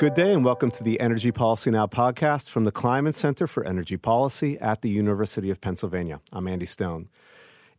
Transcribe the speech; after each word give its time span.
Good 0.00 0.14
day 0.14 0.32
and 0.32 0.42
welcome 0.42 0.70
to 0.70 0.82
the 0.82 0.98
Energy 0.98 1.30
Policy 1.30 1.70
Now 1.70 1.86
podcast 1.86 2.48
from 2.48 2.64
the 2.64 2.72
Kleinman 2.72 3.12
Center 3.12 3.46
for 3.46 3.66
Energy 3.66 3.98
Policy 3.98 4.58
at 4.58 4.80
the 4.80 4.88
University 4.88 5.50
of 5.50 5.60
Pennsylvania. 5.60 6.22
I'm 6.32 6.48
Andy 6.48 6.64
Stone. 6.64 7.10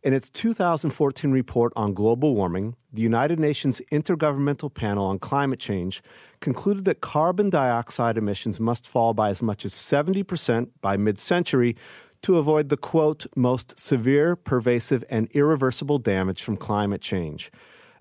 In 0.04 0.14
its 0.14 0.30
2014 0.30 1.32
report 1.32 1.72
on 1.74 1.94
global 1.94 2.36
warming, 2.36 2.76
the 2.92 3.02
United 3.02 3.40
Nations 3.40 3.82
Intergovernmental 3.90 4.72
Panel 4.72 5.04
on 5.06 5.18
Climate 5.18 5.58
Change 5.58 6.00
concluded 6.38 6.84
that 6.84 7.00
carbon 7.00 7.50
dioxide 7.50 8.16
emissions 8.16 8.60
must 8.60 8.86
fall 8.86 9.14
by 9.14 9.28
as 9.28 9.42
much 9.42 9.64
as 9.64 9.74
70% 9.74 10.68
by 10.80 10.96
mid 10.96 11.18
century 11.18 11.74
to 12.22 12.38
avoid 12.38 12.68
the 12.68 12.76
quote, 12.76 13.26
most 13.34 13.76
severe, 13.80 14.36
pervasive, 14.36 15.02
and 15.10 15.28
irreversible 15.32 15.98
damage 15.98 16.44
from 16.44 16.56
climate 16.56 17.00
change. 17.00 17.50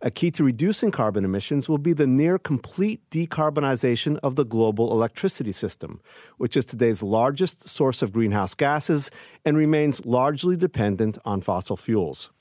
A 0.04 0.10
key 0.10 0.32
to 0.32 0.44
reducing 0.44 0.90
carbon 0.90 1.24
emissions 1.24 1.70
will 1.70 1.78
be 1.78 1.94
the 1.94 2.08
near 2.08 2.40
complete 2.40 3.08
decarbonization 3.12 4.18
of 4.24 4.36
the 4.36 4.44
global 4.44 4.92
electricity 4.92 5.52
system, 5.52 6.02
which 6.38 6.58
is 6.58 6.66
today's 6.66 7.04
largest 7.04 7.68
source 7.68 8.02
of 8.02 8.12
greenhouse 8.12 8.56
gases 8.56 9.12
and 9.46 9.56
remains 9.56 10.04
largely 10.04 10.58
dependent 10.58 11.20
on 11.24 11.42
fossil 11.42 11.78
fuels. 11.78 12.32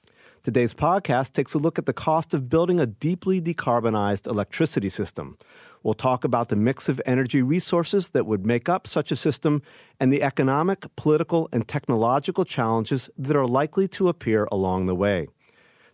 Today's 0.42 0.72
podcast 0.72 1.34
takes 1.34 1.52
a 1.52 1.58
look 1.58 1.78
at 1.78 1.84
the 1.84 1.92
cost 1.92 2.32
of 2.32 2.48
building 2.48 2.80
a 2.80 2.86
deeply 2.86 3.42
decarbonized 3.42 4.26
electricity 4.26 4.88
system. 4.88 5.36
We'll 5.82 5.92
talk 5.92 6.24
about 6.24 6.48
the 6.48 6.56
mix 6.56 6.88
of 6.88 6.98
energy 7.04 7.42
resources 7.42 8.12
that 8.12 8.24
would 8.24 8.46
make 8.46 8.70
up 8.70 8.86
such 8.86 9.12
a 9.12 9.16
system 9.16 9.60
and 10.00 10.10
the 10.10 10.22
economic, 10.22 10.86
political, 10.96 11.46
and 11.52 11.68
technological 11.68 12.46
challenges 12.46 13.10
that 13.18 13.36
are 13.36 13.46
likely 13.46 13.86
to 13.88 14.08
appear 14.08 14.48
along 14.50 14.86
the 14.86 14.94
way. 14.94 15.28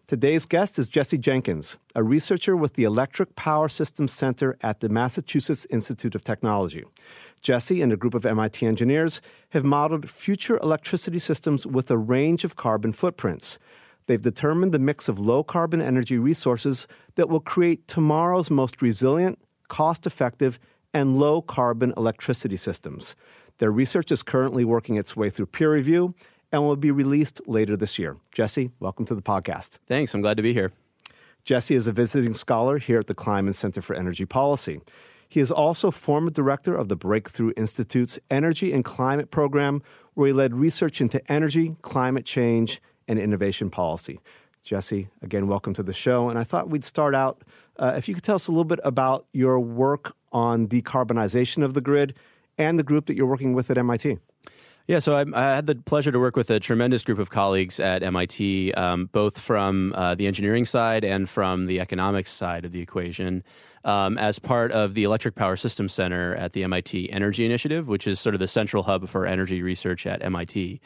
Today's 0.08 0.46
guest 0.46 0.78
is 0.78 0.86
Jesse 0.86 1.18
Jenkins, 1.18 1.78
a 1.96 2.04
researcher 2.04 2.56
with 2.56 2.74
the 2.74 2.84
Electric 2.84 3.34
Power 3.34 3.68
Systems 3.68 4.12
Center 4.12 4.56
at 4.62 4.78
the 4.78 4.88
Massachusetts 4.88 5.66
Institute 5.68 6.14
of 6.14 6.22
Technology. 6.22 6.84
Jesse 7.42 7.82
and 7.82 7.92
a 7.92 7.96
group 7.96 8.14
of 8.14 8.24
MIT 8.24 8.64
engineers 8.64 9.20
have 9.50 9.64
modeled 9.64 10.08
future 10.08 10.58
electricity 10.58 11.18
systems 11.18 11.66
with 11.66 11.90
a 11.90 11.98
range 11.98 12.44
of 12.44 12.54
carbon 12.54 12.92
footprints. 12.92 13.58
They've 14.06 14.22
determined 14.22 14.70
the 14.70 14.78
mix 14.78 15.08
of 15.08 15.18
low 15.18 15.42
carbon 15.42 15.82
energy 15.82 16.18
resources 16.18 16.86
that 17.16 17.28
will 17.28 17.40
create 17.40 17.88
tomorrow's 17.88 18.48
most 18.48 18.80
resilient, 18.80 19.40
cost 19.66 20.06
effective, 20.06 20.60
and 20.94 21.18
low 21.18 21.42
carbon 21.42 21.92
electricity 21.96 22.56
systems. 22.56 23.16
Their 23.58 23.72
research 23.72 24.12
is 24.12 24.22
currently 24.22 24.64
working 24.64 24.94
its 24.94 25.16
way 25.16 25.30
through 25.30 25.46
peer 25.46 25.72
review 25.72 26.14
and 26.56 26.64
will 26.64 26.74
be 26.74 26.90
released 26.90 27.42
later 27.46 27.76
this 27.76 27.98
year. 27.98 28.16
Jesse, 28.32 28.70
welcome 28.80 29.04
to 29.04 29.14
the 29.14 29.20
podcast. 29.20 29.76
Thanks. 29.86 30.14
I'm 30.14 30.22
glad 30.22 30.38
to 30.38 30.42
be 30.42 30.54
here. 30.54 30.72
Jesse 31.44 31.74
is 31.74 31.86
a 31.86 31.92
visiting 31.92 32.32
scholar 32.32 32.78
here 32.78 32.98
at 32.98 33.08
the 33.08 33.14
Kleinman 33.14 33.54
Center 33.54 33.82
for 33.82 33.94
Energy 33.94 34.24
Policy. 34.24 34.80
He 35.28 35.40
is 35.40 35.50
also 35.50 35.90
former 35.90 36.30
director 36.30 36.74
of 36.74 36.88
the 36.88 36.96
Breakthrough 36.96 37.52
Institute's 37.58 38.18
Energy 38.30 38.72
and 38.72 38.86
Climate 38.86 39.30
Program, 39.30 39.82
where 40.14 40.28
he 40.28 40.32
led 40.32 40.54
research 40.54 41.02
into 41.02 41.20
energy, 41.30 41.76
climate 41.82 42.24
change, 42.24 42.80
and 43.06 43.18
innovation 43.18 43.68
policy. 43.68 44.18
Jesse, 44.62 45.08
again, 45.20 45.48
welcome 45.48 45.74
to 45.74 45.82
the 45.82 45.92
show. 45.92 46.30
And 46.30 46.38
I 46.38 46.44
thought 46.44 46.70
we'd 46.70 46.84
start 46.84 47.14
out 47.14 47.42
uh, 47.78 47.92
if 47.96 48.08
you 48.08 48.14
could 48.14 48.24
tell 48.24 48.36
us 48.36 48.48
a 48.48 48.50
little 48.50 48.64
bit 48.64 48.80
about 48.82 49.26
your 49.34 49.60
work 49.60 50.16
on 50.32 50.68
decarbonization 50.68 51.62
of 51.62 51.74
the 51.74 51.82
grid 51.82 52.14
and 52.56 52.78
the 52.78 52.82
group 52.82 53.06
that 53.06 53.14
you're 53.14 53.26
working 53.26 53.52
with 53.52 53.70
at 53.70 53.76
MIT. 53.76 54.18
Yeah, 54.88 55.00
so 55.00 55.16
I, 55.16 55.24
I, 55.34 55.56
had 55.56 55.66
the 55.66 55.74
pleasure 55.74 56.12
to 56.12 56.18
work 56.20 56.36
with 56.36 56.48
a 56.48 56.60
tremendous 56.60 57.02
group 57.02 57.18
of 57.18 57.28
colleagues 57.28 57.80
at 57.80 58.04
MIT, 58.04 58.72
um, 58.74 59.06
both 59.06 59.36
from 59.36 59.92
uh, 59.96 60.14
the 60.14 60.28
engineering 60.28 60.64
side 60.64 61.04
and 61.04 61.28
from 61.28 61.66
the 61.66 61.80
economics 61.80 62.30
side 62.30 62.64
of 62.64 62.70
the 62.70 62.80
equation, 62.80 63.42
um, 63.84 64.16
as 64.16 64.38
part 64.38 64.70
of 64.70 64.94
the 64.94 65.02
Electric 65.02 65.34
Power 65.34 65.56
Systems 65.56 65.92
Center 65.92 66.36
at 66.36 66.52
the 66.52 66.62
MIT 66.62 67.10
Energy 67.10 67.44
Initiative, 67.44 67.88
which 67.88 68.06
is 68.06 68.20
sort 68.20 68.36
of 68.36 68.38
the 68.38 68.46
central 68.46 68.84
hub 68.84 69.08
for 69.08 69.26
energy 69.26 69.60
research 69.60 70.06
at 70.06 70.22
MIT. 70.22 70.80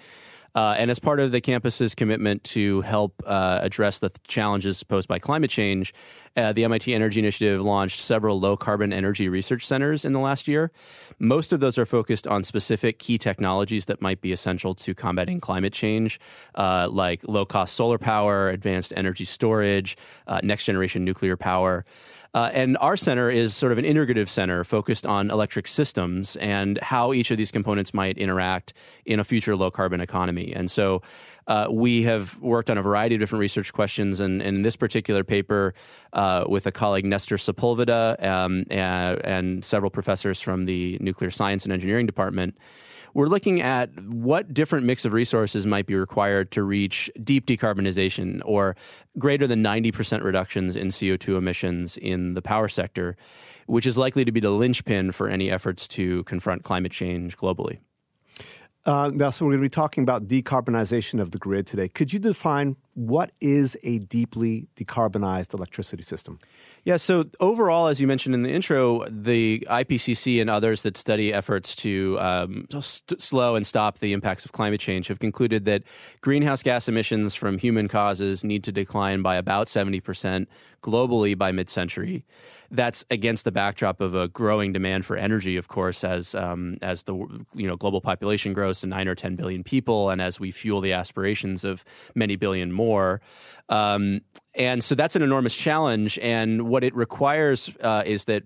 Uh, 0.54 0.74
and 0.76 0.90
as 0.90 0.98
part 0.98 1.20
of 1.20 1.32
the 1.32 1.40
campus's 1.40 1.94
commitment 1.94 2.42
to 2.44 2.80
help 2.82 3.22
uh, 3.26 3.58
address 3.62 3.98
the 3.98 4.10
challenges 4.26 4.82
posed 4.82 5.08
by 5.08 5.18
climate 5.18 5.50
change, 5.50 5.94
uh, 6.36 6.52
the 6.52 6.64
MIT 6.64 6.94
Energy 6.94 7.20
Initiative 7.20 7.60
launched 7.60 8.00
several 8.00 8.40
low 8.40 8.56
carbon 8.56 8.92
energy 8.92 9.28
research 9.28 9.66
centers 9.66 10.04
in 10.04 10.12
the 10.12 10.18
last 10.18 10.48
year. 10.48 10.70
Most 11.18 11.52
of 11.52 11.60
those 11.60 11.78
are 11.78 11.86
focused 11.86 12.26
on 12.26 12.44
specific 12.44 12.98
key 12.98 13.18
technologies 13.18 13.86
that 13.86 14.00
might 14.00 14.20
be 14.20 14.32
essential 14.32 14.74
to 14.76 14.94
combating 14.94 15.40
climate 15.40 15.72
change, 15.72 16.20
uh, 16.54 16.88
like 16.90 17.22
low 17.26 17.44
cost 17.44 17.74
solar 17.74 17.98
power, 17.98 18.48
advanced 18.48 18.92
energy 18.96 19.24
storage, 19.24 19.96
uh, 20.26 20.40
next 20.42 20.64
generation 20.64 21.04
nuclear 21.04 21.36
power. 21.36 21.84
Uh, 22.32 22.48
and 22.52 22.76
our 22.80 22.96
center 22.96 23.28
is 23.28 23.56
sort 23.56 23.72
of 23.72 23.78
an 23.78 23.84
integrative 23.84 24.28
center 24.28 24.62
focused 24.62 25.04
on 25.04 25.30
electric 25.30 25.66
systems 25.66 26.36
and 26.36 26.78
how 26.78 27.12
each 27.12 27.30
of 27.30 27.38
these 27.38 27.50
components 27.50 27.92
might 27.92 28.16
interact 28.18 28.72
in 29.04 29.18
a 29.18 29.24
future 29.24 29.56
low 29.56 29.70
carbon 29.70 30.00
economy. 30.00 30.52
And 30.54 30.70
so 30.70 31.02
uh, 31.48 31.66
we 31.70 32.04
have 32.04 32.38
worked 32.38 32.70
on 32.70 32.78
a 32.78 32.82
variety 32.82 33.16
of 33.16 33.20
different 33.20 33.40
research 33.40 33.72
questions. 33.72 34.20
And, 34.20 34.40
in 34.40 34.62
this 34.62 34.76
particular 34.76 35.24
paper, 35.24 35.74
uh, 36.12 36.44
with 36.48 36.66
a 36.66 36.72
colleague, 36.72 37.04
Nestor 37.04 37.36
Sepulveda, 37.36 38.22
um, 38.24 38.64
and, 38.70 39.20
and 39.24 39.64
several 39.64 39.90
professors 39.90 40.40
from 40.40 40.66
the 40.66 40.98
Nuclear 41.00 41.30
Science 41.30 41.64
and 41.64 41.72
Engineering 41.72 42.06
Department, 42.06 42.56
we're 43.14 43.26
looking 43.26 43.60
at 43.60 43.90
what 44.04 44.52
different 44.52 44.84
mix 44.84 45.04
of 45.04 45.12
resources 45.12 45.66
might 45.66 45.86
be 45.86 45.94
required 45.94 46.50
to 46.52 46.62
reach 46.62 47.10
deep 47.22 47.46
decarbonization 47.46 48.40
or 48.44 48.76
greater 49.18 49.46
than 49.46 49.62
90% 49.62 50.22
reductions 50.22 50.76
in 50.76 50.88
CO2 50.88 51.36
emissions 51.36 51.96
in 51.96 52.34
the 52.34 52.42
power 52.42 52.68
sector, 52.68 53.16
which 53.66 53.86
is 53.86 53.98
likely 53.98 54.24
to 54.24 54.32
be 54.32 54.40
the 54.40 54.50
linchpin 54.50 55.12
for 55.12 55.28
any 55.28 55.50
efforts 55.50 55.88
to 55.88 56.24
confront 56.24 56.62
climate 56.62 56.92
change 56.92 57.36
globally. 57.36 57.78
Uh, 58.86 59.10
now, 59.12 59.28
so 59.28 59.44
we're 59.44 59.52
going 59.52 59.60
to 59.60 59.64
be 59.66 59.68
talking 59.68 60.02
about 60.02 60.26
decarbonization 60.26 61.20
of 61.20 61.32
the 61.32 61.38
grid 61.38 61.66
today. 61.66 61.86
Could 61.86 62.12
you 62.12 62.18
define 62.18 62.76
what 62.94 63.30
is 63.40 63.76
a 63.82 63.98
deeply 63.98 64.68
decarbonized 64.76 65.54
electricity 65.54 66.02
system? 66.02 66.38
Yeah, 66.84 66.96
so 66.96 67.24
overall, 67.38 67.86
as 67.86 68.00
you 68.00 68.06
mentioned 68.06 68.34
in 68.34 68.42
the 68.42 68.50
intro, 68.50 69.04
the 69.08 69.66
IPCC 69.70 70.40
and 70.40 70.50
others 70.50 70.82
that 70.82 70.96
study 70.96 71.32
efforts 71.32 71.76
to 71.76 72.18
um, 72.20 72.66
st- 72.70 73.20
slow 73.20 73.54
and 73.54 73.66
stop 73.66 73.98
the 73.98 74.12
impacts 74.12 74.44
of 74.44 74.52
climate 74.52 74.80
change 74.80 75.08
have 75.08 75.18
concluded 75.18 75.64
that 75.66 75.82
greenhouse 76.20 76.62
gas 76.62 76.88
emissions 76.88 77.34
from 77.34 77.58
human 77.58 77.86
causes 77.88 78.42
need 78.42 78.64
to 78.64 78.72
decline 78.72 79.22
by 79.22 79.36
about 79.36 79.68
70% 79.68 80.46
globally 80.82 81.36
by 81.36 81.52
mid 81.52 81.70
century 81.70 82.24
that's 82.70 83.04
against 83.10 83.44
the 83.44 83.52
backdrop 83.52 84.00
of 84.00 84.14
a 84.14 84.28
growing 84.28 84.72
demand 84.72 85.04
for 85.04 85.16
energy, 85.16 85.56
of 85.56 85.68
course, 85.68 86.04
as 86.04 86.34
um, 86.34 86.78
as 86.82 87.02
the 87.02 87.14
you 87.52 87.66
know 87.66 87.76
global 87.76 88.00
population 88.00 88.52
grows 88.52 88.80
to 88.80 88.86
nine 88.86 89.08
or 89.08 89.14
ten 89.14 89.34
billion 89.34 89.64
people, 89.64 90.10
and 90.10 90.22
as 90.22 90.38
we 90.38 90.50
fuel 90.50 90.80
the 90.80 90.92
aspirations 90.92 91.64
of 91.64 91.84
many 92.14 92.36
billion 92.36 92.70
more. 92.72 92.79
Um, 93.68 94.22
and 94.54 94.82
so 94.82 94.94
that's 94.94 95.16
an 95.16 95.22
enormous 95.22 95.54
challenge. 95.54 96.18
And 96.20 96.68
what 96.68 96.84
it 96.84 96.94
requires 96.94 97.70
uh, 97.80 98.02
is 98.04 98.24
that 98.24 98.42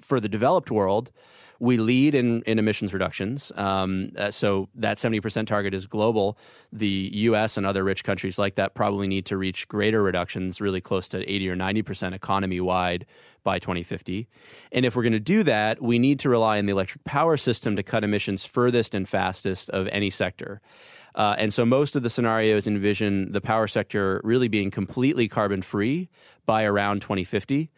for 0.00 0.20
the 0.20 0.28
developed 0.28 0.70
world, 0.70 1.10
we 1.58 1.76
lead 1.76 2.14
in, 2.14 2.42
in 2.42 2.58
emissions 2.58 2.92
reductions. 2.92 3.50
Um, 3.56 4.10
uh, 4.16 4.30
so 4.30 4.68
that 4.74 4.98
70% 4.98 5.46
target 5.46 5.74
is 5.74 5.86
global. 5.86 6.38
The 6.72 7.10
US 7.14 7.56
and 7.56 7.64
other 7.64 7.82
rich 7.82 8.04
countries 8.04 8.38
like 8.38 8.56
that 8.56 8.74
probably 8.74 9.06
need 9.06 9.26
to 9.26 9.36
reach 9.36 9.68
greater 9.68 10.02
reductions, 10.02 10.60
really 10.60 10.80
close 10.80 11.08
to 11.08 11.30
80 11.30 11.50
or 11.50 11.56
90% 11.56 12.12
economy 12.12 12.60
wide 12.60 13.06
by 13.42 13.58
2050. 13.58 14.28
And 14.72 14.84
if 14.84 14.96
we're 14.96 15.02
going 15.02 15.12
to 15.12 15.20
do 15.20 15.42
that, 15.44 15.80
we 15.80 15.98
need 15.98 16.18
to 16.20 16.28
rely 16.28 16.58
on 16.58 16.66
the 16.66 16.72
electric 16.72 17.04
power 17.04 17.36
system 17.36 17.76
to 17.76 17.82
cut 17.82 18.04
emissions 18.04 18.44
furthest 18.44 18.94
and 18.94 19.08
fastest 19.08 19.70
of 19.70 19.88
any 19.88 20.10
sector. 20.10 20.60
Uh, 21.16 21.34
and 21.38 21.52
so 21.52 21.64
most 21.64 21.96
of 21.96 22.02
the 22.02 22.10
scenarios 22.10 22.66
envision 22.66 23.32
the 23.32 23.40
power 23.40 23.66
sector 23.66 24.20
really 24.22 24.48
being 24.48 24.70
completely 24.70 25.26
carbon 25.28 25.62
free 25.62 26.08
by 26.44 26.64
around 26.64 27.00
2050. 27.00 27.70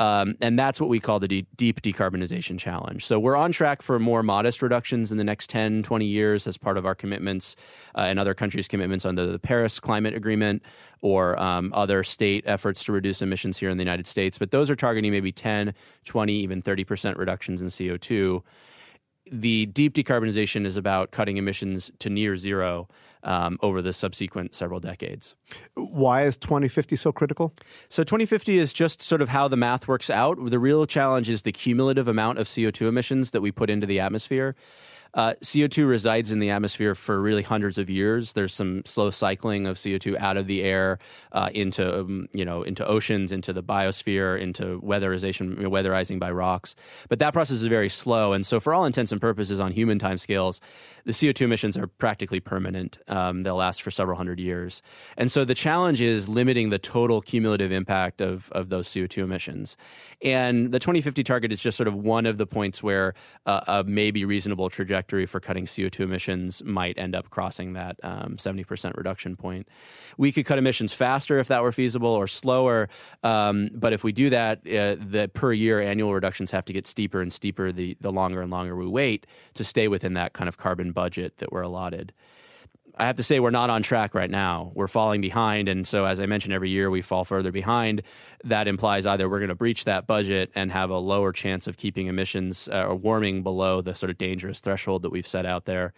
Um, 0.00 0.36
and 0.40 0.58
that's 0.58 0.80
what 0.80 0.88
we 0.88 0.98
call 0.98 1.20
the 1.20 1.28
de- 1.28 1.46
deep 1.56 1.82
decarbonization 1.82 2.58
challenge. 2.58 3.04
So 3.04 3.20
we're 3.20 3.36
on 3.36 3.52
track 3.52 3.82
for 3.82 3.98
more 3.98 4.22
modest 4.22 4.62
reductions 4.62 5.12
in 5.12 5.18
the 5.18 5.24
next 5.24 5.50
10, 5.50 5.82
20 5.82 6.06
years 6.06 6.46
as 6.46 6.56
part 6.56 6.78
of 6.78 6.86
our 6.86 6.94
commitments 6.94 7.54
uh, 7.94 8.00
and 8.00 8.18
other 8.18 8.32
countries' 8.32 8.66
commitments 8.66 9.04
under 9.04 9.26
the 9.26 9.38
Paris 9.38 9.78
Climate 9.78 10.14
Agreement 10.14 10.62
or 11.02 11.38
um, 11.38 11.70
other 11.74 12.02
state 12.02 12.44
efforts 12.46 12.82
to 12.84 12.92
reduce 12.92 13.20
emissions 13.20 13.58
here 13.58 13.68
in 13.68 13.76
the 13.76 13.84
United 13.84 14.06
States. 14.06 14.38
But 14.38 14.52
those 14.52 14.70
are 14.70 14.76
targeting 14.76 15.12
maybe 15.12 15.32
10, 15.32 15.74
20, 16.06 16.32
even 16.32 16.62
30% 16.62 17.18
reductions 17.18 17.60
in 17.60 17.68
CO2 17.68 18.42
the 19.30 19.66
deep 19.66 19.94
decarbonization 19.94 20.66
is 20.66 20.76
about 20.76 21.10
cutting 21.10 21.36
emissions 21.36 21.90
to 22.00 22.10
near 22.10 22.36
zero 22.36 22.88
um, 23.22 23.58
over 23.62 23.80
the 23.82 23.92
subsequent 23.92 24.54
several 24.54 24.80
decades. 24.80 25.34
Why 25.74 26.24
is 26.24 26.36
2050 26.36 26.96
so 26.96 27.12
critical? 27.12 27.54
So, 27.88 28.02
2050 28.02 28.58
is 28.58 28.72
just 28.72 29.00
sort 29.00 29.22
of 29.22 29.28
how 29.28 29.48
the 29.48 29.56
math 29.56 29.86
works 29.86 30.10
out. 30.10 30.38
The 30.50 30.58
real 30.58 30.86
challenge 30.86 31.28
is 31.28 31.42
the 31.42 31.52
cumulative 31.52 32.08
amount 32.08 32.38
of 32.38 32.46
CO2 32.46 32.88
emissions 32.88 33.30
that 33.30 33.40
we 33.40 33.52
put 33.52 33.70
into 33.70 33.86
the 33.86 34.00
atmosphere. 34.00 34.56
Uh, 35.14 35.34
CO2 35.42 35.88
resides 35.88 36.30
in 36.30 36.38
the 36.38 36.50
atmosphere 36.50 36.94
for 36.94 37.20
really 37.20 37.42
hundreds 37.42 37.78
of 37.78 37.90
years. 37.90 38.32
There's 38.34 38.54
some 38.54 38.82
slow 38.84 39.10
cycling 39.10 39.66
of 39.66 39.76
CO2 39.76 40.16
out 40.18 40.36
of 40.36 40.46
the 40.46 40.62
air 40.62 40.98
uh, 41.32 41.50
into 41.52 42.00
um, 42.00 42.28
you 42.32 42.44
know 42.44 42.62
into 42.62 42.86
oceans, 42.86 43.32
into 43.32 43.52
the 43.52 43.62
biosphere, 43.62 44.40
into 44.40 44.80
weatherization, 44.82 45.56
weatherizing 45.58 46.20
by 46.20 46.30
rocks. 46.30 46.74
But 47.08 47.18
that 47.18 47.32
process 47.32 47.56
is 47.56 47.64
very 47.64 47.88
slow, 47.88 48.32
and 48.32 48.46
so 48.46 48.60
for 48.60 48.72
all 48.72 48.84
intents 48.84 49.10
and 49.12 49.20
purposes, 49.20 49.58
on 49.58 49.72
human 49.72 49.98
timescales, 49.98 50.60
the 51.04 51.12
CO2 51.12 51.42
emissions 51.42 51.76
are 51.76 51.86
practically 51.86 52.40
permanent. 52.40 52.98
Um, 53.08 53.42
they'll 53.42 53.56
last 53.56 53.82
for 53.82 53.90
several 53.90 54.16
hundred 54.16 54.38
years, 54.38 54.80
and 55.16 55.30
so 55.30 55.44
the 55.44 55.54
challenge 55.54 56.00
is 56.00 56.28
limiting 56.28 56.70
the 56.70 56.78
total 56.78 57.20
cumulative 57.20 57.72
impact 57.72 58.20
of 58.20 58.50
of 58.52 58.68
those 58.68 58.88
CO2 58.88 59.24
emissions. 59.24 59.76
And 60.22 60.70
the 60.72 60.78
2050 60.78 61.24
target 61.24 61.52
is 61.52 61.60
just 61.60 61.76
sort 61.76 61.88
of 61.88 61.94
one 61.96 62.26
of 62.26 62.38
the 62.38 62.46
points 62.46 62.82
where 62.82 63.14
uh, 63.46 63.60
a 63.66 63.84
maybe 63.84 64.24
reasonable 64.24 64.68
trajectory 64.68 64.99
for 65.26 65.40
cutting 65.40 65.66
CO2 65.66 66.00
emissions 66.00 66.62
might 66.64 66.98
end 66.98 67.14
up 67.14 67.30
crossing 67.30 67.72
that 67.74 67.96
um, 68.02 68.36
70% 68.36 68.96
reduction 68.96 69.36
point. 69.36 69.68
We 70.16 70.32
could 70.32 70.46
cut 70.46 70.58
emissions 70.58 70.92
faster 70.92 71.38
if 71.38 71.48
that 71.48 71.62
were 71.62 71.72
feasible 71.72 72.08
or 72.10 72.26
slower. 72.26 72.88
Um, 73.22 73.70
but 73.74 73.92
if 73.92 74.04
we 74.04 74.12
do 74.12 74.30
that, 74.30 74.58
uh, 74.60 74.96
the 74.98 75.30
per 75.32 75.52
year 75.52 75.80
annual 75.80 76.14
reductions 76.14 76.50
have 76.50 76.64
to 76.66 76.72
get 76.72 76.86
steeper 76.86 77.20
and 77.20 77.32
steeper 77.32 77.72
the, 77.72 77.96
the 78.00 78.12
longer 78.12 78.42
and 78.42 78.50
longer 78.50 78.76
we 78.76 78.86
wait 78.86 79.26
to 79.54 79.64
stay 79.64 79.88
within 79.88 80.14
that 80.14 80.32
kind 80.32 80.48
of 80.48 80.56
carbon 80.56 80.92
budget 80.92 81.38
that 81.38 81.52
we're 81.52 81.62
allotted. 81.62 82.12
I 83.00 83.06
have 83.06 83.16
to 83.16 83.22
say 83.22 83.40
we're 83.40 83.50
not 83.50 83.70
on 83.70 83.82
track 83.82 84.14
right 84.14 84.30
now. 84.30 84.72
We're 84.74 84.86
falling 84.86 85.22
behind, 85.22 85.70
and 85.70 85.86
so 85.86 86.04
as 86.04 86.20
I 86.20 86.26
mentioned, 86.26 86.52
every 86.52 86.68
year 86.68 86.90
we 86.90 87.00
fall 87.00 87.24
further 87.24 87.50
behind. 87.50 88.02
That 88.44 88.68
implies 88.68 89.06
either 89.06 89.26
we're 89.26 89.38
going 89.38 89.48
to 89.48 89.54
breach 89.54 89.84
that 89.84 90.06
budget 90.06 90.50
and 90.54 90.70
have 90.70 90.90
a 90.90 90.98
lower 90.98 91.32
chance 91.32 91.66
of 91.66 91.78
keeping 91.78 92.08
emissions 92.08 92.68
uh, 92.70 92.84
or 92.84 92.94
warming 92.94 93.42
below 93.42 93.80
the 93.80 93.94
sort 93.94 94.10
of 94.10 94.18
dangerous 94.18 94.60
threshold 94.60 95.00
that 95.00 95.10
we've 95.10 95.26
set 95.26 95.46
out 95.46 95.64
there, 95.64 95.94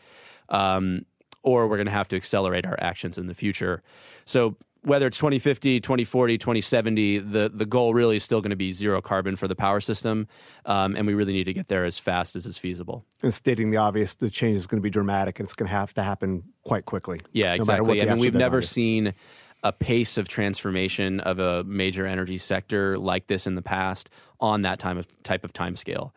um, 0.48 1.04
or 1.42 1.66
we're 1.66 1.76
going 1.76 1.86
to 1.86 1.92
have 1.92 2.06
to 2.06 2.16
accelerate 2.16 2.64
our 2.64 2.78
actions 2.80 3.18
in 3.18 3.26
the 3.26 3.34
future. 3.34 3.82
So 4.24 4.56
whether 4.84 5.06
it's 5.06 5.16
2050, 5.18 5.80
2040, 5.80 6.38
2070, 6.38 7.18
the, 7.18 7.50
the 7.52 7.64
goal 7.64 7.94
really 7.94 8.16
is 8.16 8.24
still 8.24 8.40
going 8.40 8.50
to 8.50 8.56
be 8.56 8.72
zero 8.72 9.00
carbon 9.00 9.36
for 9.36 9.46
the 9.46 9.54
power 9.54 9.80
system. 9.80 10.26
Um, 10.66 10.96
and 10.96 11.06
we 11.06 11.14
really 11.14 11.32
need 11.32 11.44
to 11.44 11.52
get 11.52 11.68
there 11.68 11.84
as 11.84 11.98
fast 11.98 12.34
as 12.34 12.46
is 12.46 12.58
feasible. 12.58 13.04
And 13.22 13.32
stating 13.32 13.70
the 13.70 13.76
obvious, 13.76 14.14
the 14.14 14.28
change 14.28 14.56
is 14.56 14.66
going 14.66 14.80
to 14.80 14.82
be 14.82 14.90
dramatic 14.90 15.38
and 15.38 15.46
it's 15.46 15.54
going 15.54 15.68
to 15.68 15.74
have 15.74 15.94
to 15.94 16.02
happen 16.02 16.42
quite 16.64 16.84
quickly. 16.84 17.20
Yeah, 17.32 17.54
exactly. 17.54 17.98
No 17.98 18.02
I 18.02 18.06
mean, 18.06 18.18
we've 18.18 18.34
never 18.34 18.58
is. 18.58 18.70
seen 18.70 19.14
a 19.62 19.72
pace 19.72 20.18
of 20.18 20.26
transformation 20.26 21.20
of 21.20 21.38
a 21.38 21.62
major 21.62 22.04
energy 22.04 22.38
sector 22.38 22.98
like 22.98 23.28
this 23.28 23.46
in 23.46 23.54
the 23.54 23.62
past 23.62 24.10
on 24.40 24.62
that 24.62 24.80
time 24.80 24.98
of 24.98 25.06
type 25.22 25.44
of 25.44 25.52
time 25.52 25.76
scale 25.76 26.12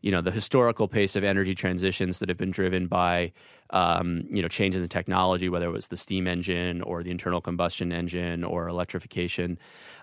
you 0.00 0.10
know 0.10 0.20
the 0.20 0.30
historical 0.30 0.88
pace 0.88 1.16
of 1.16 1.24
energy 1.24 1.54
transitions 1.54 2.18
that 2.18 2.28
have 2.28 2.38
been 2.38 2.50
driven 2.50 2.86
by 2.86 3.32
um, 3.70 4.24
you 4.30 4.42
know 4.42 4.48
changes 4.48 4.82
in 4.82 4.88
technology, 4.88 5.48
whether 5.48 5.66
it 5.66 5.72
was 5.72 5.88
the 5.88 5.96
steam 5.96 6.26
engine 6.26 6.82
or 6.82 7.02
the 7.02 7.10
internal 7.10 7.40
combustion 7.40 7.92
engine 7.92 8.44
or 8.44 8.68
electrification. 8.68 9.58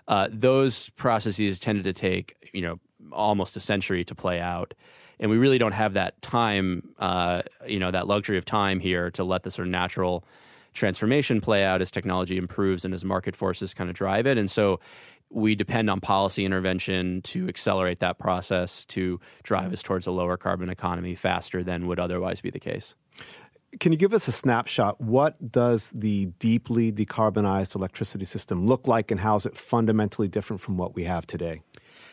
Uh, 0.08 0.28
those 0.30 0.90
processes 0.90 1.58
tended 1.58 1.84
to 1.84 1.92
take 1.92 2.50
you 2.52 2.62
know 2.62 2.78
almost 3.12 3.56
a 3.56 3.60
century 3.60 4.04
to 4.04 4.14
play 4.14 4.40
out. 4.40 4.74
And 5.18 5.30
we 5.30 5.38
really 5.38 5.58
don't 5.58 5.72
have 5.72 5.94
that 5.94 6.20
time, 6.20 6.90
uh, 6.98 7.42
you 7.66 7.78
know, 7.78 7.90
that 7.90 8.06
luxury 8.06 8.36
of 8.36 8.44
time 8.44 8.80
here 8.80 9.10
to 9.12 9.24
let 9.24 9.44
the 9.44 9.50
sort 9.50 9.66
of 9.66 9.72
natural 9.72 10.24
transformation 10.74 11.40
play 11.40 11.64
out 11.64 11.80
as 11.80 11.90
technology 11.90 12.36
improves 12.36 12.84
and 12.84 12.92
as 12.92 13.04
market 13.04 13.34
forces 13.34 13.72
kind 13.72 13.88
of 13.88 13.96
drive 13.96 14.26
it. 14.26 14.36
And 14.36 14.50
so 14.50 14.78
we 15.30 15.54
depend 15.54 15.90
on 15.90 16.00
policy 16.00 16.44
intervention 16.44 17.22
to 17.22 17.48
accelerate 17.48 17.98
that 18.00 18.18
process 18.18 18.84
to 18.86 19.20
drive 19.42 19.72
us 19.72 19.82
towards 19.82 20.06
a 20.06 20.10
lower 20.10 20.36
carbon 20.36 20.68
economy 20.68 21.14
faster 21.14 21.62
than 21.62 21.86
would 21.86 21.98
otherwise 21.98 22.40
be 22.40 22.50
the 22.50 22.60
case. 22.60 22.94
Can 23.80 23.92
you 23.92 23.98
give 23.98 24.14
us 24.14 24.28
a 24.28 24.32
snapshot? 24.32 25.00
What 25.00 25.52
does 25.52 25.90
the 25.94 26.26
deeply 26.38 26.92
decarbonized 26.92 27.74
electricity 27.74 28.24
system 28.24 28.66
look 28.66 28.86
like, 28.86 29.10
and 29.10 29.20
how 29.20 29.36
is 29.36 29.44
it 29.44 29.56
fundamentally 29.56 30.28
different 30.28 30.60
from 30.60 30.76
what 30.76 30.94
we 30.94 31.04
have 31.04 31.26
today? 31.26 31.62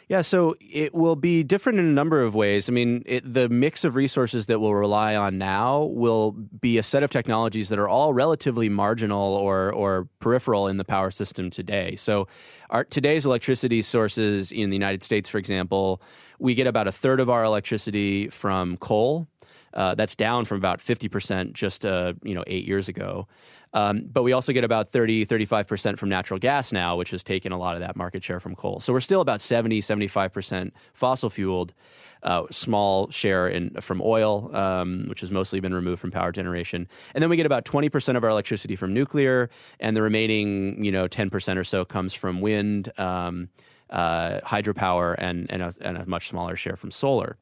Yeah, 0.09 0.21
so 0.21 0.55
it 0.59 0.93
will 0.93 1.15
be 1.15 1.43
different 1.43 1.79
in 1.79 1.85
a 1.85 1.91
number 1.91 2.21
of 2.21 2.35
ways. 2.35 2.67
I 2.67 2.71
mean, 2.71 3.03
it, 3.05 3.33
the 3.33 3.49
mix 3.49 3.83
of 3.83 3.95
resources 3.95 4.47
that 4.47 4.59
we'll 4.59 4.73
rely 4.73 5.15
on 5.15 5.37
now 5.37 5.83
will 5.83 6.31
be 6.31 6.77
a 6.77 6.83
set 6.83 7.03
of 7.03 7.09
technologies 7.09 7.69
that 7.69 7.79
are 7.79 7.87
all 7.87 8.13
relatively 8.13 8.69
marginal 8.69 9.33
or, 9.33 9.71
or 9.71 10.07
peripheral 10.19 10.67
in 10.67 10.77
the 10.77 10.83
power 10.83 11.11
system 11.11 11.49
today. 11.49 11.95
So, 11.95 12.27
our, 12.69 12.83
today's 12.83 13.25
electricity 13.25 13.81
sources 13.81 14.51
in 14.51 14.69
the 14.69 14.75
United 14.75 15.03
States, 15.03 15.29
for 15.29 15.37
example, 15.37 16.01
we 16.39 16.55
get 16.55 16.67
about 16.67 16.87
a 16.87 16.91
third 16.91 17.19
of 17.19 17.29
our 17.29 17.43
electricity 17.43 18.29
from 18.29 18.77
coal. 18.77 19.27
Uh, 19.73 19.95
that's 19.95 20.15
down 20.15 20.45
from 20.45 20.57
about 20.57 20.79
50% 20.79 21.53
just 21.53 21.85
uh, 21.85 22.13
you 22.23 22.35
know 22.35 22.43
eight 22.47 22.65
years 22.65 22.87
ago. 22.87 23.27
Um, 23.73 24.07
but 24.11 24.21
we 24.21 24.33
also 24.33 24.53
get 24.53 24.63
about 24.63 24.89
30, 24.89 25.25
35% 25.25 25.97
from 25.97 26.09
natural 26.09 26.39
gas 26.39 26.71
now, 26.71 26.95
which 26.95 27.09
has 27.09 27.23
taken 27.23 27.51
a 27.51 27.57
lot 27.57 27.73
of 27.73 27.81
that 27.81 27.95
market 27.95 28.23
share 28.23 28.39
from 28.39 28.55
coal. 28.55 28.79
So 28.79 28.93
we're 28.93 28.99
still 28.99 29.21
about 29.21 29.41
70, 29.41 29.81
75% 29.81 30.71
fossil 30.93 31.29
fueled, 31.31 31.73
uh, 32.21 32.43
small 32.51 33.09
share 33.09 33.47
in, 33.47 33.71
from 33.81 33.99
oil, 34.01 34.55
um, 34.55 35.05
which 35.07 35.21
has 35.21 35.31
mostly 35.31 35.59
been 35.59 35.73
removed 35.73 36.01
from 36.01 36.11
power 36.11 36.31
generation. 36.31 36.87
And 37.15 37.21
then 37.23 37.31
we 37.31 37.35
get 37.35 37.47
about 37.47 37.65
20% 37.65 38.15
of 38.15 38.23
our 38.23 38.29
electricity 38.29 38.75
from 38.75 38.93
nuclear, 38.93 39.49
and 39.79 39.97
the 39.97 40.03
remaining, 40.03 40.85
you 40.85 40.91
know, 40.91 41.07
10% 41.07 41.57
or 41.57 41.63
so 41.63 41.83
comes 41.83 42.13
from 42.13 42.41
wind, 42.41 42.91
um, 42.99 43.49
uh, 43.89 44.39
hydropower, 44.41 45.15
and, 45.17 45.49
and 45.51 45.63
a, 45.63 45.73
and 45.81 45.97
a 45.97 46.05
much 46.05 46.27
smaller 46.27 46.55
share 46.55 46.75
from 46.75 46.91
solar 46.91 47.37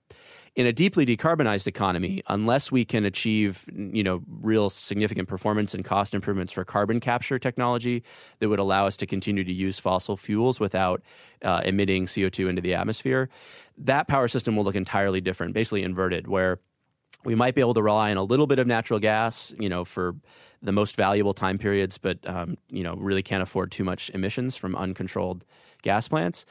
in 0.55 0.65
a 0.65 0.73
deeply 0.73 1.05
decarbonized 1.05 1.65
economy, 1.65 2.21
unless 2.27 2.71
we 2.71 2.83
can 2.83 3.05
achieve, 3.05 3.65
you 3.73 4.03
know, 4.03 4.21
real 4.27 4.69
significant 4.69 5.29
performance 5.29 5.73
and 5.73 5.85
cost 5.85 6.13
improvements 6.13 6.51
for 6.51 6.65
carbon 6.65 6.99
capture 6.99 7.39
technology 7.39 8.03
that 8.39 8.49
would 8.49 8.59
allow 8.59 8.85
us 8.85 8.97
to 8.97 9.05
continue 9.05 9.45
to 9.45 9.53
use 9.53 9.79
fossil 9.79 10.17
fuels 10.17 10.59
without 10.59 11.01
uh, 11.43 11.61
emitting 11.63 12.05
CO2 12.05 12.49
into 12.49 12.61
the 12.61 12.75
atmosphere, 12.75 13.29
that 13.77 14.07
power 14.09 14.27
system 14.27 14.55
will 14.55 14.65
look 14.65 14.75
entirely 14.75 15.21
different, 15.21 15.53
basically 15.53 15.83
inverted, 15.83 16.27
where 16.27 16.59
we 17.23 17.35
might 17.35 17.55
be 17.55 17.61
able 17.61 17.73
to 17.73 17.81
rely 17.81 18.11
on 18.11 18.17
a 18.17 18.23
little 18.23 18.47
bit 18.47 18.59
of 18.59 18.67
natural 18.67 18.99
gas, 18.99 19.53
you 19.57 19.69
know, 19.69 19.85
for 19.85 20.15
the 20.61 20.71
most 20.71 20.95
valuable 20.95 21.33
time 21.33 21.57
periods, 21.57 21.97
but 21.97 22.17
um, 22.27 22.57
you 22.69 22.83
know, 22.83 22.95
really 22.95 23.23
can't 23.23 23.41
afford 23.41 23.71
too 23.71 23.83
much 23.83 24.09
emissions 24.13 24.55
from 24.55 24.75
uncontrolled 24.75 25.45
gas 25.81 26.07
plants. 26.07 26.45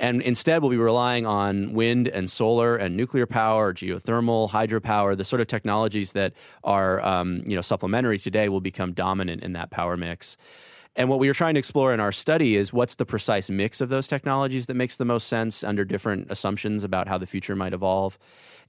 And 0.00 0.22
instead, 0.22 0.62
we'll 0.62 0.70
be 0.70 0.78
relying 0.78 1.26
on 1.26 1.74
wind 1.74 2.08
and 2.08 2.28
solar 2.30 2.74
and 2.74 2.96
nuclear 2.96 3.26
power, 3.26 3.74
geothermal, 3.74 4.48
hydropower, 4.48 5.14
the 5.14 5.24
sort 5.24 5.42
of 5.42 5.46
technologies 5.46 6.12
that 6.12 6.32
are 6.64 7.04
um, 7.04 7.42
you 7.46 7.54
know 7.54 7.60
supplementary 7.60 8.18
today 8.18 8.48
will 8.48 8.62
become 8.62 8.92
dominant 8.92 9.42
in 9.42 9.52
that 9.52 9.70
power 9.70 9.98
mix. 9.98 10.38
And 10.96 11.08
what 11.08 11.18
we 11.18 11.28
were 11.28 11.34
trying 11.34 11.54
to 11.54 11.58
explore 11.58 11.92
in 11.92 12.00
our 12.00 12.12
study 12.12 12.56
is 12.56 12.72
what's 12.72 12.96
the 12.96 13.06
precise 13.06 13.48
mix 13.50 13.80
of 13.80 13.90
those 13.90 14.08
technologies 14.08 14.66
that 14.66 14.74
makes 14.74 14.96
the 14.96 15.04
most 15.04 15.28
sense 15.28 15.62
under 15.62 15.84
different 15.84 16.30
assumptions 16.30 16.82
about 16.82 17.06
how 17.06 17.16
the 17.18 17.26
future 17.26 17.54
might 17.54 17.74
evolve. 17.74 18.18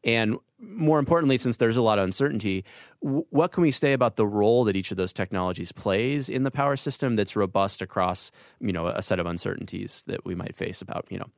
And 0.03 0.37
more 0.59 0.99
importantly, 0.99 1.37
since 1.37 1.57
there's 1.57 1.77
a 1.77 1.81
lot 1.81 1.97
of 1.97 2.03
uncertainty, 2.03 2.63
what 2.99 3.51
can 3.51 3.63
we 3.63 3.71
say 3.71 3.93
about 3.93 4.15
the 4.15 4.27
role 4.27 4.63
that 4.65 4.75
each 4.75 4.91
of 4.91 4.97
those 4.97 5.13
technologies 5.13 5.71
plays 5.71 6.29
in 6.29 6.43
the 6.43 6.51
power 6.51 6.77
system 6.77 7.15
that's 7.15 7.35
robust 7.35 7.81
across, 7.81 8.31
you 8.59 8.71
know, 8.71 8.87
a 8.87 9.01
set 9.01 9.19
of 9.19 9.25
uncertainties 9.25 10.03
that 10.07 10.23
we 10.25 10.35
might 10.35 10.55
face 10.55 10.81
about, 10.81 11.05
you 11.09 11.17
know, 11.17 11.29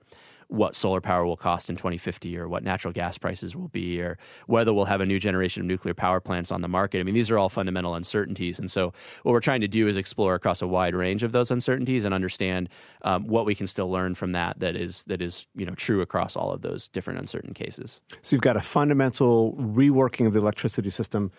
what 0.48 0.76
solar 0.76 1.02
power 1.02 1.26
will 1.26 1.36
cost 1.36 1.70
in 1.70 1.76
2050 1.76 2.38
or 2.38 2.48
what 2.48 2.64
natural 2.64 2.94
gas 2.94 3.18
prices 3.18 3.56
will 3.56 3.70
be 3.70 4.00
or 4.00 4.18
whether 4.46 4.72
we'll 4.72 4.86
have 4.86 5.02
a 5.02 5.06
new 5.06 5.20
generation 5.20 5.62
of 5.62 5.68
nuclear 5.68 5.96
power 5.96 6.20
plants 6.20 6.52
on 6.52 6.62
the 6.62 6.68
market. 6.68 7.00
I 7.00 7.04
mean, 7.04 7.16
these 7.16 7.32
are 7.32 7.40
all 7.40 7.50
fundamental 7.50 7.96
uncertainties. 7.96 8.60
And 8.60 8.70
so, 8.70 8.94
what 9.24 9.32
we're 9.32 9.40
trying 9.40 9.62
to 9.62 9.68
do 9.68 9.88
is 9.88 9.98
explore 9.98 10.36
across 10.36 10.62
a 10.62 10.68
wide 10.68 10.94
range 10.94 11.24
of 11.24 11.32
those 11.32 11.50
uncertainties 11.50 12.06
and 12.06 12.14
understand 12.14 12.70
um, 13.02 13.26
what 13.26 13.46
we 13.46 13.56
can 13.56 13.66
still 13.66 13.90
learn 13.90 14.14
from 14.14 14.34
that 14.34 14.60
that 14.60 14.76
is, 14.76 15.04
that 15.06 15.22
is 15.22 15.48
you 15.56 15.66
know, 15.66 15.74
true 15.74 16.02
across 16.02 16.36
all 16.36 16.52
of 16.52 16.62
those 16.62 16.88
different 16.88 17.20
uncertain 17.20 17.54
cases. 17.54 18.00
So, 18.22 18.36
you've 18.36 18.42
got 18.42 18.53
a 18.56 18.62
fundamental 18.62 19.54
reworking 19.54 20.28
of 20.28 20.34
the 20.34 20.40
electricity 20.40 20.90
system 20.90 21.32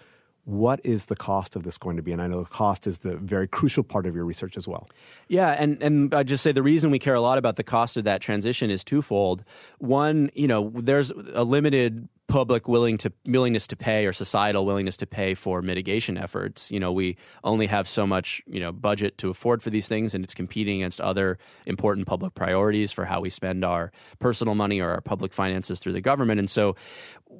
what 0.44 0.80
is 0.85 1.06
the 1.06 1.16
cost 1.16 1.56
of 1.56 1.62
this 1.62 1.78
going 1.78 1.97
to 1.97 2.02
be? 2.02 2.12
And 2.12 2.21
I 2.21 2.26
know 2.26 2.42
the 2.42 2.50
cost 2.50 2.87
is 2.87 3.00
the 3.00 3.16
very 3.16 3.49
crucial 3.49 3.83
part 3.83 4.06
of 4.06 4.14
your 4.14 4.25
research 4.25 4.56
as 4.56 4.68
well. 4.68 4.88
Yeah, 5.28 5.50
and 5.50 5.83
and 5.83 6.14
I 6.14 6.23
just 6.23 6.42
say 6.42 6.52
the 6.52 6.62
reason 6.62 6.90
we 6.90 6.99
care 6.99 7.14
a 7.14 7.21
lot 7.21 7.38
about 7.38 7.56
the 7.56 7.62
cost 7.62 7.97
of 7.97 8.04
that 8.04 8.21
transition 8.21 8.71
is 8.71 8.85
twofold. 8.85 9.44
One, 9.78 10.30
you 10.35 10.47
know, 10.47 10.71
there's 10.75 11.11
a 11.11 11.44
limited 11.44 12.09
public 12.26 12.66
willing 12.66 12.97
to 12.99 13.12
willingness 13.26 13.66
to 13.66 13.76
pay 13.76 14.07
or 14.07 14.12
societal 14.12 14.64
willingness 14.64 14.97
to 14.97 15.07
pay 15.07 15.35
for 15.35 15.61
mitigation 15.61 16.16
efforts. 16.16 16.71
You 16.71 16.81
know, 16.81 16.93
we 16.93 17.16
only 17.43 17.66
have 17.66 17.87
so 17.87 18.07
much 18.07 18.43
you 18.47 18.61
know 18.61 18.73
budget 18.73 19.19
to 19.19 19.31
afford 19.31 19.62
for 19.62 19.71
these 19.71 19.88
things, 19.88 20.14
and 20.14 20.25
it's 20.25 20.35
competing 20.35 20.76
against 20.76 21.00
other 21.00 21.38
important 21.66 22.07
public 22.07 22.35
priorities 22.35 22.93
for 22.93 23.04
how 23.04 23.21
we 23.21 23.31
spend 23.31 23.64
our 23.64 23.93
personal 24.19 24.54
money 24.54 24.81
or 24.81 24.90
our 24.90 25.00
public 25.00 25.33
finances 25.33 25.81
through 25.81 25.93
the 25.93 26.00
government. 26.00 26.38
And 26.38 26.50
so, 26.50 26.76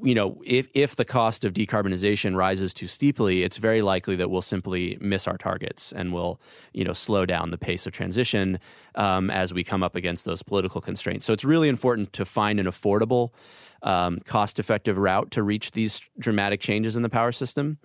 you 0.03 0.15
know, 0.15 0.41
if 0.45 0.69
if 0.75 0.97
the 0.97 1.05
cost 1.05 1.45
of 1.45 1.55
decarbonization 1.55 2.37
rises 2.37 2.75
too 2.75 2.87
steeply, 2.87 3.43
it's 3.43 3.57
very 3.57 3.81
likely 3.81 4.17
that 4.17 4.31
we'll 4.31 4.43
simply 4.43 4.99
miss 5.01 5.27
our 5.27 5.39
targets 5.39 5.93
and 5.93 6.13
we'll 6.13 6.41
you 6.73 6.85
know 6.85 6.93
slow 6.93 7.25
down 7.25 7.51
the 7.51 7.59
pace 7.59 7.87
of 7.87 7.93
transition 7.93 8.59
um, 8.97 9.31
as 9.31 9.55
we 9.55 9.65
come 9.65 9.83
up 9.83 9.97
against 9.97 10.27
those 10.27 10.43
political 10.43 10.81
constraints. 10.81 11.27
So 11.27 11.33
it's 11.33 11.45
really 11.45 11.69
important 11.69 12.13
to 12.13 12.25
find 12.25 12.61
an 12.61 12.67
affordable 12.67 13.31
um, 13.85 14.19
cost 14.25 14.59
effective 14.59 14.99
route 14.99 15.31
to 15.33 15.43
reach 15.43 15.71
these 15.71 16.01
dramatic 16.19 16.61
changes 16.61 16.97
in 16.97 17.03
the 17.03 17.09
power 17.09 17.33
system. 17.33 17.79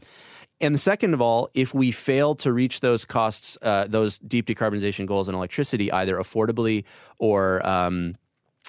And 0.62 0.76
the 0.76 0.80
second 0.80 1.14
of 1.14 1.22
all, 1.22 1.50
if 1.54 1.74
we 1.74 1.92
fail 1.92 2.36
to 2.36 2.52
reach 2.52 2.82
those 2.82 3.06
costs, 3.06 3.58
uh, 3.62 3.86
those 3.88 4.20
deep 4.20 4.46
decarbonization 4.46 5.06
goals 5.06 5.30
in 5.30 5.36
electricity, 5.36 5.92
either 5.92 6.18
affordably 6.18 6.84
or 7.18 7.66
um, 7.66 8.16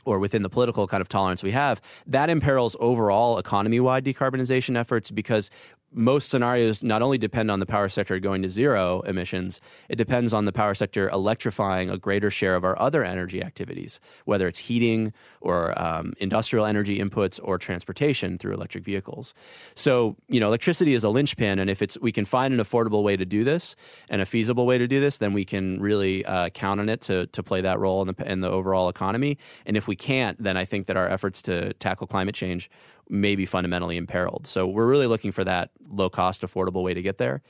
or 0.05 0.19
within 0.19 0.43
the 0.43 0.49
political 0.49 0.87
kind 0.87 1.01
of 1.01 1.09
tolerance 1.09 1.43
we 1.43 1.51
have, 1.51 1.81
that 2.07 2.31
imperils 2.31 2.77
overall 2.81 3.39
economy 3.39 3.81
wide 3.81 4.05
decarbonization 4.05 4.77
efforts 4.77 5.11
because 5.11 5.51
most 5.92 6.28
scenarios 6.28 6.82
not 6.82 7.02
only 7.02 7.18
depend 7.18 7.50
on 7.50 7.61
the 7.61 7.66
power 7.66 7.88
sector 7.88 8.18
going 8.20 8.42
to 8.42 8.49
zero 8.49 9.00
emissions, 9.02 9.61
it 9.88 9.97
depends 9.97 10.32
on 10.32 10.44
the 10.44 10.52
power 10.52 10.75
sector 10.75 11.09
electrifying 11.11 11.90
a 11.90 11.99
greater 11.99 12.30
share 12.30 12.54
of 12.54 12.64
our 12.64 12.78
other 12.78 13.02
energy 13.04 13.42
activities, 13.42 14.00
whether 14.25 14.47
it's 14.47 14.61
heating 14.61 15.12
or 15.40 15.76
um, 15.80 16.12
industrial 16.18 16.64
energy 16.64 16.99
inputs 16.99 17.40
or 17.42 17.59
transportation 17.59 18.38
through 18.38 18.54
electric 18.54 18.85
vehicles. 18.85 19.35
So, 19.75 20.16
you 20.28 20.40
know, 20.40 20.47
electricity 20.47 20.94
is 20.94 21.04
a 21.04 21.09
linchpin, 21.09 21.59
and 21.59 21.68
if 21.68 21.82
it's 21.82 21.99
we 22.00 22.12
can 22.12 22.25
find 22.25 22.54
an 22.54 22.61
affordable 22.61 23.02
way 23.02 23.16
to 23.16 23.25
do 23.25 23.44
this 23.44 23.75
and 24.09 24.23
a 24.23 24.26
feasible 24.26 24.66
way 24.66 24.78
to 24.78 24.87
do 24.87 25.00
this, 25.00 25.18
then 25.18 25.32
we 25.32 25.44
can 25.44 25.80
really 25.80 26.25
uh, 26.25 26.50
count 26.50 26.80
on 26.80 26.88
it 26.88 27.00
to 27.02 27.26
to 27.26 27.42
play 27.42 27.61
that 27.61 27.78
role 27.78 28.00
in 28.02 28.14
the 28.14 28.30
in 28.30 28.40
the 28.40 28.50
overall 28.50 28.88
economy. 28.88 29.38
And 29.66 29.76
if 29.76 29.88
we 29.88 29.97
can't, 29.97 30.40
then 30.42 30.56
I 30.56 30.64
think 30.64 30.87
that 30.87 30.97
our 30.97 31.09
efforts 31.09 31.42
to 31.42 31.73
tackle 31.75 32.06
climate 32.06 32.35
change 32.35 32.70
may 33.11 33.37
be 33.37 33.45
fundamentally 33.45 33.97
imperiled. 33.97 34.47
So 34.47 34.67
we're 34.67 34.87
really 34.87 35.07
looking 35.07 35.33
for 35.33 35.45
that 35.45 35.71
low 35.88 36.09
cost, 36.09 36.43
affordable 36.43 36.83
way 36.83 36.95
to 36.95 37.02
get 37.02 37.19
there. 37.19 37.43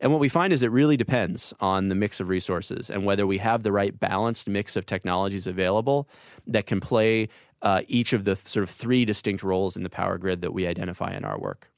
And 0.00 0.10
what 0.10 0.20
we 0.20 0.28
find 0.28 0.52
is 0.52 0.62
it 0.62 0.70
really 0.70 0.96
depends 0.96 1.54
on 1.60 1.88
the 1.88 1.94
mix 1.94 2.20
of 2.20 2.28
resources 2.28 2.90
and 2.90 3.04
whether 3.04 3.26
we 3.26 3.38
have 3.38 3.62
the 3.62 3.72
right 3.72 3.98
balanced 3.98 4.48
mix 4.48 4.76
of 4.76 4.86
technologies 4.86 5.46
available 5.46 6.08
that 6.46 6.66
can 6.66 6.80
play 6.80 7.28
uh, 7.62 7.82
each 7.88 8.12
of 8.12 8.24
the 8.24 8.36
sort 8.36 8.62
of 8.62 8.70
three 8.70 9.04
distinct 9.04 9.42
roles 9.42 9.76
in 9.76 9.82
the 9.82 9.90
power 9.90 10.18
grid 10.18 10.42
that 10.42 10.52
we 10.52 10.66
identify 10.66 11.14
in 11.14 11.24
our 11.24 11.38
work 11.38 11.70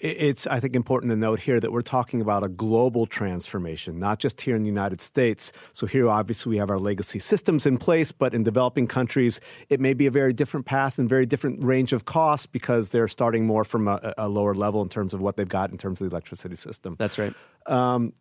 it's 0.00 0.46
I 0.46 0.60
think 0.60 0.74
important 0.74 1.10
to 1.10 1.16
note 1.16 1.40
here 1.40 1.60
that 1.60 1.72
we're 1.72 1.82
talking 1.82 2.20
about 2.20 2.42
a 2.42 2.48
global 2.48 3.06
transformation, 3.06 3.98
not 3.98 4.18
just 4.18 4.40
here 4.40 4.56
in 4.56 4.62
the 4.62 4.68
United 4.68 5.00
States. 5.00 5.52
So 5.72 5.86
here 5.86 6.08
obviously 6.08 6.50
we 6.50 6.56
have 6.56 6.70
our 6.70 6.78
legacy 6.78 7.18
systems 7.18 7.66
in 7.66 7.76
place, 7.76 8.10
but 8.10 8.34
in 8.34 8.42
developing 8.42 8.86
countries 8.86 9.40
it 9.68 9.78
may 9.78 9.94
be 9.94 10.06
a 10.06 10.10
very 10.10 10.32
different 10.32 10.66
path 10.66 10.98
and 10.98 11.08
very 11.08 11.26
different 11.26 11.62
range 11.62 11.92
of 11.92 12.06
costs 12.06 12.46
because 12.46 12.92
they're 12.92 13.08
starting 13.08 13.46
more 13.46 13.64
from 13.64 13.88
a, 13.88 14.14
a 14.16 14.28
lower 14.28 14.54
level 14.54 14.80
in 14.82 14.88
terms 14.88 15.12
of 15.12 15.20
what 15.20 15.36
they've 15.36 15.48
got 15.48 15.70
in 15.70 15.78
terms 15.78 16.00
of 16.00 16.08
the 16.08 16.14
electricity 16.14 16.56
system. 16.56 16.96
That's 16.98 17.18
right. 17.18 17.34
Um, 17.66 18.14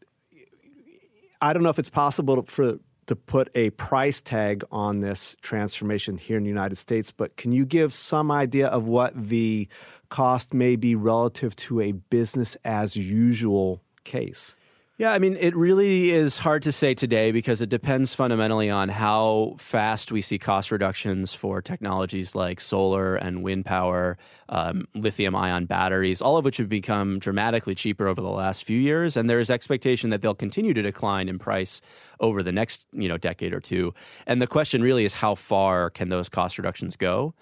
I 1.41 1.53
don't 1.53 1.63
know 1.63 1.69
if 1.69 1.79
it's 1.79 1.89
possible 1.89 2.43
for 2.43 2.79
to 3.09 3.15
put 3.15 3.49
a 3.55 3.71
price 3.71 4.21
tag 4.21 4.63
on 4.71 4.99
this 4.99 5.35
transformation 5.41 6.15
here 6.19 6.37
in 6.37 6.43
the 6.43 6.49
United 6.49 6.75
States, 6.75 7.09
but 7.09 7.35
can 7.37 7.51
you 7.51 7.65
give 7.65 7.91
some 7.91 8.29
idea 8.29 8.67
of 8.67 8.87
what 8.87 9.13
the 9.15 9.67
cost 10.09 10.53
may 10.53 10.75
be 10.75 10.95
relative 10.95 11.55
to 11.55 11.81
a 11.81 11.91
business 11.91 12.57
as 12.63 12.95
usual 12.95 13.81
case? 14.03 14.55
Yeah, 14.99 15.13
I 15.13 15.19
mean, 15.19 15.37
it 15.39 15.55
really 15.55 16.11
is 16.11 16.39
hard 16.39 16.61
to 16.63 16.73
say 16.73 16.93
today 16.93 17.31
because 17.31 17.61
it 17.61 17.69
depends 17.69 18.13
fundamentally 18.13 18.69
on 18.69 18.89
how 18.89 19.55
fast 19.57 20.11
we 20.11 20.21
see 20.21 20.37
cost 20.37 20.71
reductions 20.71 21.33
for 21.33 21.61
technologies 21.61 22.35
like 22.35 22.59
solar 22.59 23.15
and 23.15 23.41
wind 23.41 23.63
power, 23.63 24.17
um, 24.49 24.89
lithium 24.93 25.37
ion 25.37 25.67
batteries, 25.67 26.21
all 26.21 26.35
of 26.35 26.43
which 26.43 26.57
have 26.57 26.67
become 26.67 27.17
dramatically 27.17 27.75
cheaper 27.75 28.07
over 28.07 28.19
the 28.19 28.27
last 28.27 28.65
few 28.65 28.77
years. 28.77 29.15
And 29.15 29.29
there 29.29 29.39
is 29.39 29.49
expectation 29.49 30.09
that 30.09 30.21
they'll 30.21 30.35
continue 30.35 30.73
to 30.73 30.81
decline 30.81 31.29
in 31.29 31.39
price 31.39 31.79
over 32.19 32.43
the 32.43 32.51
next 32.51 32.85
you 32.91 33.07
know, 33.07 33.17
decade 33.17 33.53
or 33.53 33.61
two. 33.61 33.93
And 34.27 34.41
the 34.41 34.47
question 34.47 34.81
really 34.81 35.05
is 35.05 35.13
how 35.13 35.33
far 35.33 35.89
can 35.89 36.09
those 36.09 36.27
cost 36.27 36.57
reductions 36.57 36.97
go? 36.97 37.33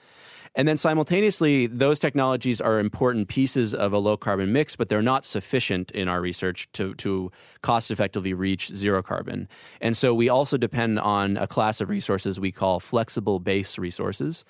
And 0.57 0.67
then 0.67 0.75
simultaneously, 0.75 1.67
those 1.67 1.99
technologies 1.99 2.59
are 2.59 2.79
important 2.79 3.27
pieces 3.27 3.75
of 3.75 3.93
a 3.93 3.99
low 3.99 4.17
carbon 4.17 4.51
mix, 4.51 4.75
but 4.75 4.89
they're 4.89 5.03
not 5.03 5.23
sufficient 5.23 5.91
in 5.91 6.07
our 6.07 6.19
research 6.19 6.67
to, 6.73 6.95
to 6.95 7.31
cost 7.61 7.91
effectively 7.91 8.33
reach 8.33 8.69
zero 8.69 9.03
carbon. 9.03 9.47
And 9.79 9.95
so 9.95 10.15
we 10.15 10.29
also 10.29 10.57
depend 10.57 10.97
on 10.99 11.37
a 11.37 11.45
class 11.45 11.79
of 11.79 11.91
resources 11.91 12.39
we 12.39 12.51
call 12.51 12.79
flexible 12.79 13.39
base 13.39 13.77
resources, 13.77 14.43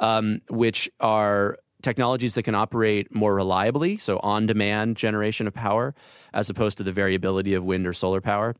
um, 0.00 0.40
which 0.50 0.90
are 0.98 1.56
technologies 1.82 2.34
that 2.34 2.42
can 2.42 2.56
operate 2.56 3.14
more 3.14 3.32
reliably, 3.32 3.96
so 3.96 4.18
on 4.24 4.46
demand 4.46 4.96
generation 4.96 5.46
of 5.46 5.54
power, 5.54 5.94
as 6.32 6.50
opposed 6.50 6.78
to 6.78 6.82
the 6.82 6.90
variability 6.90 7.54
of 7.54 7.64
wind 7.64 7.86
or 7.86 7.92
solar 7.92 8.20
power 8.20 8.56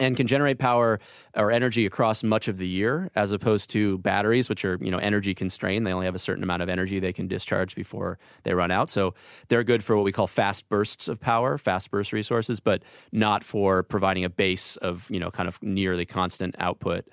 and 0.00 0.16
can 0.16 0.26
generate 0.26 0.58
power 0.58 0.98
or 1.34 1.50
energy 1.50 1.86
across 1.86 2.22
much 2.22 2.48
of 2.48 2.58
the 2.58 2.66
year 2.66 3.10
as 3.14 3.32
opposed 3.32 3.70
to 3.70 3.98
batteries 3.98 4.48
which 4.48 4.64
are 4.64 4.78
you 4.80 4.90
know 4.90 4.98
energy 4.98 5.34
constrained. 5.34 5.86
They 5.86 5.92
only 5.92 6.06
have 6.06 6.14
a 6.14 6.20
certain 6.20 6.42
amount 6.42 6.62
of 6.62 6.68
energy 6.68 6.98
they 6.98 7.12
can 7.12 7.28
discharge 7.28 7.74
before 7.74 8.18
they 8.42 8.54
run 8.54 8.70
out. 8.70 8.90
So 8.90 9.14
they're 9.48 9.64
good 9.64 9.82
for 9.82 9.96
what 9.96 10.04
we 10.04 10.12
call 10.12 10.26
fast 10.26 10.68
bursts 10.68 11.08
of 11.08 11.20
power 11.20 11.58
fast 11.58 11.90
burst 11.90 12.12
resources 12.12 12.60
but 12.60 12.82
not 13.12 13.44
for 13.44 13.82
providing 13.82 14.24
a 14.24 14.30
base 14.30 14.76
of 14.76 15.08
you 15.10 15.20
know 15.20 15.30
kind 15.30 15.48
of 15.48 15.62
nearly 15.62 16.04
constant 16.04 16.54
output. 16.58 17.06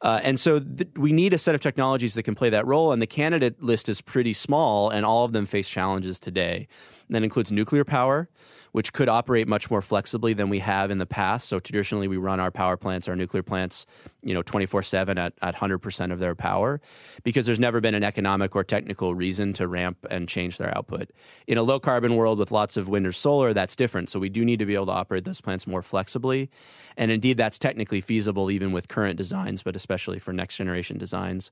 Uh, 0.00 0.20
and 0.22 0.38
so 0.38 0.60
th- 0.60 0.88
we 0.96 1.12
need 1.12 1.32
a 1.32 1.38
set 1.38 1.56
of 1.56 1.60
technologies 1.60 2.14
that 2.14 2.22
can 2.22 2.34
play 2.34 2.48
that 2.50 2.64
role 2.64 2.92
and 2.92 3.02
the 3.02 3.06
candidate 3.06 3.60
list 3.60 3.88
is 3.88 4.00
pretty 4.00 4.32
small 4.32 4.90
and 4.90 5.04
all 5.04 5.24
of 5.24 5.32
them 5.32 5.44
face 5.44 5.68
challenges 5.68 6.20
today. 6.20 6.68
And 7.08 7.16
that 7.16 7.24
includes 7.24 7.50
nuclear 7.50 7.84
power 7.84 8.28
which 8.72 8.92
could 8.92 9.08
operate 9.08 9.48
much 9.48 9.70
more 9.70 9.82
flexibly 9.82 10.32
than 10.32 10.48
we 10.48 10.58
have 10.60 10.90
in 10.90 10.98
the 10.98 11.06
past. 11.06 11.48
So 11.48 11.58
traditionally, 11.58 12.08
we 12.08 12.16
run 12.16 12.40
our 12.40 12.50
power 12.50 12.76
plants, 12.76 13.08
our 13.08 13.16
nuclear 13.16 13.42
plants, 13.42 13.86
you 14.22 14.34
know, 14.34 14.42
24 14.42 14.82
7 14.82 15.18
at, 15.18 15.32
at 15.40 15.56
100% 15.56 16.12
of 16.12 16.18
their 16.18 16.34
power 16.34 16.80
because 17.22 17.46
there's 17.46 17.60
never 17.60 17.80
been 17.80 17.94
an 17.94 18.04
economic 18.04 18.54
or 18.54 18.64
technical 18.64 19.14
reason 19.14 19.52
to 19.54 19.66
ramp 19.66 20.06
and 20.10 20.28
change 20.28 20.58
their 20.58 20.76
output. 20.76 21.10
In 21.46 21.58
a 21.58 21.62
low 21.62 21.80
carbon 21.80 22.16
world 22.16 22.38
with 22.38 22.50
lots 22.50 22.76
of 22.76 22.88
wind 22.88 23.06
or 23.06 23.12
solar, 23.12 23.52
that's 23.52 23.76
different. 23.76 24.10
So 24.10 24.18
we 24.18 24.28
do 24.28 24.44
need 24.44 24.58
to 24.58 24.66
be 24.66 24.74
able 24.74 24.86
to 24.86 24.92
operate 24.92 25.24
those 25.24 25.40
plants 25.40 25.66
more 25.66 25.82
flexibly. 25.82 26.50
And 26.96 27.10
indeed, 27.10 27.36
that's 27.36 27.58
technically 27.58 28.00
feasible 28.00 28.50
even 28.50 28.72
with 28.72 28.88
current 28.88 29.16
designs, 29.16 29.62
but 29.62 29.76
especially 29.76 30.18
for 30.18 30.32
next 30.32 30.56
generation 30.56 30.98
designs. 30.98 31.50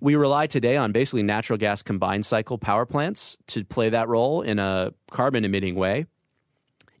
We 0.00 0.14
rely 0.16 0.46
today 0.46 0.76
on 0.76 0.92
basically 0.92 1.22
natural 1.22 1.58
gas 1.58 1.82
combined 1.82 2.26
cycle 2.26 2.58
power 2.58 2.86
plants 2.86 3.36
to 3.48 3.64
play 3.64 3.88
that 3.90 4.08
role 4.08 4.42
in 4.42 4.58
a 4.58 4.92
carbon 5.10 5.44
emitting 5.44 5.74
way. 5.74 6.06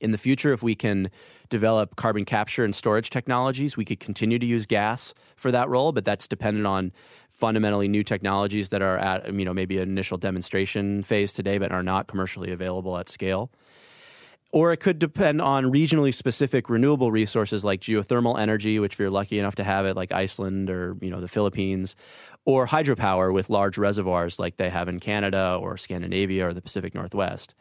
In 0.00 0.10
the 0.10 0.18
future, 0.18 0.52
if 0.52 0.62
we 0.62 0.74
can 0.74 1.10
develop 1.48 1.96
carbon 1.96 2.24
capture 2.24 2.64
and 2.64 2.74
storage 2.74 3.10
technologies, 3.10 3.76
we 3.76 3.84
could 3.84 4.00
continue 4.00 4.38
to 4.38 4.46
use 4.46 4.66
gas 4.66 5.14
for 5.36 5.50
that 5.52 5.68
role, 5.68 5.92
but 5.92 6.04
that's 6.04 6.26
dependent 6.26 6.66
on 6.66 6.92
fundamentally 7.30 7.86
new 7.86 8.02
technologies 8.02 8.70
that 8.70 8.80
are 8.80 8.96
at 8.96 9.32
you 9.34 9.44
know 9.44 9.52
maybe 9.52 9.78
an 9.78 9.88
initial 9.90 10.16
demonstration 10.16 11.02
phase 11.02 11.34
today 11.34 11.58
but 11.58 11.70
are 11.70 11.82
not 11.82 12.06
commercially 12.06 12.50
available 12.50 12.96
at 12.96 13.08
scale. 13.08 13.50
Or 14.52 14.72
it 14.72 14.78
could 14.78 14.98
depend 14.98 15.42
on 15.42 15.64
regionally 15.64 16.14
specific 16.14 16.70
renewable 16.70 17.10
resources 17.10 17.64
like 17.64 17.80
geothermal 17.80 18.38
energy, 18.38 18.78
which 18.78 18.94
if 18.94 18.98
you're 19.00 19.10
lucky 19.10 19.38
enough 19.38 19.56
to 19.56 19.64
have 19.64 19.86
it, 19.86 19.96
like 19.96 20.12
Iceland 20.12 20.70
or 20.70 20.96
you 21.00 21.10
know 21.10 21.20
the 21.20 21.28
Philippines, 21.28 21.96
or 22.44 22.68
hydropower 22.68 23.32
with 23.32 23.50
large 23.50 23.76
reservoirs 23.76 24.38
like 24.38 24.56
they 24.56 24.70
have 24.70 24.88
in 24.88 25.00
Canada 25.00 25.58
or 25.60 25.76
Scandinavia 25.76 26.48
or 26.48 26.54
the 26.54 26.62
Pacific 26.62 26.94
Northwest. 26.94 27.54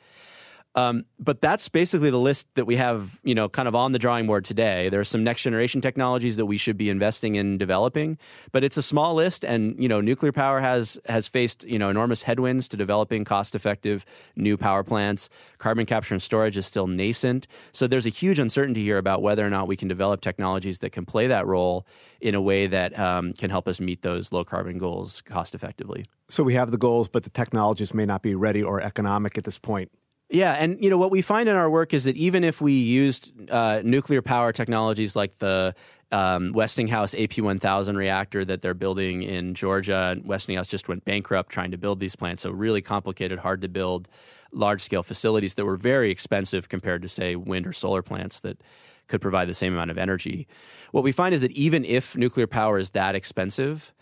Um, 0.76 1.06
but 1.18 1.42
that's 1.42 1.70
basically 1.70 2.10
the 2.10 2.20
list 2.20 2.48
that 2.56 2.66
we 2.66 2.76
have, 2.76 3.22
you 3.24 3.34
know, 3.34 3.48
kind 3.48 3.68
of 3.68 3.76
on 3.76 3.94
the 3.94 4.00
drawing 4.00 4.28
board 4.28 4.44
today. 4.44 4.90
There 4.90 5.00
are 5.00 5.06
some 5.06 5.24
next 5.24 5.44
generation 5.44 5.80
technologies 5.80 6.36
that 6.36 6.46
we 6.46 6.58
should 6.58 6.78
be 6.78 6.90
investing 6.90 7.36
in 7.36 7.58
developing, 7.58 8.18
but 8.52 8.64
it's 8.64 8.76
a 8.76 8.82
small 8.82 9.16
list, 9.16 9.46
and 9.46 9.82
you 9.82 9.88
know, 9.88 10.02
nuclear 10.02 10.34
power 10.34 10.60
has 10.60 11.00
has 11.08 11.28
faced 11.28 11.64
you 11.64 11.80
know 11.80 11.90
enormous 11.90 12.24
headwinds 12.24 12.68
to 12.70 12.78
developing 12.78 13.24
cost 13.24 13.56
effective 13.56 14.04
new 14.36 14.58
power 14.58 14.84
plants. 14.84 15.30
Carbon 15.60 15.86
capture 15.86 16.14
and 16.14 16.22
storage 16.22 16.58
is 16.58 16.66
still 16.66 16.88
nascent, 16.88 17.48
so 17.72 17.88
there's 17.88 18.06
a 18.06 18.10
huge 18.10 18.38
uncertainty 18.38 18.84
here 18.84 18.98
about 18.98 19.22
whether 19.22 19.46
or 19.48 19.50
not 19.50 19.68
we 19.68 19.78
can 19.78 19.88
develop 19.88 20.20
technologies 20.20 20.80
that 20.80 20.92
can 20.92 21.06
play 21.06 21.28
that 21.28 21.48
role 21.48 21.88
in 22.20 22.36
a 22.36 22.42
way 22.42 22.68
that 22.68 22.98
um, 23.00 23.32
can 23.34 23.50
help 23.50 23.70
us 23.70 23.80
meet 23.80 24.02
those 24.02 24.34
low 24.34 24.44
carbon 24.44 24.78
goals 24.78 25.22
cost 25.22 25.56
effectively. 25.56 26.06
So 26.28 26.44
we 26.44 26.56
have 26.56 26.72
the 26.72 26.78
goals, 26.78 27.08
but 27.08 27.24
the 27.24 27.30
technologies 27.30 27.94
may 27.94 28.06
not 28.06 28.22
be 28.22 28.36
ready 28.36 28.62
or 28.62 28.82
economic 28.82 29.38
at 29.38 29.46
this 29.46 29.58
point. 29.58 29.90
Yeah, 30.30 30.54
and 30.54 30.82
you 30.84 30.90
know 30.90 30.98
what 30.98 31.12
we 31.12 31.22
find 31.22 31.48
in 31.48 31.56
our 31.56 31.70
work 31.70 31.94
is 31.94 32.06
that 32.06 32.18
even 32.18 32.44
if 32.44 32.60
we 32.60 32.74
used 32.74 33.32
uh, 33.50 33.82
nuclear 33.84 34.24
power 34.24 34.52
technologies 34.52 35.16
like 35.16 35.38
the 35.38 35.76
um, 36.12 36.52
Westinghouse 36.52 37.14
AP1000 37.14 37.96
reactor 37.96 38.44
that 38.44 38.62
they're 38.62 38.74
building 38.74 39.22
in 39.22 39.54
Georgia, 39.54 40.18
Westinghouse 40.24 40.68
just 40.68 40.88
went 40.88 41.06
bankrupt 41.06 41.52
trying 41.52 41.72
to 41.72 41.78
build 41.78 42.00
these 42.00 42.16
plants. 42.16 42.42
So 42.42 42.50
really 42.50 42.82
complicated, 42.82 43.40
hard 43.40 43.62
to 43.62 43.68
build, 43.68 44.08
large 44.52 44.82
scale 44.82 45.04
facilities 45.04 45.56
that 45.56 45.66
were 45.66 45.78
very 45.78 46.10
expensive 46.10 46.70
compared 46.70 47.04
to 47.04 47.10
say 47.10 47.36
wind 47.36 47.68
or 47.68 47.74
solar 47.74 48.02
plants 48.02 48.40
that 48.40 48.62
could 49.08 49.22
provide 49.22 49.48
the 49.48 49.54
same 49.54 49.74
amount 49.74 49.92
of 49.92 49.98
energy. 49.98 50.48
What 50.92 51.04
we 51.04 51.12
find 51.12 51.36
is 51.36 51.42
that 51.42 51.52
even 51.52 51.86
if 51.86 52.18
nuclear 52.18 52.48
power 52.48 52.80
is 52.80 52.92
that 52.92 53.14
expensive, 53.14 53.94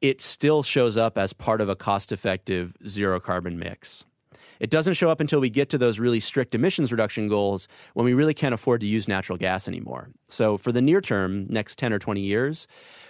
it 0.00 0.20
still 0.20 0.62
shows 0.62 0.96
up 0.96 1.18
as 1.18 1.32
part 1.32 1.60
of 1.60 1.68
a 1.68 1.74
cost 1.74 2.12
effective 2.12 2.76
zero 2.86 3.18
carbon 3.18 3.58
mix. 3.58 4.04
It 4.62 4.70
doesn't 4.70 4.94
show 4.94 5.08
up 5.08 5.18
until 5.18 5.40
we 5.40 5.50
get 5.50 5.68
to 5.70 5.78
those 5.78 5.98
really 5.98 6.20
strict 6.20 6.54
emissions 6.54 6.92
reduction 6.92 7.26
goals 7.26 7.66
when 7.94 8.06
we 8.06 8.14
really 8.14 8.32
can't 8.32 8.54
afford 8.54 8.80
to 8.82 8.86
use 8.86 9.08
natural 9.08 9.36
gas 9.36 9.66
anymore. 9.66 10.10
So, 10.28 10.56
for 10.56 10.70
the 10.70 10.80
near 10.80 11.00
term, 11.00 11.48
next 11.48 11.78
10 11.80 11.92
or 11.92 11.98
20 11.98 12.20
years, 12.20 12.68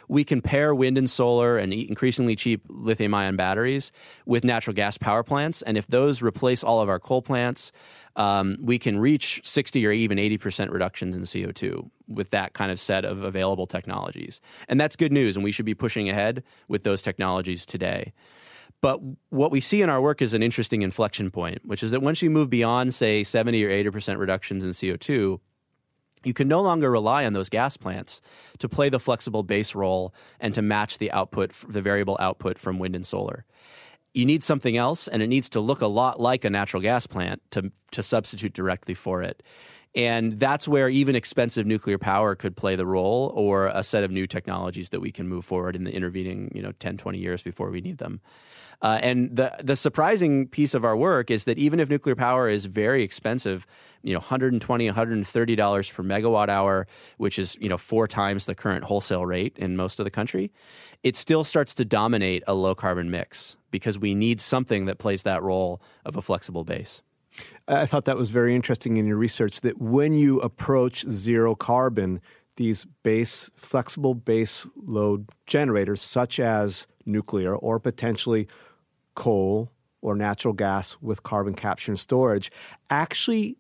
we 0.09 0.25
can 0.25 0.40
pair 0.40 0.75
wind 0.75 0.97
and 0.97 1.11
solar 1.11 1.59
and 1.59 1.71
increasingly 1.75 2.37
cheap 2.37 2.62
lithium 2.71 3.12
ion 3.12 3.37
batteries 3.37 3.92
with 4.25 4.44
natural 4.44 4.73
gas 4.73 4.97
power 4.97 5.23
plants. 5.23 5.61
And 5.61 5.76
if 5.76 5.87
those 5.87 6.23
replace 6.23 6.64
all 6.64 6.80
of 6.80 6.88
our 6.88 6.99
coal 6.99 7.21
plants, 7.21 7.71
um, 8.16 8.56
we 8.62 8.78
can 8.78 8.99
reach 8.99 9.42
60 9.44 9.87
or 9.87 9.92
even 9.92 10.16
80% 10.16 10.71
reductions 10.71 11.14
in 11.14 11.23
CO2 11.23 11.90
with 12.09 12.30
that 12.30 12.54
kind 12.54 12.73
of 12.73 12.80
set 12.80 13.04
of 13.04 13.23
available 13.23 13.66
technologies. 13.66 14.40
And 14.68 14.80
that's 14.80 14.97
good 14.97 15.12
news, 15.12 15.37
and 15.37 15.44
we 15.44 15.52
should 15.52 15.66
be 15.66 15.75
pushing 15.75 16.09
ahead 16.09 16.44
with 16.66 16.82
those 16.82 17.02
technologies 17.02 17.66
today. 17.66 18.14
But 18.83 19.01
what 19.31 19.53
we 19.53 19.61
see 19.61 19.81
in 19.81 19.89
our 19.89 20.03
work 20.03 20.21
is 20.21 20.35
an 20.35 20.43
interesting 20.43 20.83
inflection 20.83 21.31
point, 21.31 21.65
which 21.65 21.85
is 21.85 21.93
that 21.93 22.03
once 22.03 22.21
you 22.21 22.29
move 22.29 22.51
beyond, 22.51 22.95
say, 22.95 23.23
70 23.23 23.65
or 23.65 23.71
80% 23.71 24.19
reductions 24.19 24.65
in 24.65 24.71
CO2, 24.71 25.39
you 26.25 26.35
can 26.35 26.49
no 26.49 26.61
longer 26.61 26.91
rely 26.91 27.25
on 27.25 27.33
those 27.33 27.49
gas 27.49 27.77
plants 27.77 28.21
to 28.59 28.69
play 28.69 28.89
the 28.89 29.01
flexible 29.01 29.45
base 29.45 29.75
role 29.75 30.12
and 30.41 30.53
to 30.55 30.62
match 30.62 30.99
the 30.99 31.12
output, 31.12 31.53
the 31.69 31.81
variable 31.81 32.17
output 32.21 32.59
from 32.59 32.81
wind 32.81 32.97
and 32.97 33.07
solar. 33.07 33.45
You 34.15 34.27
need 34.27 34.43
something 34.43 34.77
else, 34.77 35.09
and 35.09 35.23
it 35.23 35.29
needs 35.29 35.49
to 35.51 35.61
look 35.61 35.81
a 35.81 35.87
lot 35.87 36.21
like 36.21 36.45
a 36.45 36.51
natural 36.51 36.83
gas 36.83 37.07
plant 37.07 37.41
to, 37.53 37.71
to 37.93 38.03
substitute 38.03 38.53
directly 38.53 38.95
for 38.95 39.23
it. 39.23 39.43
And 39.95 40.39
that's 40.39 40.67
where 40.67 40.89
even 40.89 41.15
expensive 41.15 41.67
nuclear 41.67 41.99
power 41.99 42.35
could 42.35 42.57
play 42.57 42.77
the 42.77 42.87
role 42.87 43.33
or 43.35 43.69
a 43.69 43.85
set 43.85 44.05
of 44.05 44.11
new 44.11 44.27
technologies 44.27 44.91
that 44.91 45.01
we 45.01 45.12
can 45.12 45.29
move 45.29 45.45
forward 45.45 45.77
in 45.77 45.85
the 45.85 45.95
intervening, 45.95 46.51
you 46.55 46.62
know, 46.62 46.73
10, 46.73 46.97
20 46.97 47.19
years 47.19 47.43
before 47.43 47.71
we 47.71 47.81
need 47.81 47.99
them. 47.99 48.21
Uh, 48.83 48.99
and 49.01 49.37
the 49.37 49.55
the 49.62 49.77
surprising 49.77 50.49
piece 50.49 50.75
of 50.75 50.85
our 50.85 50.97
work 50.97 51.31
is 51.31 51.45
that 51.45 51.57
even 51.57 51.79
if 51.79 51.89
nuclear 51.89 52.17
power 52.17 52.49
is 52.49 52.65
very 52.65 53.05
expensive, 53.05 53.65
you 54.03 54.12
know, 54.12 54.19
120, 54.19 54.87
130 54.87 55.57
dollars 55.57 55.91
per 55.91 56.03
megawatt 56.03 56.49
hour, 56.49 56.89
which 57.17 57.39
is 57.39 57.57
you 57.61 57.69
know 57.69 57.79
four 57.79 58.09
times 58.09 58.47
the 58.47 58.57
current 58.57 58.85
wholesale 58.85 59.25
rate 59.25 59.57
in 59.57 59.77
most 59.77 60.01
of 60.01 60.05
the 60.05 60.11
country, 60.11 60.51
it 61.05 61.15
still 61.15 61.45
starts 61.45 61.75
to 61.75 61.85
dominate 61.85 62.43
a 62.49 62.55
low 62.55 62.75
carbon 62.75 63.09
mix 63.09 63.57
because 63.71 63.99
we 63.99 64.15
need 64.15 64.41
something 64.41 64.85
that 64.87 64.99
plays 64.99 65.23
that 65.23 65.43
role 65.43 65.81
of 66.05 66.17
a 66.17 66.23
flexible 66.23 66.65
base. 66.65 67.03
I 67.67 67.87
thought 67.87 68.05
that 68.05 68.19
was 68.19 68.31
very 68.31 68.55
interesting 68.55 68.99
in 68.99 69.07
your 69.07 69.17
research 69.17 69.62
that 69.62 69.81
when 69.81 70.12
you 70.12 70.41
approach 70.41 71.09
zero 71.09 71.55
carbon, 71.55 72.21
these 72.57 72.85
base 73.03 73.49
flexible 73.55 74.15
base 74.15 74.67
load 74.77 75.29
generators 75.47 76.03
such 76.03 76.39
as 76.39 76.87
nuclear 77.07 77.55
or 77.57 77.81
potentially 77.81 78.49
coal 79.14 79.71
or 80.00 80.16
natural 80.16 80.54
gas 80.54 80.97
with 81.00 81.23
carbon 81.23 81.54
capture 81.54 81.92
and 81.92 81.99
storage 81.99 82.50
actually 82.90 83.57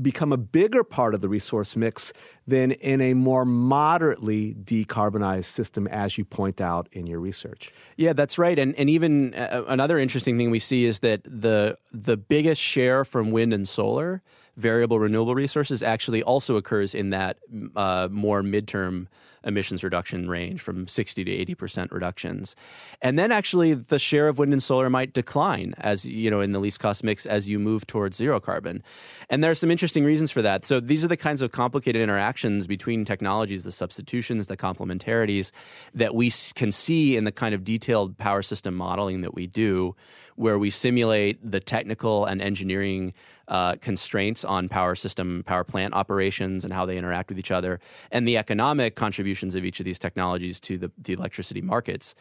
become 0.00 0.32
a 0.32 0.36
bigger 0.36 0.82
part 0.82 1.14
of 1.14 1.20
the 1.20 1.28
resource 1.28 1.76
mix 1.76 2.12
than 2.46 2.72
in 2.72 3.00
a 3.00 3.14
more 3.14 3.44
moderately 3.44 4.54
decarbonized 4.54 5.44
system, 5.44 5.86
as 5.88 6.18
you 6.18 6.24
point 6.24 6.60
out 6.60 6.88
in 6.92 7.06
your 7.06 7.20
research. 7.20 7.70
Yeah, 7.96 8.12
that's 8.12 8.38
right. 8.38 8.58
And 8.58 8.74
and 8.76 8.88
even 8.90 9.34
uh, 9.34 9.64
another 9.68 9.98
interesting 9.98 10.38
thing 10.38 10.50
we 10.50 10.58
see 10.58 10.86
is 10.86 11.00
that 11.00 11.22
the 11.24 11.76
the 11.92 12.16
biggest 12.16 12.60
share 12.60 13.04
from 13.04 13.30
wind 13.30 13.52
and 13.52 13.68
solar 13.68 14.22
variable 14.56 14.98
renewable 14.98 15.34
resources 15.34 15.82
actually 15.82 16.22
also 16.22 16.56
occurs 16.56 16.94
in 16.94 17.10
that 17.10 17.38
uh, 17.76 18.08
more 18.10 18.42
midterm 18.42 19.06
emissions 19.44 19.82
reduction 19.82 20.28
range 20.28 20.60
from 20.60 20.86
60 20.86 21.24
to 21.24 21.54
80% 21.54 21.90
reductions. 21.90 22.56
And 23.00 23.18
then 23.18 23.32
actually 23.32 23.74
the 23.74 23.98
share 23.98 24.28
of 24.28 24.38
wind 24.38 24.52
and 24.52 24.62
solar 24.62 24.90
might 24.90 25.12
decline 25.12 25.74
as 25.78 26.04
you 26.04 26.30
know 26.30 26.40
in 26.40 26.52
the 26.52 26.60
least 26.60 26.80
cost 26.80 27.04
mix 27.04 27.26
as 27.26 27.48
you 27.48 27.58
move 27.58 27.86
towards 27.86 28.16
zero 28.16 28.40
carbon. 28.40 28.82
And 29.30 29.42
there 29.42 29.50
are 29.50 29.56
some 29.56 29.70
interesting 29.70 30.04
reasons 30.04 30.30
for 30.30 30.42
that. 30.42 30.64
So 30.64 30.80
these 30.80 31.04
are 31.04 31.08
the 31.08 31.16
kinds 31.16 31.42
of 31.42 31.52
complicated 31.52 32.02
interactions 32.02 32.66
between 32.66 33.04
technologies, 33.04 33.64
the 33.64 33.72
substitutions, 33.72 34.46
the 34.46 34.56
complementarities 34.56 35.50
that 35.94 36.14
we 36.14 36.32
can 36.54 36.72
see 36.72 37.16
in 37.16 37.24
the 37.24 37.32
kind 37.32 37.54
of 37.54 37.64
detailed 37.64 38.18
power 38.18 38.42
system 38.42 38.74
modeling 38.74 39.22
that 39.22 39.34
we 39.34 39.46
do 39.46 39.94
where 40.36 40.58
we 40.58 40.70
simulate 40.70 41.38
the 41.42 41.60
technical 41.60 42.24
and 42.24 42.40
engineering 42.40 43.12
uh, 43.52 43.76
constraints 43.82 44.46
on 44.46 44.66
power 44.66 44.94
system, 44.94 45.42
power 45.44 45.62
plant 45.62 45.92
operations, 45.92 46.64
and 46.64 46.72
how 46.72 46.86
they 46.86 46.96
interact 46.96 47.28
with 47.28 47.38
each 47.38 47.50
other, 47.50 47.78
and 48.10 48.26
the 48.26 48.38
economic 48.38 48.94
contributions 48.96 49.54
of 49.54 49.62
each 49.62 49.78
of 49.78 49.84
these 49.84 49.98
technologies 49.98 50.58
to 50.58 50.78
the, 50.78 50.90
the 50.96 51.12
electricity 51.12 51.60
markets, 51.60 52.14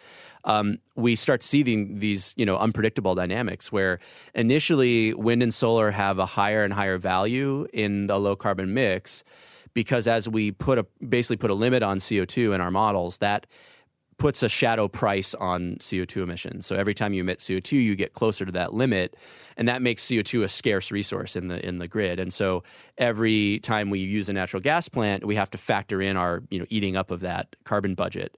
um, 0.43 0.79
we 0.95 1.15
start 1.15 1.41
seeing 1.41 2.00
these 2.00 2.33
you 2.35 2.46
know 2.46 2.57
unpredictable 2.57 3.15
dynamics 3.15 3.72
where 3.72 3.98
initially 4.35 5.13
wind 5.13 5.41
and 5.41 5.53
solar 5.53 5.91
have 5.91 6.20
a 6.20 6.25
higher 6.25 6.65
and 6.65 6.74
higher 6.74 6.98
value 6.98 7.65
in 7.72 8.07
the 8.07 8.20
low 8.20 8.35
carbon 8.35 8.74
mix 8.74 9.24
because 9.74 10.07
as 10.07 10.27
we 10.27 10.51
put 10.51 10.77
a 10.77 10.85
basically 11.07 11.37
put 11.37 11.50
a 11.50 11.53
limit 11.53 11.81
on 11.81 12.00
CO2 12.00 12.53
in 12.53 12.59
our 12.59 12.72
models, 12.72 13.20
that 13.20 13.48
puts 14.22 14.44
a 14.44 14.50
shadow 14.50 14.88
price 14.88 15.34
on 15.34 15.77
CO2 15.77 16.22
emissions. 16.22 16.68
So 16.68 16.75
every 16.75 16.94
time 16.94 17.12
you 17.12 17.22
emit 17.22 17.40
CO2, 17.40 17.72
you 17.72 17.96
get 17.96 18.14
closer 18.14 18.46
to 18.46 18.51
that 18.51 18.72
limit, 18.72 19.18
and 19.57 19.68
that 19.68 19.81
makes 19.81 20.05
CO2 20.05 20.44
a 20.44 20.48
scarce 20.48 20.92
resource 20.92 21.36
in 21.36 21.48
the 21.48 21.66
in 21.68 21.79
the 21.79 21.88
grid. 21.88 22.20
And 22.20 22.31
so 22.31 22.62
every 23.00 23.60
time 23.62 23.90
we 23.90 23.98
use 23.98 24.29
a 24.29 24.34
natural 24.34 24.62
gas 24.62 24.88
plant, 24.88 25.25
we 25.25 25.34
have 25.38 25.50
to 25.50 25.57
factor 25.57 26.03
in 26.03 26.18
our 26.18 26.44
you 26.51 26.60
know 26.60 26.68
eating 26.70 26.96
up 26.96 27.10
of 27.10 27.22
that 27.22 27.55
carbon 27.64 27.96
budget. 27.96 28.38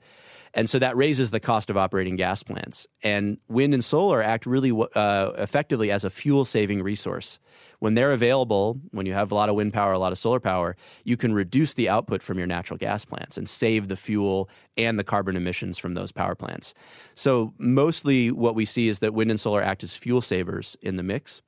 And 0.53 0.69
so 0.69 0.77
that 0.79 0.95
raises 0.95 1.31
the 1.31 1.39
cost 1.39 1.69
of 1.69 1.77
operating 1.77 2.15
gas 2.15 2.43
plants. 2.43 2.85
And 3.01 3.39
wind 3.47 3.73
and 3.73 3.83
solar 3.83 4.21
act 4.21 4.45
really 4.45 4.71
uh, 4.93 5.31
effectively 5.37 5.89
as 5.89 6.03
a 6.03 6.09
fuel 6.09 6.45
saving 6.45 6.83
resource. 6.83 7.39
When 7.79 7.95
they're 7.95 8.11
available, 8.11 8.79
when 8.91 9.05
you 9.05 9.13
have 9.13 9.31
a 9.31 9.35
lot 9.35 9.49
of 9.49 9.55
wind 9.55 9.73
power, 9.73 9.93
a 9.93 9.99
lot 9.99 10.11
of 10.11 10.19
solar 10.19 10.39
power, 10.39 10.75
you 11.03 11.17
can 11.17 11.33
reduce 11.33 11.73
the 11.73 11.89
output 11.89 12.21
from 12.21 12.37
your 12.37 12.47
natural 12.47 12.77
gas 12.77 13.03
plants 13.03 13.37
and 13.37 13.49
save 13.49 13.87
the 13.87 13.97
fuel 13.97 14.47
and 14.77 14.99
the 14.99 15.03
carbon 15.03 15.35
emissions 15.35 15.79
from 15.79 15.95
those 15.95 16.11
power 16.11 16.35
plants. 16.35 16.73
So, 17.15 17.53
mostly 17.57 18.31
what 18.31 18.55
we 18.55 18.65
see 18.65 18.87
is 18.87 18.99
that 18.99 19.13
wind 19.13 19.31
and 19.31 19.39
solar 19.39 19.61
act 19.61 19.83
as 19.83 19.95
fuel 19.95 20.21
savers 20.21 20.77
in 20.81 20.97
the 20.97 21.03
mix 21.03 21.41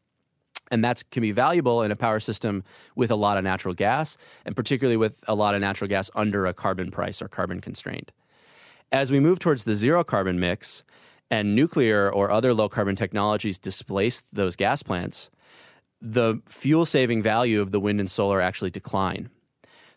and 0.71 0.83
that 0.83 1.03
can 1.11 1.21
be 1.21 1.31
valuable 1.31 1.83
in 1.83 1.91
a 1.91 1.95
power 1.95 2.19
system 2.19 2.63
with 2.95 3.11
a 3.11 3.15
lot 3.15 3.37
of 3.37 3.43
natural 3.43 3.75
gas 3.75 4.17
and 4.45 4.55
particularly 4.55 4.97
with 4.97 5.23
a 5.27 5.35
lot 5.35 5.53
of 5.53 5.61
natural 5.61 5.87
gas 5.87 6.09
under 6.15 6.47
a 6.47 6.53
carbon 6.53 6.89
price 6.89 7.21
or 7.21 7.27
carbon 7.27 7.61
constraint 7.61 8.11
as 8.91 9.11
we 9.11 9.19
move 9.19 9.39
towards 9.39 9.63
the 9.63 9.75
zero 9.75 10.03
carbon 10.03 10.39
mix 10.39 10.83
and 11.31 11.55
nuclear 11.55 12.09
or 12.09 12.31
other 12.31 12.53
low 12.53 12.69
carbon 12.69 12.95
technologies 12.95 13.57
displace 13.57 14.21
those 14.31 14.55
gas 14.55 14.83
plants, 14.83 15.29
the 16.01 16.41
fuel 16.45 16.85
saving 16.85 17.21
value 17.21 17.61
of 17.61 17.71
the 17.71 17.79
wind 17.79 17.99
and 17.99 18.09
solar 18.09 18.41
actually 18.41 18.69
decline. 18.69 19.29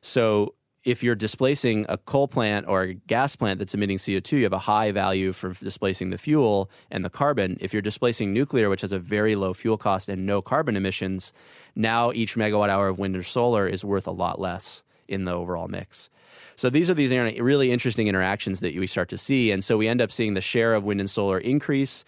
So 0.00 0.54
if 0.84 1.02
you're 1.02 1.14
displacing 1.14 1.84
a 1.88 1.98
coal 1.98 2.28
plant 2.28 2.66
or 2.66 2.82
a 2.82 2.94
gas 2.94 3.36
plant 3.36 3.58
that's 3.58 3.74
emitting 3.74 3.98
CO2, 3.98 4.32
you 4.32 4.44
have 4.44 4.52
a 4.52 4.60
high 4.60 4.92
value 4.92 5.32
for 5.32 5.52
displacing 5.52 6.10
the 6.10 6.18
fuel 6.18 6.70
and 6.90 7.04
the 7.04 7.10
carbon. 7.10 7.58
If 7.60 7.72
you're 7.72 7.82
displacing 7.82 8.32
nuclear, 8.32 8.70
which 8.70 8.80
has 8.80 8.92
a 8.92 8.98
very 8.98 9.36
low 9.36 9.52
fuel 9.52 9.76
cost 9.76 10.08
and 10.08 10.24
no 10.24 10.40
carbon 10.40 10.76
emissions, 10.76 11.32
now 11.74 12.12
each 12.12 12.36
megawatt 12.36 12.68
hour 12.68 12.88
of 12.88 12.98
wind 12.98 13.16
or 13.16 13.22
solar 13.22 13.66
is 13.66 13.84
worth 13.84 14.06
a 14.06 14.12
lot 14.12 14.40
less 14.40 14.82
in 15.08 15.24
the 15.24 15.32
overall 15.32 15.68
mix. 15.68 16.08
So 16.56 16.70
these 16.70 16.90
are 16.90 16.94
these 16.94 17.12
really 17.40 17.72
interesting 17.72 18.08
interactions 18.08 18.60
that 18.60 18.74
we 18.76 18.86
start 18.86 19.08
to 19.10 19.18
see. 19.18 19.50
And 19.50 19.62
so 19.62 19.76
we 19.76 19.88
end 19.88 20.00
up 20.00 20.12
seeing 20.12 20.34
the 20.34 20.40
share 20.40 20.74
of 20.74 20.84
wind 20.84 21.00
and 21.00 21.10
solar 21.10 21.38
increase 21.38 22.04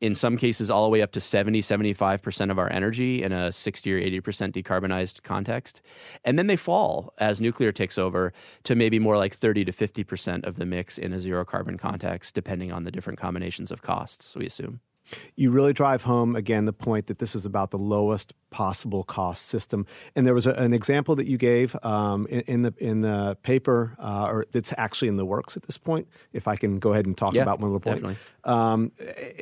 in 0.00 0.14
some 0.14 0.36
cases 0.36 0.70
all 0.70 0.84
the 0.84 0.90
way 0.90 1.00
up 1.00 1.12
to 1.12 1.20
70 1.20 1.62
75% 1.62 2.50
of 2.50 2.58
our 2.58 2.70
energy 2.70 3.22
in 3.22 3.32
a 3.32 3.50
60 3.50 3.92
or 3.92 4.00
80% 4.00 4.52
decarbonized 4.52 5.22
context 5.22 5.80
and 6.24 6.38
then 6.38 6.46
they 6.46 6.56
fall 6.56 7.14
as 7.18 7.40
nuclear 7.40 7.72
takes 7.72 7.96
over 7.96 8.32
to 8.64 8.74
maybe 8.74 8.98
more 8.98 9.16
like 9.16 9.34
30 9.34 9.64
to 9.64 9.72
50% 9.72 10.44
of 10.44 10.56
the 10.56 10.66
mix 10.66 10.98
in 10.98 11.12
a 11.12 11.20
zero 11.20 11.44
carbon 11.44 11.78
context 11.78 12.34
depending 12.34 12.70
on 12.72 12.84
the 12.84 12.90
different 12.90 13.18
combinations 13.18 13.70
of 13.70 13.82
costs 13.82 14.34
we 14.36 14.44
assume 14.44 14.80
you 15.36 15.50
really 15.50 15.72
drive 15.72 16.02
home 16.02 16.36
again 16.36 16.64
the 16.64 16.72
point 16.72 17.06
that 17.06 17.18
this 17.18 17.34
is 17.34 17.44
about 17.44 17.70
the 17.70 17.78
lowest 17.78 18.34
possible 18.50 19.02
cost 19.02 19.46
system. 19.46 19.86
And 20.14 20.26
there 20.26 20.34
was 20.34 20.46
a, 20.46 20.52
an 20.52 20.72
example 20.72 21.16
that 21.16 21.26
you 21.26 21.36
gave 21.36 21.76
um, 21.82 22.26
in, 22.28 22.40
in, 22.40 22.62
the 22.62 22.74
in 22.78 23.00
the 23.00 23.36
paper, 23.42 23.96
uh, 23.98 24.28
or 24.30 24.46
it's 24.52 24.72
actually 24.78 25.08
in 25.08 25.16
the 25.16 25.26
works 25.26 25.56
at 25.56 25.64
this 25.64 25.76
point. 25.78 26.08
If 26.32 26.46
I 26.46 26.56
can 26.56 26.78
go 26.78 26.92
ahead 26.92 27.06
and 27.06 27.16
talk 27.16 27.34
yeah, 27.34 27.42
about 27.42 27.60
one 27.60 27.72
little 27.72 27.80
point 27.80 28.16
um, 28.44 28.92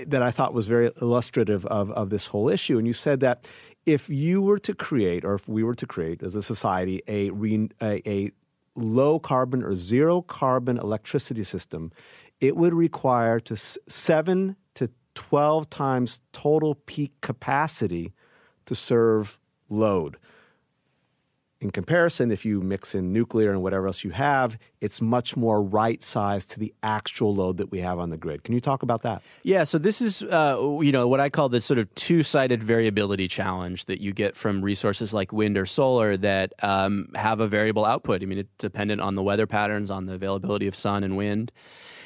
that 0.06 0.22
I 0.22 0.30
thought 0.30 0.54
was 0.54 0.66
very 0.66 0.90
illustrative 1.00 1.66
of 1.66 1.90
of 1.90 2.10
this 2.10 2.26
whole 2.26 2.48
issue. 2.48 2.78
And 2.78 2.86
you 2.86 2.94
said 2.94 3.20
that 3.20 3.48
if 3.84 4.08
you 4.08 4.40
were 4.40 4.58
to 4.60 4.74
create, 4.74 5.24
or 5.24 5.34
if 5.34 5.48
we 5.48 5.64
were 5.64 5.74
to 5.74 5.86
create 5.86 6.22
as 6.22 6.36
a 6.36 6.42
society, 6.42 7.02
a, 7.08 7.30
re, 7.30 7.68
a, 7.80 8.08
a 8.08 8.30
low 8.76 9.18
carbon 9.18 9.62
or 9.62 9.74
zero 9.74 10.22
carbon 10.22 10.78
electricity 10.78 11.42
system, 11.42 11.90
it 12.40 12.56
would 12.56 12.74
require 12.74 13.40
to 13.40 13.56
seven 13.56 14.56
12 15.14 15.68
times 15.70 16.20
total 16.32 16.74
peak 16.74 17.12
capacity 17.20 18.12
to 18.66 18.74
serve 18.74 19.38
load. 19.68 20.16
In 21.62 21.70
comparison, 21.70 22.32
if 22.32 22.44
you 22.44 22.60
mix 22.60 22.92
in 22.92 23.12
nuclear 23.12 23.52
and 23.52 23.62
whatever 23.62 23.86
else 23.86 24.02
you 24.02 24.10
have, 24.10 24.58
it's 24.80 25.00
much 25.00 25.36
more 25.36 25.62
right 25.62 26.02
sized 26.02 26.50
to 26.50 26.58
the 26.58 26.74
actual 26.82 27.32
load 27.36 27.58
that 27.58 27.70
we 27.70 27.78
have 27.78 28.00
on 28.00 28.10
the 28.10 28.16
grid. 28.16 28.42
Can 28.42 28.52
you 28.52 28.58
talk 28.58 28.82
about 28.82 29.02
that? 29.02 29.22
Yeah, 29.44 29.62
so 29.62 29.78
this 29.78 30.02
is 30.02 30.24
uh, 30.24 30.56
you 30.80 30.90
know 30.90 31.06
what 31.06 31.20
I 31.20 31.30
call 31.30 31.48
the 31.48 31.60
sort 31.60 31.78
of 31.78 31.94
two 31.94 32.24
sided 32.24 32.64
variability 32.64 33.28
challenge 33.28 33.84
that 33.84 34.00
you 34.00 34.12
get 34.12 34.34
from 34.34 34.60
resources 34.60 35.14
like 35.14 35.32
wind 35.32 35.56
or 35.56 35.64
solar 35.64 36.16
that 36.16 36.52
um, 36.64 37.10
have 37.14 37.38
a 37.38 37.46
variable 37.46 37.84
output. 37.84 38.24
I 38.24 38.26
mean, 38.26 38.38
it's 38.38 38.50
dependent 38.58 39.00
on 39.00 39.14
the 39.14 39.22
weather 39.22 39.46
patterns, 39.46 39.88
on 39.88 40.06
the 40.06 40.14
availability 40.14 40.66
of 40.66 40.74
sun 40.74 41.04
and 41.04 41.16
wind. 41.16 41.52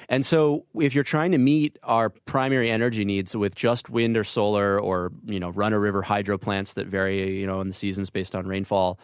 And 0.08 0.24
so 0.24 0.66
if 0.74 0.94
you're 0.94 1.04
trying 1.04 1.32
to 1.32 1.38
meet 1.38 1.78
our 1.82 2.10
primary 2.10 2.70
energy 2.70 3.04
needs 3.04 3.36
with 3.36 3.54
just 3.54 3.90
wind 3.90 4.16
or 4.16 4.24
solar 4.24 4.80
or, 4.80 5.12
you 5.24 5.40
know, 5.40 5.50
run 5.50 5.72
a 5.72 5.78
river 5.78 6.02
hydro 6.02 6.38
plants 6.38 6.74
that 6.74 6.86
vary, 6.86 7.38
you 7.38 7.46
know, 7.46 7.60
in 7.60 7.68
the 7.68 7.74
seasons 7.74 8.10
based 8.10 8.34
on 8.34 8.46
rainfall, 8.46 8.98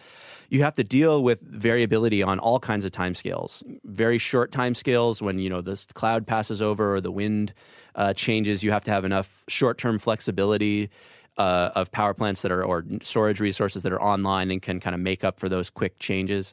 you 0.49 0.63
have 0.63 0.75
to 0.75 0.85
deal 0.85 1.23
with 1.23 1.41
variability 1.41 2.23
on 2.23 2.39
all 2.39 2.61
kinds 2.61 2.85
of 2.85 2.93
timescales. 2.93 3.63
Very 3.85 4.19
short 4.19 4.53
timescales 4.53 5.21
when, 5.21 5.39
you 5.39 5.51
know, 5.51 5.61
the 5.61 5.85
cloud 5.95 6.27
passes 6.27 6.63
over 6.63 6.95
or 6.95 7.01
the 7.01 7.11
wind 7.11 7.53
uh, 7.95 8.13
changes, 8.13 8.63
you 8.63 8.71
have 8.71 8.85
to 8.85 8.91
have 8.91 9.05
enough 9.05 9.45
short-term 9.49 9.99
flexibility 9.99 10.91
uh, 11.39 11.71
of 11.75 11.91
power 11.91 12.13
plants 12.15 12.43
that 12.43 12.53
are 12.53 12.63
or 12.63 12.85
storage 13.01 13.41
resources 13.41 13.83
that 13.83 13.93
are 13.93 14.03
online 14.03 14.51
and 14.51 14.61
can 14.61 14.79
kind 14.79 14.95
of 14.95 15.01
make 15.01 15.25
up 15.25 15.41
for 15.41 15.49
those 15.49 15.71
quick 15.71 15.99
changes 15.99 16.53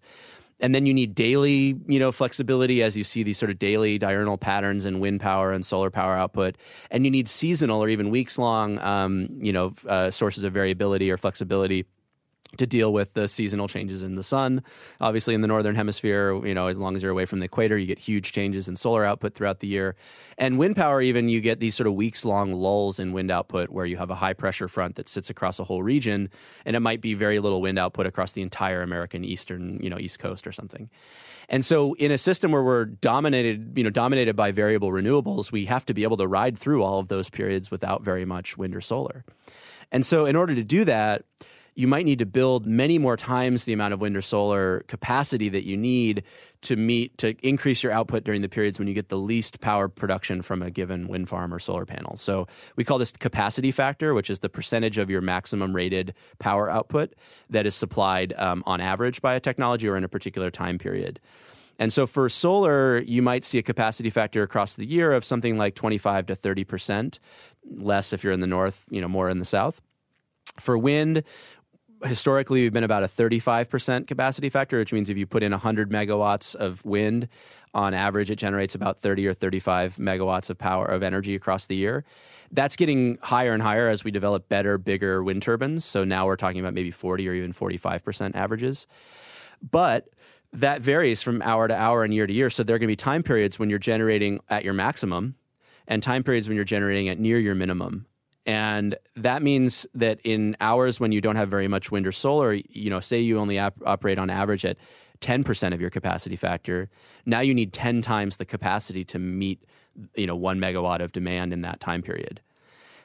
and 0.59 0.75
then 0.75 0.85
you 0.85 0.93
need 0.93 1.15
daily 1.15 1.75
you 1.87 1.99
know 1.99 2.11
flexibility 2.11 2.83
as 2.83 2.97
you 2.97 3.03
see 3.03 3.23
these 3.23 3.37
sort 3.37 3.49
of 3.49 3.59
daily 3.59 3.97
diurnal 3.97 4.37
patterns 4.37 4.85
in 4.85 4.99
wind 4.99 5.19
power 5.19 5.51
and 5.51 5.65
solar 5.65 5.89
power 5.89 6.15
output. 6.15 6.57
And 6.91 7.05
you 7.05 7.11
need 7.11 7.27
seasonal 7.29 7.83
or 7.83 7.89
even 7.89 8.09
weeks 8.09 8.37
long 8.37 8.79
um, 8.79 9.29
you 9.39 9.53
know 9.53 9.73
uh, 9.87 10.11
sources 10.11 10.43
of 10.43 10.53
variability 10.53 11.11
or 11.11 11.17
flexibility 11.17 11.85
to 12.57 12.65
deal 12.65 12.91
with 12.91 13.13
the 13.13 13.27
seasonal 13.27 13.67
changes 13.67 14.01
in 14.01 14.15
the 14.15 14.23
sun. 14.23 14.63
Obviously, 14.99 15.35
in 15.35 15.41
the 15.41 15.47
northern 15.47 15.75
hemisphere, 15.75 16.33
you 16.45 16.55
know, 16.55 16.67
as 16.67 16.77
long 16.77 16.95
as 16.95 17.03
you're 17.03 17.11
away 17.11 17.25
from 17.25 17.39
the 17.39 17.45
equator, 17.45 17.77
you 17.77 17.85
get 17.85 17.99
huge 17.99 18.31
changes 18.31 18.67
in 18.67 18.75
solar 18.75 19.05
output 19.05 19.35
throughout 19.35 19.59
the 19.59 19.67
year. 19.67 19.95
And 20.37 20.57
wind 20.57 20.75
power, 20.75 21.01
even 21.01 21.29
you 21.29 21.41
get 21.41 21.59
these 21.59 21.75
sort 21.75 21.85
of 21.87 21.93
weeks 21.93 22.25
long 22.25 22.53
lulls 22.53 22.99
in 22.99 23.13
wind 23.13 23.29
output 23.29 23.69
where 23.69 23.85
you 23.85 23.97
have 23.97 24.09
a 24.09 24.15
high 24.15 24.33
pressure 24.33 24.67
front 24.67 24.95
that 24.95 25.07
sits 25.07 25.29
across 25.29 25.59
a 25.59 25.63
whole 25.63 25.83
region, 25.83 26.29
and 26.65 26.75
it 26.75 26.79
might 26.79 27.01
be 27.01 27.13
very 27.13 27.39
little 27.39 27.61
wind 27.61 27.77
output 27.77 28.07
across 28.07 28.33
the 28.33 28.41
entire 28.41 28.81
American 28.81 29.23
eastern, 29.23 29.79
you 29.81 29.89
know, 29.89 29.99
east 29.99 30.17
coast 30.17 30.47
or 30.47 30.51
something. 30.51 30.89
And 31.49 31.63
so, 31.63 31.93
in 31.95 32.11
a 32.11 32.17
system 32.17 32.51
where 32.51 32.63
we're 32.63 32.85
dominated, 32.85 33.73
you 33.75 33.83
know, 33.83 33.89
dominated 33.89 34.35
by 34.35 34.51
variable 34.51 34.91
renewables, 34.91 35.51
we 35.51 35.65
have 35.65 35.85
to 35.85 35.93
be 35.93 36.03
able 36.03 36.17
to 36.17 36.27
ride 36.27 36.57
through 36.57 36.83
all 36.83 36.99
of 36.99 37.07
those 37.07 37.29
periods 37.29 37.71
without 37.71 38.03
very 38.03 38.25
much 38.25 38.57
wind 38.57 38.75
or 38.75 38.81
solar. 38.81 39.23
And 39.91 40.05
so, 40.05 40.25
in 40.25 40.35
order 40.35 40.53
to 40.53 40.63
do 40.63 40.83
that, 40.85 41.23
you 41.79 41.87
might 41.87 42.03
need 42.03 42.19
to 42.19 42.25
build 42.25 42.65
many 42.65 42.97
more 42.97 43.15
times 43.15 43.63
the 43.63 43.71
amount 43.71 43.93
of 43.93 44.01
wind 44.01 44.17
or 44.17 44.21
solar 44.21 44.81
capacity 44.89 45.47
that 45.47 45.63
you 45.63 45.77
need 45.77 46.23
to 46.59 46.75
meet 46.75 47.17
to 47.17 47.33
increase 47.41 47.83
your 47.83 47.93
output 47.93 48.25
during 48.25 48.41
the 48.41 48.49
periods 48.49 48.77
when 48.77 48.89
you 48.89 48.93
get 48.93 49.07
the 49.07 49.17
least 49.17 49.61
power 49.61 49.87
production 49.87 50.41
from 50.41 50.61
a 50.61 50.69
given 50.69 51.07
wind 51.07 51.29
farm 51.29 51.53
or 51.53 51.57
solar 51.57 51.85
panel. 51.85 52.17
So 52.17 52.47
we 52.75 52.83
call 52.83 52.97
this 52.97 53.13
capacity 53.13 53.71
factor, 53.71 54.13
which 54.13 54.29
is 54.29 54.39
the 54.39 54.49
percentage 54.49 54.97
of 54.97 55.09
your 55.09 55.21
maximum 55.21 55.73
rated 55.73 56.13
power 56.37 56.69
output 56.69 57.13
that 57.49 57.65
is 57.65 57.75
supplied 57.75 58.33
um, 58.33 58.61
on 58.65 58.81
average 58.81 59.21
by 59.21 59.35
a 59.35 59.39
technology 59.39 59.87
or 59.87 59.95
in 59.95 60.03
a 60.03 60.09
particular 60.09 60.51
time 60.51 60.79
period. 60.79 61.21
And 61.79 61.93
so 61.93 62.05
for 62.05 62.27
solar, 62.27 62.99
you 62.99 63.21
might 63.21 63.45
see 63.45 63.57
a 63.57 63.63
capacity 63.63 64.09
factor 64.09 64.43
across 64.43 64.75
the 64.75 64.85
year 64.85 65.13
of 65.13 65.23
something 65.23 65.57
like 65.57 65.75
25 65.75 66.25
to 66.25 66.35
30%, 66.35 67.19
less 67.71 68.11
if 68.11 68.21
you're 68.21 68.33
in 68.33 68.41
the 68.41 68.47
north, 68.47 68.83
you 68.89 68.99
know, 68.99 69.07
more 69.07 69.29
in 69.29 69.39
the 69.39 69.45
south. 69.45 69.79
For 70.59 70.77
wind, 70.77 71.23
historically 72.03 72.61
we've 72.61 72.73
been 72.73 72.83
about 72.83 73.03
a 73.03 73.07
35% 73.07 74.07
capacity 74.07 74.49
factor 74.49 74.79
which 74.79 74.93
means 74.93 75.09
if 75.09 75.17
you 75.17 75.25
put 75.25 75.43
in 75.43 75.51
100 75.51 75.89
megawatts 75.89 76.55
of 76.55 76.83
wind 76.85 77.27
on 77.73 77.93
average 77.93 78.31
it 78.31 78.37
generates 78.37 78.75
about 78.75 78.99
30 78.99 79.27
or 79.27 79.33
35 79.33 79.97
megawatts 79.97 80.49
of 80.49 80.57
power 80.57 80.85
of 80.85 81.03
energy 81.03 81.35
across 81.35 81.65
the 81.65 81.75
year. 81.75 82.03
That's 82.51 82.75
getting 82.75 83.17
higher 83.21 83.53
and 83.53 83.61
higher 83.61 83.89
as 83.89 84.03
we 84.03 84.11
develop 84.11 84.49
better 84.49 84.77
bigger 84.77 85.23
wind 85.23 85.43
turbines. 85.43 85.85
So 85.85 86.03
now 86.03 86.25
we're 86.25 86.35
talking 86.35 86.59
about 86.59 86.73
maybe 86.73 86.91
40 86.91 87.27
or 87.29 87.33
even 87.33 87.53
45% 87.53 88.35
averages. 88.35 88.87
But 89.61 90.09
that 90.51 90.81
varies 90.81 91.21
from 91.21 91.41
hour 91.43 91.67
to 91.67 91.75
hour 91.75 92.03
and 92.03 92.13
year 92.13 92.25
to 92.25 92.33
year. 92.33 92.49
So 92.49 92.63
there 92.63 92.75
are 92.75 92.79
going 92.79 92.87
to 92.87 92.91
be 92.91 92.95
time 92.95 93.21
periods 93.21 93.59
when 93.59 93.69
you're 93.69 93.77
generating 93.77 94.39
at 94.49 94.63
your 94.63 94.73
maximum 94.73 95.35
and 95.87 96.01
time 96.01 96.23
periods 96.23 96.47
when 96.47 96.55
you're 96.55 96.65
generating 96.65 97.07
at 97.09 97.19
near 97.19 97.37
your 97.37 97.55
minimum 97.55 98.07
and 98.49 98.95
that 99.15 99.43
means 99.43 99.85
that 99.93 100.19
in 100.23 100.57
hours 100.59 100.99
when 100.99 101.11
you 101.11 101.21
don't 101.21 101.35
have 101.35 101.51
very 101.51 101.67
much 101.67 101.91
wind 101.91 102.07
or 102.07 102.11
solar, 102.11 102.53
you 102.53 102.89
know, 102.89 102.99
say 102.99 103.19
you 103.19 103.37
only 103.37 103.59
op- 103.59 103.79
operate 103.85 104.17
on 104.17 104.31
average 104.31 104.65
at 104.65 104.75
10% 105.21 105.71
of 105.71 105.79
your 105.79 105.91
capacity 105.91 106.35
factor, 106.35 106.89
now 107.27 107.41
you 107.41 107.53
need 107.53 107.73
10 107.73 108.01
times 108.01 108.37
the 108.37 108.45
capacity 108.45 109.05
to 109.05 109.19
meet, 109.19 109.63
you 110.15 110.25
know, 110.25 110.35
1 110.35 110.59
megawatt 110.59 110.99
of 110.99 111.11
demand 111.11 111.53
in 111.53 111.61
that 111.61 111.79
time 111.79 112.01
period. 112.01 112.41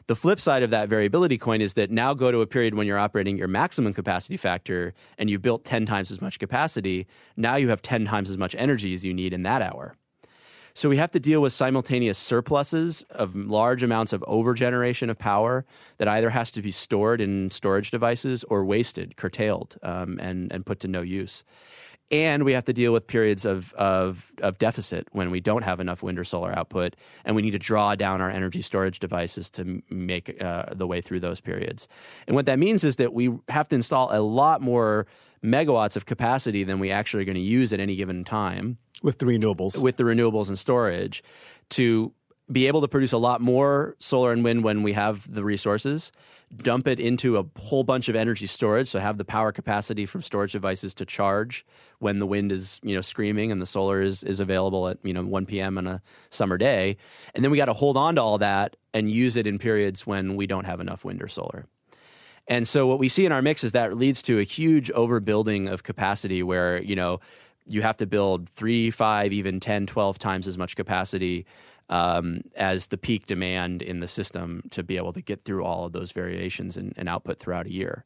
The 0.06 0.16
flip 0.16 0.40
side 0.40 0.62
of 0.62 0.70
that 0.70 0.88
variability 0.88 1.36
coin 1.36 1.60
is 1.60 1.74
that 1.74 1.90
now 1.90 2.14
go 2.14 2.32
to 2.32 2.40
a 2.40 2.46
period 2.46 2.72
when 2.72 2.86
you're 2.86 2.98
operating 2.98 3.36
your 3.36 3.48
maximum 3.48 3.92
capacity 3.92 4.38
factor 4.38 4.94
and 5.18 5.28
you've 5.28 5.42
built 5.42 5.62
10 5.62 5.84
times 5.84 6.10
as 6.10 6.22
much 6.22 6.38
capacity. 6.38 7.06
Now 7.36 7.56
you 7.56 7.68
have 7.68 7.82
10 7.82 8.06
times 8.06 8.30
as 8.30 8.38
much 8.38 8.54
energy 8.58 8.94
as 8.94 9.04
you 9.04 9.12
need 9.12 9.34
in 9.34 9.42
that 9.42 9.60
hour. 9.60 9.94
So 10.76 10.88
we 10.88 10.96
have 10.96 11.12
to 11.12 11.20
deal 11.20 11.40
with 11.40 11.52
simultaneous 11.52 12.18
surpluses 12.18 13.02
of 13.10 13.36
large 13.36 13.84
amounts 13.84 14.12
of 14.12 14.22
overgeneration 14.22 15.08
of 15.08 15.16
power 15.16 15.64
that 15.98 16.08
either 16.08 16.30
has 16.30 16.50
to 16.50 16.62
be 16.62 16.72
stored 16.72 17.20
in 17.20 17.52
storage 17.52 17.92
devices 17.92 18.42
or 18.44 18.64
wasted, 18.64 19.16
curtailed, 19.16 19.76
um, 19.84 20.18
and, 20.20 20.52
and 20.52 20.66
put 20.66 20.80
to 20.80 20.88
no 20.88 21.00
use. 21.00 21.44
And 22.10 22.42
we 22.42 22.54
have 22.54 22.64
to 22.64 22.72
deal 22.72 22.92
with 22.92 23.06
periods 23.06 23.44
of, 23.44 23.72
of, 23.74 24.32
of, 24.42 24.58
deficit 24.58 25.08
when 25.12 25.30
we 25.30 25.40
don't 25.40 25.62
have 25.62 25.78
enough 25.78 26.02
wind 26.02 26.18
or 26.18 26.24
solar 26.24 26.56
output, 26.56 26.96
and 27.24 27.36
we 27.36 27.42
need 27.42 27.52
to 27.52 27.58
draw 27.58 27.94
down 27.94 28.20
our 28.20 28.30
energy 28.30 28.60
storage 28.60 28.98
devices 28.98 29.50
to 29.50 29.80
make 29.90 30.42
uh, 30.42 30.66
the 30.72 30.88
way 30.88 31.00
through 31.00 31.20
those 31.20 31.40
periods. 31.40 31.86
And 32.26 32.34
what 32.34 32.46
that 32.46 32.58
means 32.58 32.82
is 32.82 32.96
that 32.96 33.14
we 33.14 33.32
have 33.48 33.68
to 33.68 33.76
install 33.76 34.10
a 34.12 34.20
lot 34.20 34.60
more 34.60 35.06
megawatts 35.42 35.94
of 35.94 36.04
capacity 36.04 36.64
than 36.64 36.78
we 36.80 36.90
actually 36.90 37.22
are 37.22 37.26
going 37.26 37.34
to 37.36 37.40
use 37.40 37.72
at 37.72 37.78
any 37.78 37.94
given 37.94 38.24
time 38.24 38.78
with 39.04 39.18
the 39.18 39.26
renewables 39.26 39.80
with 39.80 39.96
the 39.96 40.02
renewables 40.02 40.48
and 40.48 40.58
storage 40.58 41.22
to 41.68 42.12
be 42.50 42.66
able 42.66 42.80
to 42.80 42.88
produce 42.88 43.12
a 43.12 43.18
lot 43.18 43.40
more 43.40 43.96
solar 43.98 44.32
and 44.32 44.44
wind 44.44 44.64
when 44.64 44.82
we 44.82 44.92
have 44.92 45.32
the 45.32 45.42
resources, 45.42 46.12
dump 46.54 46.86
it 46.86 47.00
into 47.00 47.38
a 47.38 47.44
whole 47.58 47.84
bunch 47.84 48.08
of 48.10 48.14
energy 48.14 48.46
storage, 48.46 48.88
so 48.88 48.98
have 48.98 49.16
the 49.16 49.24
power 49.24 49.50
capacity 49.50 50.04
from 50.04 50.20
storage 50.20 50.52
devices 50.52 50.92
to 50.92 51.06
charge 51.06 51.64
when 52.00 52.18
the 52.18 52.26
wind 52.26 52.52
is, 52.52 52.80
you 52.82 52.94
know, 52.94 53.00
screaming 53.00 53.50
and 53.50 53.62
the 53.62 53.66
solar 53.66 54.02
is 54.02 54.22
is 54.22 54.40
available 54.40 54.88
at, 54.88 54.98
you 55.02 55.14
know, 55.14 55.24
1 55.24 55.46
p.m. 55.46 55.78
on 55.78 55.86
a 55.86 56.02
summer 56.28 56.58
day. 56.58 56.96
And 57.34 57.42
then 57.42 57.50
we 57.50 57.56
got 57.56 57.66
to 57.66 57.72
hold 57.72 57.96
on 57.96 58.16
to 58.16 58.22
all 58.22 58.38
that 58.38 58.76
and 58.92 59.10
use 59.10 59.36
it 59.36 59.46
in 59.46 59.58
periods 59.58 60.06
when 60.06 60.36
we 60.36 60.46
don't 60.46 60.66
have 60.66 60.80
enough 60.80 61.04
wind 61.04 61.22
or 61.22 61.28
solar. 61.28 61.66
And 62.46 62.68
so 62.68 62.86
what 62.86 62.98
we 62.98 63.08
see 63.08 63.24
in 63.24 63.32
our 63.32 63.40
mix 63.40 63.64
is 63.64 63.72
that 63.72 63.96
leads 63.96 64.20
to 64.22 64.38
a 64.38 64.42
huge 64.42 64.90
overbuilding 64.92 65.70
of 65.70 65.82
capacity 65.82 66.42
where, 66.42 66.82
you 66.82 66.94
know, 66.94 67.20
you 67.66 67.82
have 67.82 67.96
to 67.98 68.06
build 68.06 68.48
three, 68.48 68.90
five, 68.90 69.32
even 69.32 69.60
10, 69.60 69.86
12 69.86 70.18
times 70.18 70.48
as 70.48 70.58
much 70.58 70.76
capacity 70.76 71.46
um, 71.88 72.40
as 72.56 72.88
the 72.88 72.96
peak 72.98 73.26
demand 73.26 73.82
in 73.82 74.00
the 74.00 74.08
system 74.08 74.62
to 74.70 74.82
be 74.82 74.96
able 74.96 75.12
to 75.12 75.20
get 75.20 75.42
through 75.42 75.64
all 75.64 75.86
of 75.86 75.92
those 75.92 76.12
variations 76.12 76.76
and, 76.76 76.92
and 76.96 77.08
output 77.08 77.38
throughout 77.38 77.66
a 77.66 77.72
year. 77.72 78.04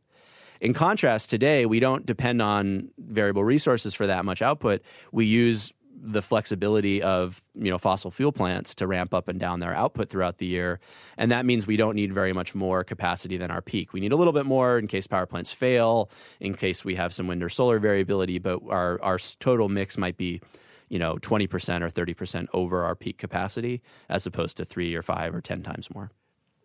In 0.60 0.74
contrast, 0.74 1.30
today 1.30 1.66
we 1.66 1.78
don't 1.78 2.04
depend 2.04 2.42
on 2.42 2.90
variable 2.98 3.44
resources 3.44 3.94
for 3.94 4.06
that 4.08 4.24
much 4.24 4.42
output. 4.42 4.82
We 5.12 5.26
use 5.26 5.72
the 6.00 6.22
flexibility 6.22 7.02
of 7.02 7.42
you 7.54 7.70
know 7.70 7.78
fossil 7.78 8.10
fuel 8.10 8.32
plants 8.32 8.74
to 8.76 8.86
ramp 8.86 9.12
up 9.12 9.28
and 9.28 9.38
down 9.40 9.60
their 9.60 9.74
output 9.74 10.08
throughout 10.08 10.38
the 10.38 10.46
year, 10.46 10.80
and 11.16 11.30
that 11.32 11.44
means 11.44 11.66
we 11.66 11.76
don't 11.76 11.94
need 11.94 12.12
very 12.12 12.32
much 12.32 12.54
more 12.54 12.84
capacity 12.84 13.36
than 13.36 13.50
our 13.50 13.62
peak. 13.62 13.92
We 13.92 14.00
need 14.00 14.12
a 14.12 14.16
little 14.16 14.32
bit 14.32 14.46
more 14.46 14.78
in 14.78 14.86
case 14.86 15.06
power 15.06 15.26
plants 15.26 15.52
fail, 15.52 16.10
in 16.40 16.54
case 16.54 16.84
we 16.84 16.94
have 16.94 17.12
some 17.12 17.26
wind 17.26 17.42
or 17.42 17.48
solar 17.48 17.78
variability, 17.78 18.38
but 18.38 18.60
our 18.68 19.00
our 19.02 19.18
total 19.40 19.68
mix 19.68 19.98
might 19.98 20.16
be 20.16 20.40
you 20.88 20.98
know 20.98 21.16
20% 21.16 21.82
or 21.82 21.90
30% 21.90 22.46
over 22.52 22.84
our 22.84 22.94
peak 22.94 23.18
capacity 23.18 23.82
as 24.08 24.26
opposed 24.26 24.56
to 24.56 24.64
3 24.64 24.94
or 24.94 25.02
5 25.02 25.34
or 25.34 25.40
10 25.40 25.62
times 25.62 25.88
more. 25.94 26.10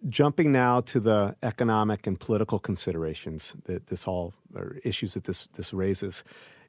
Jumping 0.10 0.52
now 0.52 0.82
to 0.82 1.00
the 1.00 1.36
economic 1.42 2.06
and 2.08 2.20
political 2.20 2.60
considerations 2.60 3.56
that 3.66 3.88
this 3.88 4.08
all 4.08 4.34
or 4.54 4.78
issues 4.84 5.14
that 5.14 5.24
this 5.24 5.48
this 5.54 5.74
raises 5.74 6.24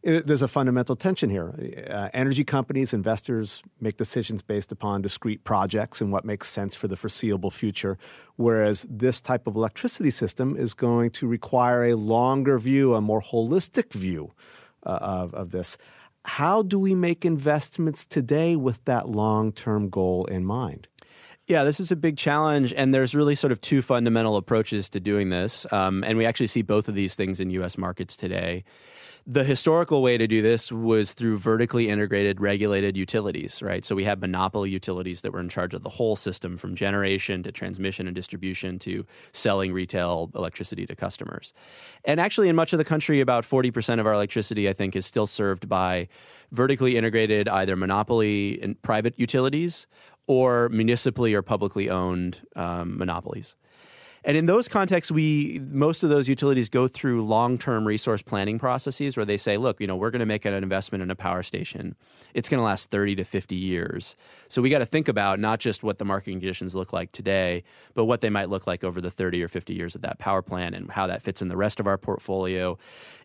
there's 0.04 0.42
a 0.42 0.48
fundamental 0.48 0.96
tension 0.96 1.30
here. 1.30 1.54
Uh, 1.90 2.10
energy 2.12 2.44
companies, 2.44 2.92
investors 2.92 3.62
make 3.80 3.96
decisions 3.96 4.42
based 4.42 4.70
upon 4.70 5.00
discrete 5.00 5.44
projects 5.44 6.00
and 6.00 6.12
what 6.12 6.24
makes 6.24 6.48
sense 6.48 6.76
for 6.76 6.88
the 6.88 6.96
foreseeable 6.96 7.50
future, 7.50 7.96
whereas 8.36 8.86
this 8.90 9.22
type 9.22 9.46
of 9.46 9.56
electricity 9.56 10.10
system 10.10 10.56
is 10.56 10.74
going 10.74 11.10
to 11.10 11.26
require 11.26 11.84
a 11.84 11.94
longer 11.94 12.58
view, 12.58 12.94
a 12.94 13.00
more 13.00 13.22
holistic 13.22 13.92
view 13.92 14.30
uh, 14.84 14.98
of, 15.00 15.32
of 15.34 15.50
this. 15.50 15.78
How 16.26 16.62
do 16.62 16.78
we 16.78 16.94
make 16.94 17.24
investments 17.24 18.04
today 18.04 18.56
with 18.56 18.84
that 18.84 19.08
long 19.08 19.52
term 19.52 19.88
goal 19.88 20.26
in 20.26 20.44
mind? 20.44 20.86
Yeah, 21.46 21.64
this 21.64 21.78
is 21.78 21.90
a 21.90 21.96
big 21.96 22.16
challenge, 22.16 22.72
and 22.72 22.94
there's 22.94 23.14
really 23.14 23.34
sort 23.34 23.52
of 23.52 23.60
two 23.60 23.82
fundamental 23.82 24.36
approaches 24.36 24.88
to 24.90 25.00
doing 25.00 25.28
this. 25.28 25.66
Um, 25.70 26.02
and 26.02 26.16
we 26.16 26.24
actually 26.24 26.46
see 26.46 26.62
both 26.62 26.88
of 26.88 26.94
these 26.94 27.16
things 27.16 27.38
in 27.38 27.50
U.S. 27.50 27.76
markets 27.76 28.16
today. 28.16 28.64
The 29.26 29.44
historical 29.44 30.02
way 30.02 30.18
to 30.18 30.26
do 30.26 30.42
this 30.42 30.70
was 30.70 31.14
through 31.14 31.38
vertically 31.38 31.88
integrated 31.88 32.42
regulated 32.42 32.94
utilities, 32.94 33.62
right? 33.62 33.82
So 33.82 33.94
we 33.94 34.04
had 34.04 34.20
monopoly 34.20 34.68
utilities 34.68 35.22
that 35.22 35.32
were 35.32 35.40
in 35.40 35.48
charge 35.48 35.72
of 35.72 35.82
the 35.82 35.88
whole 35.88 36.14
system 36.14 36.58
from 36.58 36.74
generation 36.74 37.42
to 37.44 37.50
transmission 37.50 38.06
and 38.06 38.14
distribution 38.14 38.78
to 38.80 39.06
selling 39.32 39.72
retail 39.72 40.30
electricity 40.34 40.84
to 40.84 40.94
customers. 40.94 41.54
And 42.04 42.20
actually, 42.20 42.50
in 42.50 42.56
much 42.56 42.74
of 42.74 42.78
the 42.78 42.84
country, 42.84 43.22
about 43.22 43.44
40% 43.44 43.98
of 43.98 44.06
our 44.06 44.12
electricity, 44.12 44.68
I 44.68 44.74
think, 44.74 44.94
is 44.94 45.06
still 45.06 45.26
served 45.26 45.70
by 45.70 46.08
vertically 46.52 46.98
integrated 46.98 47.48
either 47.48 47.76
monopoly 47.76 48.60
and 48.62 48.80
private 48.82 49.14
utilities 49.16 49.86
or 50.26 50.68
municipally 50.68 51.32
or 51.32 51.40
publicly 51.40 51.88
owned 51.88 52.46
um, 52.56 52.98
monopolies. 52.98 53.56
And 54.26 54.38
in 54.38 54.46
those 54.46 54.68
contexts, 54.68 55.10
we 55.10 55.60
most 55.70 56.02
of 56.02 56.08
those 56.08 56.30
utilities 56.30 56.70
go 56.70 56.88
through 56.88 57.26
long-term 57.26 57.86
resource 57.86 58.22
planning 58.22 58.58
processes 58.58 59.18
where 59.18 59.26
they 59.26 59.36
say, 59.36 59.58
look, 59.58 59.80
you 59.80 59.86
know, 59.86 59.96
we're 59.96 60.10
going 60.10 60.20
to 60.20 60.26
make 60.26 60.46
an 60.46 60.54
investment 60.54 61.02
in 61.02 61.10
a 61.10 61.14
power 61.14 61.42
station. 61.42 61.94
It's 62.32 62.48
going 62.48 62.58
to 62.58 62.64
last 62.64 62.90
30 62.90 63.16
to 63.16 63.24
50 63.24 63.54
years. 63.54 64.16
So 64.48 64.62
we 64.62 64.70
got 64.70 64.78
to 64.78 64.86
think 64.86 65.08
about 65.08 65.40
not 65.40 65.60
just 65.60 65.82
what 65.82 65.98
the 65.98 66.06
market 66.06 66.30
conditions 66.30 66.74
look 66.74 66.90
like 66.90 67.12
today, 67.12 67.64
but 67.92 68.06
what 68.06 68.22
they 68.22 68.30
might 68.30 68.48
look 68.48 68.66
like 68.66 68.82
over 68.82 68.98
the 68.98 69.10
30 69.10 69.42
or 69.42 69.48
50 69.48 69.74
years 69.74 69.94
of 69.94 70.00
that 70.00 70.18
power 70.18 70.40
plant 70.40 70.74
and 70.74 70.90
how 70.90 71.06
that 71.06 71.22
fits 71.22 71.42
in 71.42 71.48
the 71.48 71.56
rest 71.56 71.78
of 71.78 71.86
our 71.86 71.98
portfolio. 71.98 72.78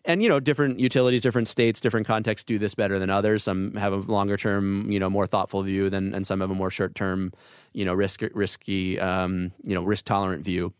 And 0.04 0.22
you 0.22 0.28
know, 0.28 0.38
different 0.38 0.80
utilities, 0.80 1.22
different 1.22 1.48
states, 1.48 1.80
different 1.80 2.06
contexts 2.06 2.44
do 2.44 2.58
this 2.58 2.74
better 2.74 2.98
than 2.98 3.08
others. 3.08 3.44
Some 3.44 3.74
have 3.76 3.94
a 3.94 3.96
longer 3.96 4.36
term, 4.36 4.90
you 4.90 5.00
know, 5.00 5.08
more 5.08 5.26
thoughtful 5.26 5.62
view 5.62 5.88
than 5.88 6.14
and 6.14 6.26
some 6.26 6.40
have 6.40 6.50
a 6.50 6.54
more 6.54 6.70
short 6.70 6.94
term, 6.94 7.32
you 7.72 7.86
know, 7.86 7.94
risk 7.94 8.22
risky 8.34 9.00
um, 9.00 9.52
you 9.64 9.74
know, 9.74 9.82
risk 9.82 10.04
tolerant 10.04 10.44
view 10.44 10.74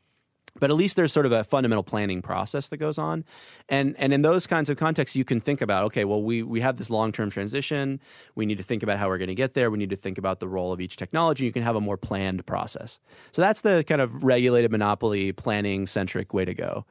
but 0.59 0.71
at 0.71 0.77
least 0.77 0.97
there's 0.97 1.13
sort 1.13 1.27
of 1.27 1.33
a 1.33 1.45
fundamental 1.45 1.83
planning 1.83 2.23
process 2.23 2.69
that 2.69 2.79
goes 2.79 2.99
on. 2.99 3.25
And 3.69 3.95
and 3.99 4.13
in 4.13 4.23
those 4.23 4.47
kinds 4.47 4.69
of 4.71 4.77
contexts 4.77 5.17
you 5.17 5.25
can 5.25 5.41
think 5.41 5.61
about 5.61 5.85
okay 5.85 6.05
well 6.05 6.23
we 6.23 6.43
we 6.43 6.61
have 6.61 6.77
this 6.77 6.91
long-term 6.91 7.31
transition. 7.31 8.01
We 8.35 8.47
need 8.47 8.59
to 8.59 8.65
think 8.65 8.83
about 8.83 8.99
how 8.99 9.09
we're 9.09 9.19
going 9.19 9.29
to 9.29 9.35
get 9.35 9.55
there. 9.55 9.71
We 9.71 9.79
need 9.79 9.91
to 9.91 9.97
think 9.97 10.19
about 10.19 10.41
the 10.41 10.49
role 10.49 10.73
of 10.73 10.81
each 10.81 10.97
technology. 10.97 11.45
You 11.45 11.53
can 11.53 11.63
have 11.63 11.77
a 11.77 11.81
more 11.81 11.97
planned 11.97 12.47
process. 12.47 13.01
So 13.33 13.43
that's 13.43 13.61
the 13.61 13.85
kind 13.87 14.01
of 14.01 14.25
regulated 14.25 14.71
monopoly 14.71 15.33
planning 15.33 15.87
centric 15.87 16.35
way 16.35 16.45
to 16.45 16.55
go. 16.55 16.87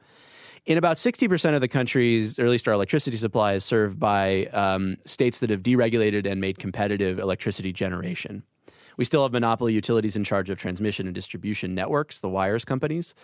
In 0.66 0.76
about 0.76 0.98
60% 0.98 1.54
of 1.54 1.62
the 1.62 1.68
countries, 1.68 2.38
or 2.38 2.44
at 2.44 2.50
least 2.50 2.68
our 2.68 2.74
electricity 2.74 3.16
supply 3.16 3.54
is 3.54 3.64
served 3.64 3.98
by 3.98 4.44
um, 4.46 4.98
states 5.06 5.40
that 5.40 5.48
have 5.50 5.62
deregulated 5.62 6.30
and 6.30 6.40
made 6.40 6.58
competitive 6.58 7.18
electricity 7.18 7.72
generation. 7.72 8.42
We 9.00 9.06
still 9.06 9.22
have 9.22 9.32
monopoly 9.32 9.72
utilities 9.72 10.14
in 10.14 10.24
charge 10.24 10.50
of 10.50 10.58
transmission 10.58 11.06
and 11.06 11.14
distribution 11.14 11.74
networks, 11.74 12.18
the 12.18 12.28
wires 12.28 12.66
companies, 12.66 13.14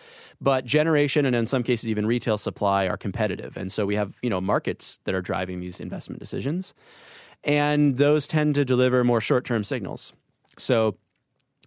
but 0.41 0.65
generation 0.65 1.27
and 1.27 1.37
in 1.37 1.47
some 1.47 1.63
cases 1.63 1.91
even 1.91 2.07
retail 2.07 2.39
supply 2.39 2.89
are 2.89 2.97
competitive. 2.97 3.59
And 3.59 3.71
so 3.71 3.85
we 3.85 3.95
have, 3.95 4.15
you 4.23 4.31
know, 4.31 4.41
markets 4.41 4.97
that 5.05 5.15
are 5.15 5.21
driving 5.21 5.61
these 5.61 5.79
investment 5.79 6.19
decisions. 6.19 6.73
And 7.45 7.99
those 7.99 8.27
tend 8.27 8.55
to 8.55 8.65
deliver 8.65 9.05
more 9.05 9.21
short-term 9.21 9.65
signals. 9.65 10.15
So, 10.57 10.97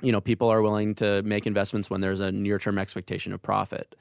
you 0.01 0.11
know, 0.11 0.21
people 0.21 0.47
are 0.47 0.63
willing 0.63 0.95
to 0.95 1.21
make 1.21 1.45
investments 1.45 1.91
when 1.91 2.01
there's 2.01 2.19
a 2.19 2.31
near-term 2.31 2.79
expectation 2.79 3.31
of 3.31 3.43
profit. 3.43 3.95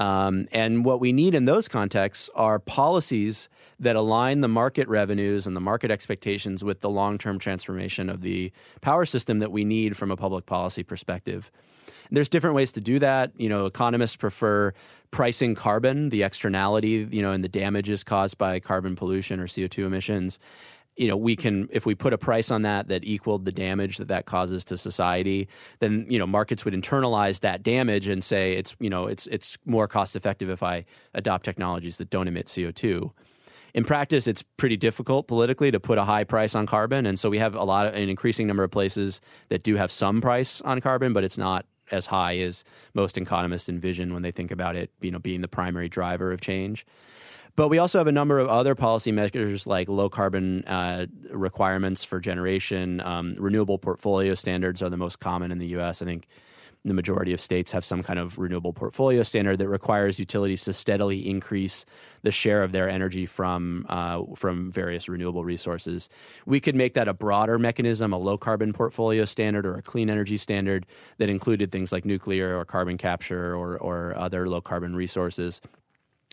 Um, 0.00 0.48
and 0.50 0.82
what 0.82 0.98
we 0.98 1.12
need 1.12 1.34
in 1.34 1.44
those 1.44 1.68
contexts 1.68 2.30
are 2.34 2.58
policies 2.58 3.50
that 3.78 3.96
align 3.96 4.40
the 4.40 4.48
market 4.48 4.88
revenues 4.88 5.46
and 5.46 5.54
the 5.54 5.60
market 5.60 5.90
expectations 5.90 6.64
with 6.64 6.80
the 6.80 6.88
long 6.88 7.18
term 7.18 7.38
transformation 7.38 8.08
of 8.08 8.22
the 8.22 8.50
power 8.80 9.04
system 9.04 9.40
that 9.40 9.52
we 9.52 9.62
need 9.62 9.98
from 9.98 10.10
a 10.10 10.16
public 10.16 10.46
policy 10.46 10.82
perspective. 10.82 11.52
There's 12.10 12.30
different 12.30 12.56
ways 12.56 12.72
to 12.72 12.80
do 12.80 12.98
that. 12.98 13.32
You 13.36 13.50
know, 13.50 13.66
economists 13.66 14.16
prefer 14.16 14.72
pricing 15.10 15.54
carbon, 15.54 16.08
the 16.08 16.22
externality, 16.22 17.06
you 17.10 17.20
know, 17.20 17.32
and 17.32 17.44
the 17.44 17.48
damages 17.48 18.02
caused 18.02 18.38
by 18.38 18.58
carbon 18.58 18.96
pollution 18.96 19.38
or 19.38 19.46
CO2 19.46 19.84
emissions 19.84 20.38
you 21.00 21.08
know 21.08 21.16
we 21.16 21.34
can 21.34 21.66
if 21.72 21.86
we 21.86 21.94
put 21.94 22.12
a 22.12 22.18
price 22.18 22.50
on 22.50 22.60
that 22.62 22.88
that 22.88 23.04
equaled 23.04 23.46
the 23.46 23.52
damage 23.52 23.96
that 23.96 24.08
that 24.08 24.26
causes 24.26 24.62
to 24.64 24.76
society 24.76 25.48
then 25.78 26.04
you 26.10 26.18
know 26.18 26.26
markets 26.26 26.64
would 26.64 26.74
internalize 26.74 27.40
that 27.40 27.62
damage 27.62 28.06
and 28.06 28.22
say 28.22 28.52
it's 28.52 28.76
you 28.78 28.90
know 28.90 29.06
it's 29.06 29.26
it's 29.28 29.56
more 29.64 29.88
cost 29.88 30.14
effective 30.14 30.50
if 30.50 30.62
i 30.62 30.84
adopt 31.14 31.42
technologies 31.42 31.96
that 31.96 32.10
don't 32.10 32.28
emit 32.28 32.46
co2 32.46 33.10
in 33.72 33.82
practice 33.82 34.26
it's 34.26 34.42
pretty 34.58 34.76
difficult 34.76 35.26
politically 35.26 35.70
to 35.70 35.80
put 35.80 35.96
a 35.96 36.04
high 36.04 36.22
price 36.22 36.54
on 36.54 36.66
carbon 36.66 37.06
and 37.06 37.18
so 37.18 37.30
we 37.30 37.38
have 37.38 37.54
a 37.54 37.64
lot 37.64 37.86
of 37.86 37.94
an 37.94 38.10
increasing 38.10 38.46
number 38.46 38.62
of 38.62 38.70
places 38.70 39.22
that 39.48 39.62
do 39.62 39.76
have 39.76 39.90
some 39.90 40.20
price 40.20 40.60
on 40.62 40.82
carbon 40.82 41.14
but 41.14 41.24
it's 41.24 41.38
not 41.38 41.64
as 41.90 42.06
high 42.06 42.36
as 42.38 42.62
most 42.92 43.16
economists 43.16 43.70
envision 43.70 44.12
when 44.12 44.20
they 44.20 44.30
think 44.30 44.50
about 44.50 44.76
it 44.76 44.90
you 45.00 45.10
know 45.10 45.18
being 45.18 45.40
the 45.40 45.48
primary 45.48 45.88
driver 45.88 46.30
of 46.30 46.42
change 46.42 46.84
but 47.60 47.68
we 47.68 47.76
also 47.76 47.98
have 47.98 48.06
a 48.06 48.12
number 48.12 48.38
of 48.38 48.48
other 48.48 48.74
policy 48.74 49.12
measures 49.12 49.66
like 49.66 49.86
low 49.86 50.08
carbon 50.08 50.64
uh, 50.64 51.04
requirements 51.28 52.02
for 52.02 52.18
generation. 52.18 53.02
Um, 53.02 53.34
renewable 53.36 53.76
portfolio 53.76 54.32
standards 54.32 54.82
are 54.82 54.88
the 54.88 54.96
most 54.96 55.20
common 55.20 55.52
in 55.52 55.58
the 55.58 55.66
U.S. 55.66 56.00
I 56.00 56.06
think 56.06 56.26
the 56.86 56.94
majority 56.94 57.34
of 57.34 57.40
states 57.40 57.72
have 57.72 57.84
some 57.84 58.02
kind 58.02 58.18
of 58.18 58.38
renewable 58.38 58.72
portfolio 58.72 59.22
standard 59.22 59.58
that 59.58 59.68
requires 59.68 60.18
utilities 60.18 60.64
to 60.64 60.72
steadily 60.72 61.28
increase 61.28 61.84
the 62.22 62.32
share 62.32 62.62
of 62.62 62.72
their 62.72 62.88
energy 62.88 63.26
from 63.26 63.84
uh, 63.90 64.22
from 64.36 64.72
various 64.72 65.06
renewable 65.06 65.44
resources. 65.44 66.08
We 66.46 66.60
could 66.60 66.74
make 66.74 66.94
that 66.94 67.08
a 67.08 67.12
broader 67.12 67.58
mechanism, 67.58 68.14
a 68.14 68.18
low 68.18 68.38
carbon 68.38 68.72
portfolio 68.72 69.26
standard 69.26 69.66
or 69.66 69.74
a 69.74 69.82
clean 69.82 70.08
energy 70.08 70.38
standard 70.38 70.86
that 71.18 71.28
included 71.28 71.70
things 71.70 71.92
like 71.92 72.06
nuclear 72.06 72.58
or 72.58 72.64
carbon 72.64 72.96
capture 72.96 73.54
or, 73.54 73.76
or 73.76 74.16
other 74.16 74.48
low 74.48 74.62
carbon 74.62 74.96
resources 74.96 75.60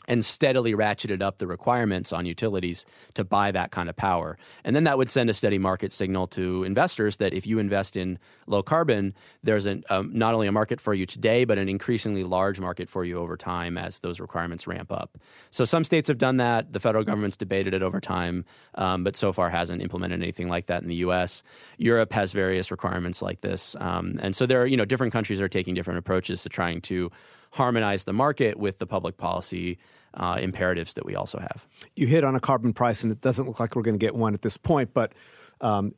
and 0.08 0.24
steadily 0.24 0.74
ratcheted 0.74 1.22
up 1.22 1.38
the 1.38 1.48
requirements 1.48 2.14
on 2.14 2.26
utilities 2.26 2.86
to 3.14 3.24
buy 3.24 3.52
that 3.52 3.72
kind 3.72 3.90
of 3.90 3.96
power. 3.96 4.38
And 4.64 4.76
then 4.76 4.86
that 4.86 4.98
would 4.98 5.12
send 5.12 5.30
a 5.30 5.34
steady 5.34 5.58
market 5.58 5.92
signal 5.92 6.28
to 6.28 6.64
investors 6.64 7.18
that 7.18 7.34
if 7.34 7.46
you 7.46 7.60
invest 7.60 7.98
in 7.98 8.20
low 8.46 8.64
carbon, 8.64 9.14
there's 9.44 9.66
an, 9.66 9.84
um, 9.90 10.12
not 10.14 10.34
only 10.34 10.48
a 10.48 10.52
market 10.52 10.80
for 10.80 10.94
you 10.94 11.06
today, 11.06 11.46
but 11.46 11.58
an 11.58 11.68
increasingly 11.68 12.24
large 12.24 12.60
market 12.60 12.90
for 12.90 13.04
you 13.04 13.18
over 13.18 13.36
time 13.36 13.78
as 13.78 14.00
those 14.00 14.20
requirements 14.20 14.66
ramp 14.68 14.92
up. 14.92 15.18
So 15.52 15.66
some 15.66 15.84
states 15.84 16.08
have 16.08 16.18
done 16.18 16.38
that. 16.38 16.74
The 16.74 16.80
federal 16.80 17.04
government's 17.04 17.38
debated 17.38 17.74
it 17.74 17.82
over 17.82 18.00
time, 18.00 18.46
um, 18.76 19.04
but 19.04 19.16
so 19.16 19.34
far 19.34 19.50
hasn't 19.50 19.82
implemented 19.82 20.22
anything 20.22 20.48
like 20.48 20.68
that 20.68 20.82
in 20.82 20.88
the 20.88 20.96
U.S. 20.96 21.44
Europe 21.78 22.14
has 22.14 22.32
various 22.32 22.72
requirements 22.72 23.22
like 23.22 23.42
this. 23.42 23.76
Um, 23.80 24.20
and 24.22 24.36
so 24.36 24.46
there 24.46 24.62
are, 24.62 24.66
you 24.66 24.78
know, 24.78 24.86
different 24.86 25.14
countries 25.14 25.42
are 25.42 25.50
taking 25.50 25.76
different 25.76 26.00
approaches 26.00 26.44
to 26.44 26.50
trying 26.50 26.82
to 26.82 27.12
harmonize 27.52 28.04
the 28.04 28.14
market 28.14 28.58
with 28.58 28.80
the 28.80 28.86
public 28.86 29.18
policy 29.18 29.78
uh, 30.14 30.38
imperatives 30.40 30.94
that 30.96 31.06
we 31.06 31.16
also 31.16 31.40
have. 31.40 31.68
You 31.96 32.08
hit 32.08 32.24
on 32.24 32.36
a 32.36 32.40
carbon 32.40 32.74
price, 32.74 33.04
and 33.04 33.12
it 33.12 33.22
doesn't 33.22 33.46
look 33.46 33.60
like 33.60 33.76
we're 33.76 33.84
going 33.84 34.00
to 34.00 34.06
get 34.06 34.16
one 34.16 34.34
at 34.34 34.42
this 34.42 34.58
point, 34.58 34.94
but 34.94 35.14
um, 35.62 35.94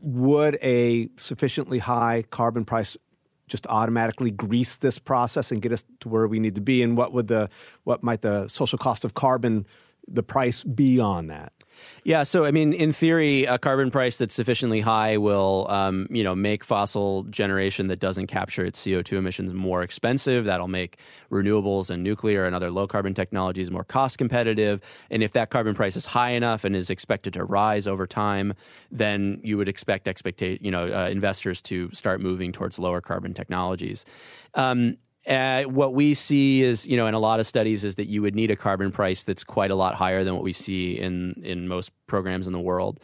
would 0.00 0.58
a 0.62 1.08
sufficiently 1.16 1.78
high 1.78 2.24
carbon 2.30 2.64
price 2.64 2.96
just 3.48 3.66
automatically 3.68 4.30
grease 4.30 4.76
this 4.76 4.98
process 4.98 5.50
and 5.50 5.60
get 5.60 5.72
us 5.72 5.84
to 6.00 6.08
where 6.08 6.26
we 6.26 6.40
need 6.40 6.54
to 6.54 6.60
be? 6.60 6.82
And 6.82 6.96
what 6.96 7.12
would 7.12 7.28
the 7.28 7.48
what 7.84 8.02
might 8.02 8.20
the 8.20 8.48
social 8.48 8.78
cost 8.78 9.04
of 9.04 9.14
carbon 9.14 9.66
the 10.06 10.22
price 10.22 10.62
be 10.62 11.00
on 11.00 11.28
that? 11.28 11.52
Yeah, 12.04 12.22
so 12.24 12.44
I 12.44 12.50
mean, 12.50 12.72
in 12.72 12.92
theory, 12.92 13.44
a 13.44 13.58
carbon 13.58 13.90
price 13.90 14.18
that's 14.18 14.34
sufficiently 14.34 14.80
high 14.80 15.16
will, 15.16 15.66
um, 15.70 16.06
you 16.10 16.22
know, 16.22 16.34
make 16.34 16.62
fossil 16.62 17.22
generation 17.24 17.86
that 17.86 17.98
doesn't 17.98 18.26
capture 18.26 18.64
its 18.64 18.84
CO 18.84 19.00
two 19.00 19.16
emissions 19.16 19.54
more 19.54 19.82
expensive. 19.82 20.44
That'll 20.44 20.68
make 20.68 20.98
renewables 21.30 21.90
and 21.90 22.02
nuclear 22.02 22.44
and 22.44 22.54
other 22.54 22.70
low 22.70 22.86
carbon 22.86 23.14
technologies 23.14 23.70
more 23.70 23.84
cost 23.84 24.18
competitive. 24.18 24.82
And 25.10 25.22
if 25.22 25.32
that 25.32 25.50
carbon 25.50 25.74
price 25.74 25.96
is 25.96 26.06
high 26.06 26.30
enough 26.30 26.64
and 26.64 26.76
is 26.76 26.90
expected 26.90 27.32
to 27.34 27.44
rise 27.44 27.86
over 27.86 28.06
time, 28.06 28.52
then 28.90 29.40
you 29.42 29.56
would 29.56 29.68
expect 29.68 30.06
expectate, 30.06 30.62
you 30.62 30.70
know, 30.70 30.92
uh, 30.92 31.08
investors 31.08 31.62
to 31.62 31.90
start 31.92 32.20
moving 32.20 32.52
towards 32.52 32.78
lower 32.78 33.00
carbon 33.00 33.32
technologies. 33.32 34.04
Um, 34.54 34.98
uh, 35.26 35.62
what 35.64 35.94
we 35.94 36.14
see 36.14 36.62
is, 36.62 36.86
you 36.86 36.96
know, 36.96 37.06
in 37.06 37.14
a 37.14 37.18
lot 37.18 37.40
of 37.40 37.46
studies, 37.46 37.84
is 37.84 37.94
that 37.94 38.06
you 38.06 38.20
would 38.22 38.34
need 38.34 38.50
a 38.50 38.56
carbon 38.56 38.92
price 38.92 39.24
that's 39.24 39.44
quite 39.44 39.70
a 39.70 39.74
lot 39.74 39.94
higher 39.94 40.22
than 40.24 40.34
what 40.34 40.42
we 40.42 40.52
see 40.52 40.98
in 40.98 41.40
in 41.42 41.66
most 41.68 41.90
programs 42.06 42.46
in 42.46 42.52
the 42.52 42.60
world. 42.60 43.00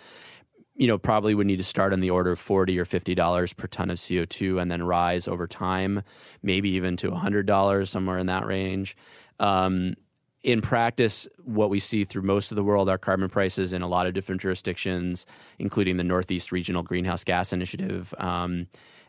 You 0.74 0.87
know, 0.87 0.98
probably 0.98 1.35
would 1.35 1.46
need 1.46 1.59
to 1.59 1.64
start 1.64 1.92
on 1.92 2.00
the 2.00 2.11
order 2.11 2.33
of 2.33 2.38
forty 2.38 2.78
or 2.78 2.85
fifty 2.85 3.14
dollars 3.14 3.52
per 3.52 3.66
ton 3.66 3.90
of 3.90 4.00
CO 4.00 4.24
two, 4.24 4.59
and 4.59 4.70
then 4.70 4.83
rise 4.83 5.28
over 5.28 5.46
time, 5.46 6.02
maybe 6.42 6.70
even 6.70 6.96
to 6.98 7.11
hundred 7.12 7.46
dollars, 7.46 7.90
somewhere 7.90 8.18
in 8.18 8.26
that 8.26 8.46
range. 8.46 8.96
Um, 9.38 9.94
in 10.42 10.62
practice, 10.62 11.28
what 11.42 11.68
we 11.68 11.80
see 11.80 12.04
through 12.04 12.22
most 12.22 12.50
of 12.50 12.56
the 12.56 12.64
world 12.64 12.88
are 12.88 12.96
carbon 12.96 13.28
prices 13.28 13.72
in 13.72 13.83
a 13.83 13.88
lot 13.88 14.06
of 14.06 14.14
different 14.14 14.40
jurisdictions, 14.40 15.26
including 15.59 15.98
the 15.98 16.04
Northeast 16.04 16.50
Regional 16.50 16.83
Greenhouse 16.83 17.24
Gas 17.24 17.52
Initiative. 17.52 18.14
Um, 18.16 18.66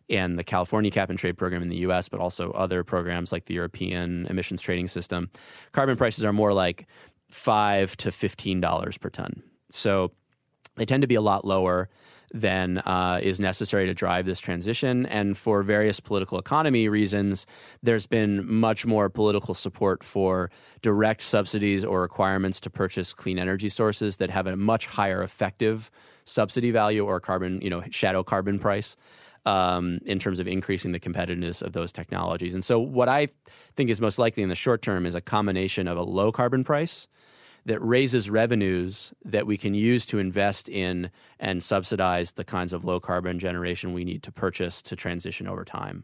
and 0.10 0.38
the 0.38 0.44
California 0.44 0.92
cap 0.92 1.10
and 1.10 1.18
trade 1.18 1.38
program 1.38 1.62
in 1.62 1.70
the 1.70 1.78
US, 1.78 2.10
but 2.10 2.20
also 2.20 2.52
other 2.52 2.84
programs 2.84 3.32
like 3.32 3.46
the 3.46 3.54
European 3.54 4.26
emissions 4.28 4.62
trading 4.62 4.88
system, 4.88 5.30
carbon 5.72 5.98
prices 5.98 6.26
are 6.26 6.34
more 6.34 6.54
like 6.54 6.88
five 7.30 7.96
to 7.98 8.12
fifteen 8.12 8.60
dollars 8.60 8.98
per 8.98 9.10
ton. 9.10 9.44
So 9.70 10.12
they 10.76 10.86
tend 10.86 11.02
to 11.02 11.08
be 11.08 11.16
a 11.16 11.22
lot 11.22 11.46
lower 11.46 11.90
than 12.34 12.78
uh, 12.80 13.20
is 13.22 13.40
necessary 13.40 13.86
to 13.86 13.94
drive 13.94 14.26
this 14.26 14.40
transition. 14.40 15.06
And 15.06 15.38
for 15.38 15.64
various 15.64 16.00
political 16.00 16.40
economy 16.40 16.88
reasons, 16.88 17.46
there's 17.84 18.06
been 18.06 18.50
much 18.50 18.86
more 18.86 19.10
political 19.10 19.54
support 19.54 20.04
for 20.04 20.50
direct 20.82 21.22
subsidies 21.24 21.84
or 21.84 22.02
requirements 22.02 22.62
to 22.62 22.70
purchase 22.70 23.14
clean 23.14 23.38
energy 23.38 23.70
sources 23.70 24.18
that 24.18 24.30
have 24.30 24.48
a 24.48 24.56
much 24.56 24.86
higher 24.86 25.22
effective 25.22 25.92
subsidy 26.24 26.72
value 26.72 27.06
or 27.06 27.20
carbon, 27.20 27.60
you 27.62 27.70
know, 27.70 27.84
shadow 27.90 28.24
carbon 28.24 28.60
price. 28.60 28.96
Um, 29.44 29.98
in 30.06 30.20
terms 30.20 30.38
of 30.38 30.48
increasing 30.48 30.92
the 30.92 31.00
competitiveness 31.00 31.64
of 31.64 31.74
those 31.74 31.92
technologies. 31.92 32.54
And 32.54 32.64
so, 32.64 32.80
what 32.80 33.10
I 33.10 33.28
think 33.76 33.90
is 33.90 34.00
most 34.00 34.20
likely 34.20 34.44
in 34.44 34.50
the 34.50 34.56
short 34.56 34.84
term 34.84 35.04
is 35.08 35.16
a 35.16 35.22
combination 35.22 35.88
of 35.88 35.98
a 35.98 36.04
low 36.04 36.32
carbon 36.32 36.64
price 36.64 37.08
that 37.66 37.80
raises 37.80 38.30
revenues 38.30 39.14
that 39.24 39.46
we 39.46 39.58
can 39.58 39.74
use 39.74 40.06
to 40.08 40.20
invest 40.20 40.68
in 40.68 41.12
and 41.40 41.64
subsidize 41.64 42.34
the 42.34 42.44
kinds 42.44 42.74
of 42.74 42.84
low 42.84 43.00
carbon 43.00 43.40
generation 43.40 43.94
we 43.94 44.04
need 44.04 44.24
to 44.24 44.32
purchase 44.32 44.82
to 44.82 44.96
transition 44.96 45.48
over 45.48 45.64
time. 45.64 46.04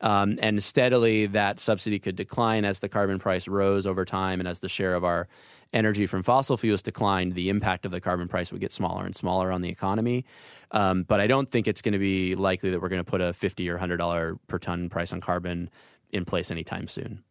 Um, 0.00 0.38
and 0.40 0.62
steadily, 0.64 1.26
that 1.26 1.60
subsidy 1.60 1.98
could 1.98 2.16
decline 2.16 2.64
as 2.64 2.80
the 2.80 2.88
carbon 2.88 3.18
price 3.18 3.46
rose 3.46 3.86
over 3.86 4.04
time 4.04 4.40
and 4.40 4.48
as 4.48 4.60
the 4.60 4.68
share 4.68 4.94
of 4.94 5.04
our 5.04 5.28
energy 5.72 6.06
from 6.06 6.22
fossil 6.22 6.56
fuels 6.56 6.82
declined, 6.82 7.34
the 7.34 7.48
impact 7.48 7.84
of 7.84 7.92
the 7.92 8.00
carbon 8.00 8.28
price 8.28 8.52
would 8.52 8.60
get 8.60 8.72
smaller 8.72 9.04
and 9.04 9.14
smaller 9.14 9.52
on 9.52 9.62
the 9.62 9.68
economy. 9.68 10.24
Um, 10.72 11.04
but 11.04 11.20
I 11.20 11.26
don't 11.26 11.48
think 11.48 11.68
it's 11.68 11.82
going 11.82 11.92
to 11.92 11.98
be 11.98 12.34
likely 12.34 12.70
that 12.70 12.80
we're 12.80 12.88
going 12.88 13.04
to 13.04 13.10
put 13.10 13.20
a 13.20 13.32
50 13.32 13.68
or 13.68 13.78
$100 13.78 14.38
per 14.48 14.58
ton 14.58 14.88
price 14.88 15.12
on 15.12 15.20
carbon 15.20 15.70
in 16.10 16.24
place 16.24 16.50
anytime 16.50 16.88
soon 16.88 17.22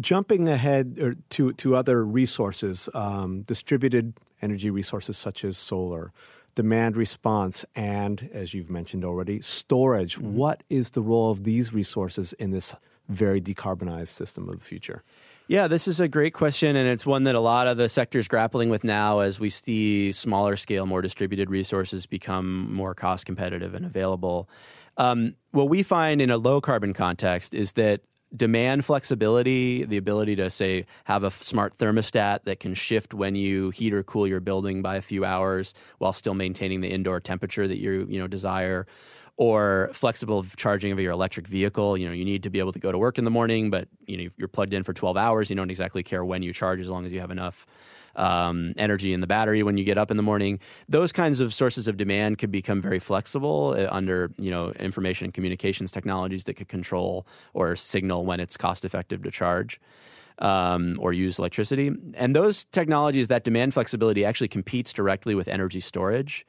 jumping 0.00 0.48
ahead 0.48 1.16
to 1.30 1.52
to 1.54 1.76
other 1.76 2.04
resources, 2.04 2.88
um, 2.94 3.42
distributed 3.42 4.14
energy 4.42 4.70
resources 4.70 5.16
such 5.16 5.44
as 5.44 5.56
solar, 5.56 6.12
demand 6.54 6.96
response, 6.96 7.64
and 7.74 8.28
as 8.32 8.54
you've 8.54 8.70
mentioned 8.70 9.04
already, 9.04 9.40
storage. 9.40 10.16
Mm-hmm. 10.16 10.34
What 10.34 10.62
is 10.68 10.90
the 10.90 11.02
role 11.02 11.30
of 11.30 11.44
these 11.44 11.72
resources 11.72 12.32
in 12.34 12.50
this 12.50 12.74
very 13.08 13.40
decarbonized 13.40 14.08
system 14.08 14.48
of 14.48 14.58
the 14.58 14.64
future? 14.64 15.02
Yeah, 15.48 15.68
this 15.68 15.86
is 15.86 16.00
a 16.00 16.08
great 16.08 16.34
question, 16.34 16.74
and 16.74 16.88
it's 16.88 17.06
one 17.06 17.22
that 17.24 17.36
a 17.36 17.40
lot 17.40 17.68
of 17.68 17.76
the 17.76 17.88
sectors 17.88 18.26
grappling 18.26 18.68
with 18.68 18.82
now 18.82 19.20
as 19.20 19.38
we 19.38 19.48
see 19.48 20.10
smaller 20.10 20.56
scale, 20.56 20.86
more 20.86 21.02
distributed 21.02 21.50
resources 21.50 22.04
become 22.04 22.72
more 22.72 22.96
cost 22.96 23.26
competitive 23.26 23.72
and 23.72 23.86
available. 23.86 24.48
Um, 24.96 25.36
what 25.52 25.68
we 25.68 25.84
find 25.84 26.20
in 26.20 26.30
a 26.30 26.36
low 26.36 26.60
carbon 26.60 26.94
context 26.94 27.54
is 27.54 27.74
that 27.74 28.00
demand 28.34 28.84
flexibility, 28.84 29.84
the 29.84 29.96
ability 29.96 30.36
to 30.36 30.50
say 30.50 30.86
have 31.04 31.22
a 31.22 31.30
smart 31.30 31.76
thermostat 31.76 32.44
that 32.44 32.60
can 32.60 32.74
shift 32.74 33.14
when 33.14 33.34
you 33.34 33.70
heat 33.70 33.92
or 33.92 34.02
cool 34.02 34.26
your 34.26 34.40
building 34.40 34.82
by 34.82 34.96
a 34.96 35.02
few 35.02 35.24
hours 35.24 35.74
while 35.98 36.12
still 36.12 36.34
maintaining 36.34 36.80
the 36.80 36.88
indoor 36.88 37.20
temperature 37.20 37.66
that 37.68 37.78
you 37.78 38.06
you 38.08 38.18
know 38.18 38.26
desire 38.26 38.86
or 39.36 39.90
flexible 39.92 40.44
charging 40.56 40.92
of 40.92 40.98
your 40.98 41.12
electric 41.12 41.46
vehicle. 41.46 41.96
You 41.96 42.06
know, 42.06 42.14
you 42.14 42.24
need 42.24 42.42
to 42.44 42.50
be 42.50 42.58
able 42.58 42.72
to 42.72 42.78
go 42.78 42.90
to 42.90 42.98
work 42.98 43.18
in 43.18 43.24
the 43.24 43.30
morning, 43.30 43.70
but 43.70 43.88
you 44.06 44.16
know 44.16 44.30
you're 44.36 44.48
plugged 44.48 44.72
in 44.72 44.82
for 44.82 44.92
12 44.92 45.16
hours. 45.16 45.50
You 45.50 45.56
don't 45.56 45.70
exactly 45.70 46.02
care 46.02 46.24
when 46.24 46.42
you 46.42 46.52
charge 46.52 46.80
as 46.80 46.88
long 46.88 47.04
as 47.06 47.12
you 47.12 47.20
have 47.20 47.30
enough 47.30 47.66
um, 48.16 48.72
energy 48.76 49.12
in 49.12 49.20
the 49.20 49.26
battery 49.26 49.62
when 49.62 49.76
you 49.76 49.84
get 49.84 49.98
up 49.98 50.10
in 50.10 50.16
the 50.16 50.22
morning. 50.22 50.58
Those 50.88 51.12
kinds 51.12 51.40
of 51.40 51.54
sources 51.54 51.86
of 51.86 51.96
demand 51.96 52.38
could 52.38 52.50
become 52.50 52.80
very 52.82 52.98
flexible 52.98 53.74
uh, 53.76 53.88
under 53.90 54.32
you 54.38 54.50
know 54.50 54.72
information 54.72 55.26
and 55.26 55.34
communications 55.34 55.90
technologies 55.90 56.44
that 56.44 56.54
could 56.54 56.68
control 56.68 57.26
or 57.54 57.76
signal 57.76 58.24
when 58.24 58.40
it's 58.40 58.56
cost 58.56 58.84
effective 58.84 59.22
to 59.22 59.30
charge. 59.30 59.80
Um, 60.38 60.98
or 61.00 61.14
use 61.14 61.38
electricity. 61.38 61.90
And 62.12 62.36
those 62.36 62.64
technologies, 62.64 63.28
that 63.28 63.42
demand 63.42 63.72
flexibility 63.72 64.22
actually 64.22 64.48
competes 64.48 64.92
directly 64.92 65.34
with 65.34 65.48
energy 65.48 65.80
storage 65.80 66.44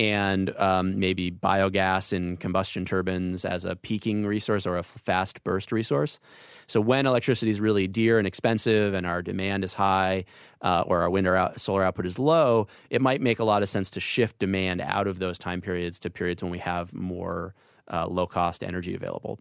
and 0.00 0.56
um, 0.58 0.98
maybe 0.98 1.30
biogas 1.30 2.14
in 2.14 2.38
combustion 2.38 2.86
turbines 2.86 3.44
as 3.44 3.66
a 3.66 3.76
peaking 3.76 4.24
resource 4.24 4.66
or 4.66 4.78
a 4.78 4.82
fast 4.82 5.44
burst 5.44 5.72
resource. 5.72 6.18
So 6.66 6.80
when 6.80 7.04
electricity 7.04 7.50
is 7.50 7.60
really 7.60 7.86
dear 7.86 8.16
and 8.16 8.26
expensive, 8.26 8.94
and 8.94 9.06
our 9.06 9.20
demand 9.20 9.62
is 9.62 9.74
high, 9.74 10.24
uh, 10.62 10.84
or 10.86 11.02
our 11.02 11.10
wind 11.10 11.26
or 11.26 11.36
out, 11.36 11.60
solar 11.60 11.84
output 11.84 12.06
is 12.06 12.18
low, 12.18 12.66
it 12.88 13.02
might 13.02 13.20
make 13.20 13.40
a 13.40 13.44
lot 13.44 13.62
of 13.62 13.68
sense 13.68 13.90
to 13.90 14.00
shift 14.00 14.38
demand 14.38 14.80
out 14.80 15.06
of 15.06 15.18
those 15.18 15.38
time 15.38 15.60
periods 15.60 16.00
to 16.00 16.08
periods 16.08 16.42
when 16.42 16.50
we 16.50 16.60
have 16.60 16.94
more 16.94 17.54
uh, 17.92 18.06
low 18.06 18.26
cost 18.26 18.64
energy 18.64 18.94
available. 18.94 19.38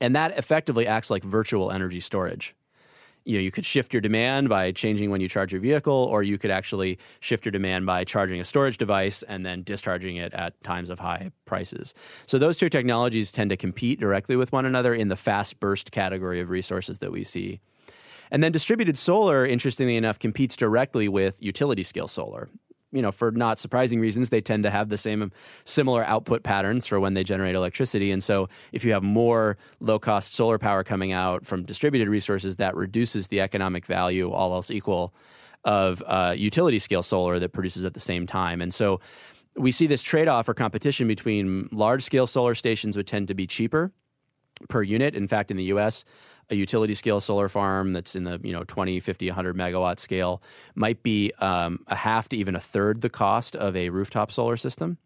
And 0.00 0.16
that 0.16 0.36
effectively 0.36 0.88
acts 0.88 1.10
like 1.10 1.22
virtual 1.22 1.70
energy 1.70 2.00
storage 2.00 2.56
you 3.26 3.36
know 3.36 3.42
you 3.42 3.50
could 3.50 3.66
shift 3.66 3.92
your 3.92 4.00
demand 4.00 4.48
by 4.48 4.72
changing 4.72 5.10
when 5.10 5.20
you 5.20 5.28
charge 5.28 5.52
your 5.52 5.60
vehicle 5.60 5.92
or 6.10 6.22
you 6.22 6.38
could 6.38 6.50
actually 6.50 6.98
shift 7.20 7.44
your 7.44 7.52
demand 7.52 7.84
by 7.84 8.04
charging 8.04 8.40
a 8.40 8.44
storage 8.44 8.78
device 8.78 9.22
and 9.24 9.44
then 9.44 9.62
discharging 9.62 10.16
it 10.16 10.32
at 10.32 10.62
times 10.62 10.88
of 10.88 11.00
high 11.00 11.30
prices. 11.44 11.92
So 12.26 12.38
those 12.38 12.56
two 12.56 12.70
technologies 12.70 13.32
tend 13.32 13.50
to 13.50 13.56
compete 13.56 14.00
directly 14.00 14.36
with 14.36 14.52
one 14.52 14.64
another 14.64 14.94
in 14.94 15.08
the 15.08 15.16
fast 15.16 15.60
burst 15.60 15.90
category 15.90 16.40
of 16.40 16.48
resources 16.48 17.00
that 17.00 17.10
we 17.10 17.24
see. 17.24 17.60
And 18.30 18.42
then 18.42 18.52
distributed 18.52 18.96
solar 18.96 19.46
interestingly 19.46 19.96
enough 19.96 20.18
competes 20.18 20.56
directly 20.56 21.08
with 21.08 21.42
utility 21.42 21.82
scale 21.82 22.08
solar 22.08 22.48
you 22.96 23.02
know, 23.02 23.12
for 23.12 23.30
not 23.30 23.58
surprising 23.58 24.00
reasons, 24.00 24.30
they 24.30 24.40
tend 24.40 24.62
to 24.64 24.70
have 24.70 24.88
the 24.88 24.96
same 24.96 25.30
similar 25.64 26.04
output 26.04 26.42
patterns 26.42 26.86
for 26.86 26.98
when 26.98 27.14
they 27.14 27.22
generate 27.22 27.54
electricity. 27.54 28.10
And 28.10 28.22
so, 28.22 28.48
if 28.72 28.84
you 28.84 28.92
have 28.92 29.02
more 29.02 29.56
low 29.80 29.98
cost 29.98 30.34
solar 30.34 30.58
power 30.58 30.82
coming 30.82 31.12
out 31.12 31.46
from 31.46 31.64
distributed 31.64 32.08
resources, 32.08 32.56
that 32.56 32.74
reduces 32.74 33.28
the 33.28 33.40
economic 33.40 33.86
value, 33.86 34.30
all 34.30 34.54
else 34.54 34.70
equal, 34.70 35.14
of 35.64 36.02
uh, 36.06 36.34
utility 36.36 36.78
scale 36.78 37.02
solar 37.02 37.38
that 37.38 37.50
produces 37.50 37.84
at 37.84 37.94
the 37.94 38.00
same 38.00 38.26
time. 38.26 38.60
And 38.60 38.72
so, 38.72 39.00
we 39.56 39.72
see 39.72 39.86
this 39.86 40.02
trade 40.02 40.28
off 40.28 40.48
or 40.48 40.54
competition 40.54 41.08
between 41.08 41.68
large 41.72 42.02
scale 42.02 42.26
solar 42.26 42.54
stations 42.54 42.96
would 42.96 43.06
tend 43.06 43.28
to 43.28 43.34
be 43.34 43.46
cheaper 43.46 43.92
per 44.68 44.82
unit. 44.82 45.14
In 45.14 45.28
fact, 45.28 45.50
in 45.50 45.56
the 45.56 45.64
US, 45.64 46.04
a 46.50 46.54
utility 46.54 46.94
scale 46.94 47.20
solar 47.20 47.48
farm 47.48 47.92
that's 47.92 48.14
in 48.14 48.24
the 48.24 48.40
you 48.42 48.52
know 48.52 48.64
20 48.64 49.00
50 49.00 49.28
100 49.28 49.56
megawatt 49.56 49.98
scale 49.98 50.42
might 50.74 51.02
be 51.02 51.32
um, 51.40 51.80
a 51.88 51.96
half 51.96 52.28
to 52.28 52.36
even 52.36 52.54
a 52.54 52.60
third 52.60 53.00
the 53.00 53.08
cost 53.08 53.56
of 53.56 53.74
a 53.76 53.90
rooftop 53.90 54.30
solar 54.30 54.56
system 54.56 54.98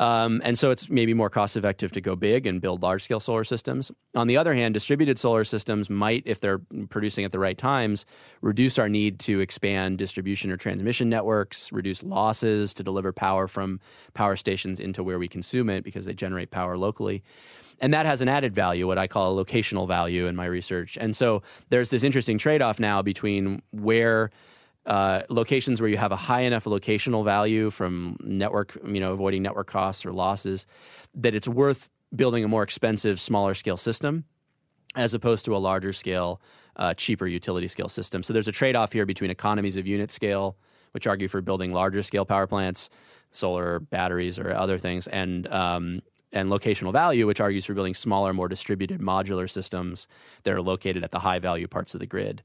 um, 0.00 0.40
and 0.44 0.58
so 0.58 0.70
it's 0.70 0.88
maybe 0.88 1.12
more 1.12 1.28
cost 1.28 1.56
effective 1.56 1.92
to 1.92 2.00
go 2.00 2.16
big 2.16 2.46
and 2.46 2.60
build 2.60 2.82
large 2.82 3.04
scale 3.04 3.20
solar 3.20 3.44
systems. 3.44 3.92
On 4.14 4.26
the 4.26 4.36
other 4.36 4.54
hand, 4.54 4.72
distributed 4.72 5.18
solar 5.18 5.44
systems 5.44 5.90
might, 5.90 6.22
if 6.24 6.40
they're 6.40 6.62
producing 6.88 7.26
at 7.26 7.32
the 7.32 7.38
right 7.38 7.58
times, 7.58 8.06
reduce 8.40 8.78
our 8.78 8.88
need 8.88 9.18
to 9.20 9.40
expand 9.40 9.98
distribution 9.98 10.50
or 10.50 10.56
transmission 10.56 11.10
networks, 11.10 11.70
reduce 11.70 12.02
losses 12.02 12.72
to 12.74 12.82
deliver 12.82 13.12
power 13.12 13.46
from 13.46 13.78
power 14.14 14.36
stations 14.36 14.80
into 14.80 15.02
where 15.02 15.18
we 15.18 15.28
consume 15.28 15.68
it 15.68 15.84
because 15.84 16.06
they 16.06 16.14
generate 16.14 16.50
power 16.50 16.78
locally 16.78 17.22
and 17.80 17.94
that 17.94 18.06
has 18.06 18.20
an 18.20 18.28
added 18.28 18.54
value, 18.54 18.86
what 18.86 18.98
I 18.98 19.06
call 19.06 19.38
a 19.38 19.44
locational 19.44 19.88
value 19.88 20.26
in 20.26 20.36
my 20.36 20.44
research. 20.44 20.98
And 21.00 21.16
so 21.16 21.42
there's 21.70 21.90
this 21.90 22.02
interesting 22.02 22.38
trade 22.38 22.62
off 22.62 22.78
now 22.78 23.02
between 23.02 23.62
where. 23.70 24.30
Uh, 24.90 25.22
locations 25.28 25.80
where 25.80 25.88
you 25.88 25.96
have 25.96 26.10
a 26.10 26.16
high 26.16 26.40
enough 26.40 26.64
locational 26.64 27.24
value 27.24 27.70
from 27.70 28.16
network, 28.24 28.76
you 28.84 28.98
know, 28.98 29.12
avoiding 29.12 29.40
network 29.40 29.68
costs 29.68 30.04
or 30.04 30.12
losses, 30.12 30.66
that 31.14 31.32
it's 31.32 31.46
worth 31.46 31.88
building 32.12 32.42
a 32.42 32.48
more 32.48 32.64
expensive, 32.64 33.20
smaller 33.20 33.54
scale 33.54 33.76
system 33.76 34.24
as 34.96 35.14
opposed 35.14 35.44
to 35.44 35.54
a 35.54 35.58
larger 35.58 35.92
scale, 35.92 36.40
uh, 36.74 36.92
cheaper 36.92 37.28
utility 37.28 37.68
scale 37.68 37.88
system. 37.88 38.24
So 38.24 38.32
there's 38.32 38.48
a 38.48 38.52
trade 38.52 38.74
off 38.74 38.92
here 38.92 39.06
between 39.06 39.30
economies 39.30 39.76
of 39.76 39.86
unit 39.86 40.10
scale, 40.10 40.56
which 40.90 41.06
argue 41.06 41.28
for 41.28 41.40
building 41.40 41.72
larger 41.72 42.02
scale 42.02 42.24
power 42.24 42.48
plants, 42.48 42.90
solar 43.30 43.78
batteries, 43.78 44.40
or 44.40 44.52
other 44.52 44.76
things, 44.76 45.06
and 45.06 45.46
um, 45.52 46.02
and 46.32 46.50
locational 46.50 46.92
value, 46.92 47.28
which 47.28 47.40
argues 47.40 47.64
for 47.64 47.74
building 47.74 47.94
smaller, 47.94 48.32
more 48.32 48.48
distributed 48.48 49.00
modular 49.00 49.48
systems 49.48 50.08
that 50.42 50.52
are 50.52 50.62
located 50.62 51.04
at 51.04 51.12
the 51.12 51.20
high 51.20 51.38
value 51.38 51.68
parts 51.68 51.94
of 51.94 52.00
the 52.00 52.06
grid. 52.06 52.42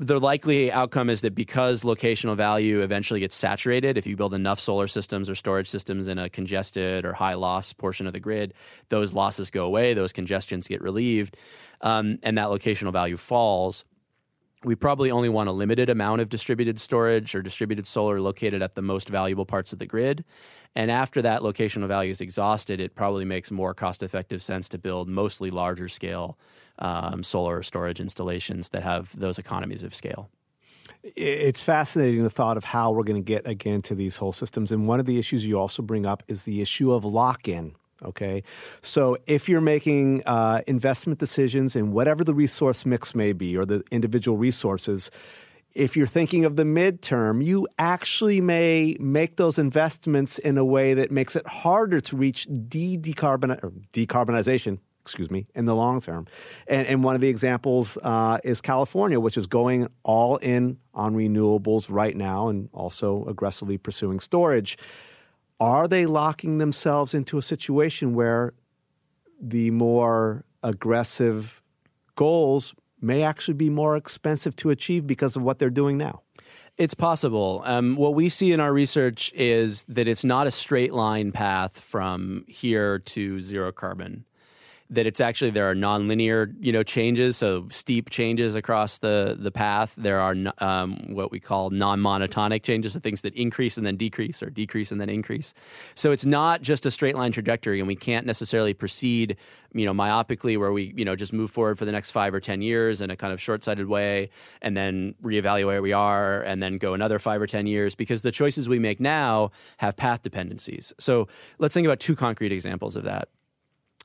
The 0.00 0.20
likely 0.20 0.70
outcome 0.70 1.10
is 1.10 1.22
that 1.22 1.34
because 1.34 1.82
locational 1.82 2.36
value 2.36 2.82
eventually 2.82 3.18
gets 3.18 3.34
saturated, 3.34 3.98
if 3.98 4.06
you 4.06 4.14
build 4.14 4.32
enough 4.32 4.60
solar 4.60 4.86
systems 4.86 5.28
or 5.28 5.34
storage 5.34 5.68
systems 5.68 6.06
in 6.06 6.20
a 6.20 6.30
congested 6.30 7.04
or 7.04 7.14
high 7.14 7.34
loss 7.34 7.72
portion 7.72 8.06
of 8.06 8.12
the 8.12 8.20
grid, 8.20 8.54
those 8.90 9.12
losses 9.12 9.50
go 9.50 9.64
away, 9.64 9.94
those 9.94 10.12
congestions 10.12 10.68
get 10.68 10.80
relieved, 10.82 11.36
um, 11.80 12.20
and 12.22 12.38
that 12.38 12.46
locational 12.46 12.92
value 12.92 13.16
falls 13.16 13.84
we 14.64 14.74
probably 14.74 15.10
only 15.10 15.28
want 15.28 15.48
a 15.48 15.52
limited 15.52 15.88
amount 15.88 16.20
of 16.20 16.28
distributed 16.28 16.80
storage 16.80 17.34
or 17.34 17.42
distributed 17.42 17.86
solar 17.86 18.20
located 18.20 18.60
at 18.62 18.74
the 18.74 18.82
most 18.82 19.08
valuable 19.08 19.46
parts 19.46 19.72
of 19.72 19.78
the 19.78 19.86
grid. 19.86 20.24
And 20.74 20.90
after 20.90 21.22
that 21.22 21.42
locational 21.42 21.86
value 21.86 22.10
is 22.10 22.20
exhausted, 22.20 22.80
it 22.80 22.94
probably 22.94 23.24
makes 23.24 23.50
more 23.50 23.72
cost 23.72 24.02
effective 24.02 24.42
sense 24.42 24.68
to 24.70 24.78
build 24.78 25.08
mostly 25.08 25.50
larger 25.50 25.88
scale 25.88 26.38
um, 26.80 27.22
solar 27.22 27.62
storage 27.62 28.00
installations 28.00 28.70
that 28.70 28.82
have 28.82 29.18
those 29.18 29.38
economies 29.38 29.82
of 29.82 29.94
scale. 29.94 30.28
It's 31.04 31.60
fascinating 31.60 32.24
the 32.24 32.30
thought 32.30 32.56
of 32.56 32.64
how 32.64 32.90
we're 32.90 33.04
going 33.04 33.22
to 33.22 33.26
get 33.26 33.46
again 33.46 33.82
to 33.82 33.94
these 33.94 34.16
whole 34.16 34.32
systems. 34.32 34.72
And 34.72 34.88
one 34.88 34.98
of 34.98 35.06
the 35.06 35.18
issues 35.18 35.46
you 35.46 35.58
also 35.58 35.82
bring 35.82 36.04
up 36.04 36.22
is 36.26 36.44
the 36.44 36.60
issue 36.60 36.92
of 36.92 37.04
lock 37.04 37.46
in 37.46 37.74
Okay. 38.04 38.44
So 38.80 39.18
if 39.26 39.48
you're 39.48 39.60
making 39.60 40.22
uh, 40.24 40.62
investment 40.66 41.18
decisions 41.18 41.74
in 41.74 41.92
whatever 41.92 42.22
the 42.22 42.34
resource 42.34 42.86
mix 42.86 43.14
may 43.14 43.32
be 43.32 43.56
or 43.56 43.64
the 43.66 43.82
individual 43.90 44.38
resources, 44.38 45.10
if 45.74 45.96
you're 45.96 46.06
thinking 46.06 46.44
of 46.44 46.56
the 46.56 46.62
midterm, 46.62 47.44
you 47.44 47.66
actually 47.78 48.40
may 48.40 48.96
make 49.00 49.36
those 49.36 49.58
investments 49.58 50.38
in 50.38 50.58
a 50.58 50.64
way 50.64 50.94
that 50.94 51.10
makes 51.10 51.36
it 51.36 51.46
harder 51.46 52.00
to 52.00 52.16
reach 52.16 52.46
de 52.68 52.96
decarbonization 52.96 54.78
excuse 55.08 55.30
me, 55.30 55.46
in 55.54 55.64
the 55.64 55.74
long 55.74 56.02
term. 56.02 56.26
And, 56.66 56.86
and 56.86 57.02
one 57.02 57.14
of 57.14 57.22
the 57.22 57.28
examples 57.28 57.96
uh, 58.02 58.38
is 58.44 58.60
California, 58.60 59.18
which 59.18 59.38
is 59.38 59.46
going 59.46 59.88
all 60.02 60.36
in 60.36 60.76
on 60.92 61.14
renewables 61.14 61.86
right 61.88 62.14
now 62.14 62.48
and 62.48 62.68
also 62.74 63.24
aggressively 63.24 63.78
pursuing 63.78 64.20
storage. 64.20 64.76
Are 65.60 65.88
they 65.88 66.06
locking 66.06 66.58
themselves 66.58 67.14
into 67.14 67.38
a 67.38 67.42
situation 67.42 68.14
where 68.14 68.54
the 69.40 69.70
more 69.70 70.44
aggressive 70.62 71.62
goals 72.14 72.74
may 73.00 73.22
actually 73.22 73.54
be 73.54 73.70
more 73.70 73.96
expensive 73.96 74.54
to 74.56 74.70
achieve 74.70 75.06
because 75.06 75.36
of 75.36 75.42
what 75.42 75.58
they're 75.58 75.70
doing 75.70 75.96
now? 75.96 76.22
It's 76.76 76.94
possible. 76.94 77.62
Um, 77.64 77.96
what 77.96 78.14
we 78.14 78.28
see 78.28 78.52
in 78.52 78.60
our 78.60 78.72
research 78.72 79.32
is 79.34 79.84
that 79.88 80.06
it's 80.06 80.24
not 80.24 80.46
a 80.46 80.50
straight 80.52 80.92
line 80.92 81.32
path 81.32 81.78
from 81.80 82.44
here 82.46 83.00
to 83.00 83.40
zero 83.40 83.72
carbon 83.72 84.24
that 84.90 85.06
it's 85.06 85.20
actually 85.20 85.50
there 85.50 85.68
are 85.68 85.74
nonlinear 85.74 86.54
you 86.60 86.72
know 86.72 86.82
changes, 86.82 87.36
so 87.36 87.66
steep 87.70 88.10
changes 88.10 88.54
across 88.54 88.98
the 88.98 89.36
the 89.38 89.50
path. 89.50 89.94
There 89.96 90.20
are 90.20 90.34
um, 90.58 91.14
what 91.14 91.30
we 91.30 91.40
call 91.40 91.70
non-monotonic 91.70 92.62
changes, 92.62 92.92
so 92.92 93.00
things 93.00 93.22
that 93.22 93.34
increase 93.34 93.76
and 93.76 93.86
then 93.86 93.96
decrease, 93.96 94.42
or 94.42 94.50
decrease 94.50 94.90
and 94.90 95.00
then 95.00 95.10
increase. 95.10 95.54
So 95.94 96.12
it's 96.12 96.24
not 96.24 96.62
just 96.62 96.86
a 96.86 96.90
straight 96.90 97.16
line 97.16 97.32
trajectory, 97.32 97.80
and 97.80 97.88
we 97.88 97.96
can't 97.96 98.26
necessarily 98.26 98.74
proceed 98.74 99.36
you 99.74 99.84
know 99.84 99.92
myopically 99.92 100.56
where 100.58 100.72
we 100.72 100.92
you 100.96 101.04
know 101.04 101.14
just 101.14 101.32
move 101.32 101.50
forward 101.50 101.78
for 101.78 101.84
the 101.84 101.92
next 101.92 102.10
five 102.10 102.32
or 102.32 102.40
ten 102.40 102.62
years 102.62 103.00
in 103.00 103.10
a 103.10 103.16
kind 103.16 103.32
of 103.32 103.40
short-sighted 103.40 103.86
way 103.86 104.30
and 104.62 104.76
then 104.76 105.14
reevaluate 105.22 105.66
where 105.66 105.82
we 105.82 105.92
are 105.92 106.40
and 106.42 106.62
then 106.62 106.78
go 106.78 106.94
another 106.94 107.18
five 107.18 107.40
or 107.40 107.46
ten 107.46 107.66
years 107.66 107.94
because 107.94 108.22
the 108.22 108.32
choices 108.32 108.68
we 108.68 108.78
make 108.78 109.00
now 109.00 109.50
have 109.78 109.96
path 109.96 110.22
dependencies 110.22 110.92
so 110.98 111.28
let's 111.58 111.74
think 111.74 111.86
about 111.86 112.00
two 112.00 112.16
concrete 112.16 112.52
examples 112.52 112.96
of 112.96 113.04
that 113.04 113.28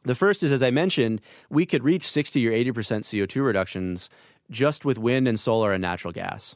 the 0.03 0.15
first 0.15 0.43
is, 0.43 0.51
as 0.51 0.63
I 0.63 0.71
mentioned, 0.71 1.21
we 1.49 1.65
could 1.65 1.83
reach 1.83 2.07
60 2.07 2.47
or 2.47 2.51
80% 2.51 2.73
CO2 3.03 3.43
reductions 3.43 4.09
just 4.49 4.85
with 4.85 4.97
wind 4.97 5.27
and 5.27 5.39
solar 5.39 5.71
and 5.71 5.81
natural 5.81 6.13
gas. 6.13 6.55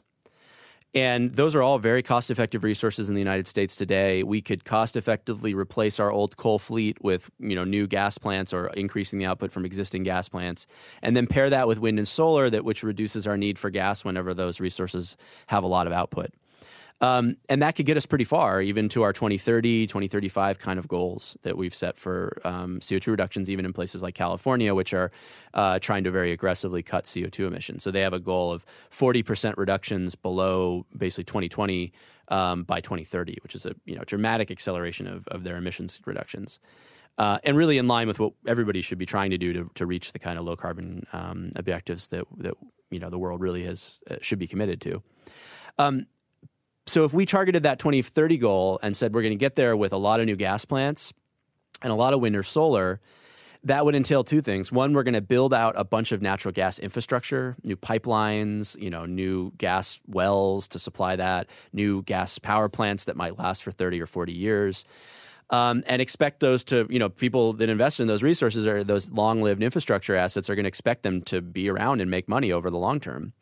And 0.94 1.34
those 1.34 1.54
are 1.54 1.62
all 1.62 1.78
very 1.78 2.02
cost 2.02 2.30
effective 2.30 2.64
resources 2.64 3.08
in 3.08 3.14
the 3.14 3.20
United 3.20 3.46
States 3.46 3.76
today. 3.76 4.22
We 4.22 4.40
could 4.40 4.64
cost 4.64 4.96
effectively 4.96 5.52
replace 5.52 6.00
our 6.00 6.10
old 6.10 6.36
coal 6.36 6.58
fleet 6.58 6.96
with 7.02 7.30
you 7.38 7.54
know, 7.54 7.64
new 7.64 7.86
gas 7.86 8.16
plants 8.16 8.54
or 8.54 8.68
increasing 8.68 9.18
the 9.18 9.26
output 9.26 9.52
from 9.52 9.66
existing 9.66 10.04
gas 10.04 10.28
plants. 10.28 10.66
And 11.02 11.14
then 11.14 11.26
pair 11.26 11.50
that 11.50 11.68
with 11.68 11.78
wind 11.78 11.98
and 11.98 12.08
solar, 12.08 12.48
that 12.48 12.64
which 12.64 12.82
reduces 12.82 13.26
our 13.26 13.36
need 13.36 13.58
for 13.58 13.68
gas 13.68 14.02
whenever 14.02 14.32
those 14.32 14.60
resources 14.60 15.16
have 15.48 15.62
a 15.62 15.68
lot 15.68 15.86
of 15.86 15.92
output. 15.92 16.30
Um, 17.00 17.36
and 17.48 17.62
that 17.62 17.76
could 17.76 17.86
get 17.86 17.96
us 17.96 18.06
pretty 18.06 18.24
far, 18.24 18.60
even 18.60 18.88
to 18.90 19.02
our 19.02 19.12
2030, 19.12 19.86
2035 19.86 20.58
kind 20.58 20.78
of 20.78 20.88
goals 20.88 21.36
that 21.42 21.56
we've 21.56 21.74
set 21.74 21.96
for 21.96 22.40
um, 22.44 22.80
CO2 22.80 23.08
reductions, 23.08 23.48
even 23.48 23.64
in 23.64 23.72
places 23.72 24.02
like 24.02 24.14
California, 24.14 24.74
which 24.74 24.92
are 24.92 25.12
uh, 25.54 25.78
trying 25.78 26.02
to 26.04 26.10
very 26.10 26.32
aggressively 26.32 26.82
cut 26.82 27.04
CO2 27.04 27.46
emissions. 27.46 27.84
So 27.84 27.90
they 27.92 28.00
have 28.00 28.12
a 28.12 28.18
goal 28.18 28.52
of 28.52 28.66
40% 28.90 29.56
reductions 29.56 30.16
below 30.16 30.86
basically 30.96 31.24
2020 31.24 31.92
um, 32.28 32.64
by 32.64 32.80
2030, 32.80 33.38
which 33.42 33.54
is 33.54 33.64
a 33.64 33.74
you 33.84 33.94
know 33.94 34.02
dramatic 34.04 34.50
acceleration 34.50 35.06
of, 35.06 35.26
of 35.28 35.44
their 35.44 35.56
emissions 35.56 36.00
reductions. 36.04 36.58
Uh, 37.16 37.38
and 37.42 37.56
really 37.56 37.78
in 37.78 37.88
line 37.88 38.06
with 38.06 38.20
what 38.20 38.32
everybody 38.46 38.80
should 38.80 38.98
be 38.98 39.06
trying 39.06 39.30
to 39.30 39.38
do 39.38 39.52
to, 39.52 39.70
to 39.74 39.86
reach 39.86 40.12
the 40.12 40.20
kind 40.20 40.38
of 40.38 40.44
low 40.44 40.54
carbon 40.54 41.04
um, 41.12 41.50
objectives 41.56 42.08
that, 42.08 42.24
that 42.36 42.54
you 42.90 42.98
know 42.98 43.10
the 43.10 43.18
world 43.18 43.40
really 43.40 43.64
has 43.64 44.00
uh, 44.10 44.16
should 44.20 44.38
be 44.38 44.46
committed 44.46 44.80
to. 44.80 45.02
Um, 45.78 46.06
so 46.88 47.04
if 47.04 47.12
we 47.12 47.26
targeted 47.26 47.62
that 47.64 47.78
2030 47.78 48.38
goal 48.38 48.80
and 48.82 48.96
said 48.96 49.14
we're 49.14 49.22
going 49.22 49.32
to 49.32 49.36
get 49.36 49.54
there 49.54 49.76
with 49.76 49.92
a 49.92 49.96
lot 49.96 50.20
of 50.20 50.26
new 50.26 50.36
gas 50.36 50.64
plants 50.64 51.12
and 51.82 51.92
a 51.92 51.96
lot 51.96 52.14
of 52.14 52.20
wind 52.20 52.34
or 52.34 52.42
solar, 52.42 53.00
that 53.64 53.84
would 53.84 53.94
entail 53.94 54.24
two 54.24 54.40
things. 54.40 54.70
One, 54.70 54.92
we're 54.92 55.02
going 55.02 55.14
to 55.14 55.20
build 55.20 55.52
out 55.52 55.74
a 55.76 55.84
bunch 55.84 56.12
of 56.12 56.22
natural 56.22 56.52
gas 56.52 56.78
infrastructure, 56.78 57.56
new 57.62 57.76
pipelines, 57.76 58.80
you 58.80 58.90
know, 58.90 59.04
new 59.04 59.52
gas 59.58 60.00
wells 60.06 60.68
to 60.68 60.78
supply 60.78 61.16
that, 61.16 61.48
new 61.72 62.02
gas 62.02 62.38
power 62.38 62.68
plants 62.68 63.04
that 63.04 63.16
might 63.16 63.38
last 63.38 63.62
for 63.62 63.72
30 63.72 64.00
or 64.00 64.06
40 64.06 64.32
years. 64.32 64.84
Um, 65.50 65.82
and 65.86 66.02
expect 66.02 66.40
those 66.40 66.62
to, 66.64 66.86
you 66.90 66.98
know, 66.98 67.08
people 67.08 67.54
that 67.54 67.70
invest 67.70 68.00
in 68.00 68.06
those 68.06 68.22
resources 68.22 68.66
or 68.66 68.84
those 68.84 69.10
long 69.10 69.40
lived 69.40 69.62
infrastructure 69.62 70.14
assets 70.14 70.50
are 70.50 70.54
going 70.54 70.64
to 70.64 70.68
expect 70.68 71.02
them 71.02 71.22
to 71.22 71.40
be 71.40 71.70
around 71.70 72.00
and 72.00 72.10
make 72.10 72.28
money 72.28 72.52
over 72.52 72.70
the 72.70 72.76
long 72.76 73.00
term. 73.00 73.32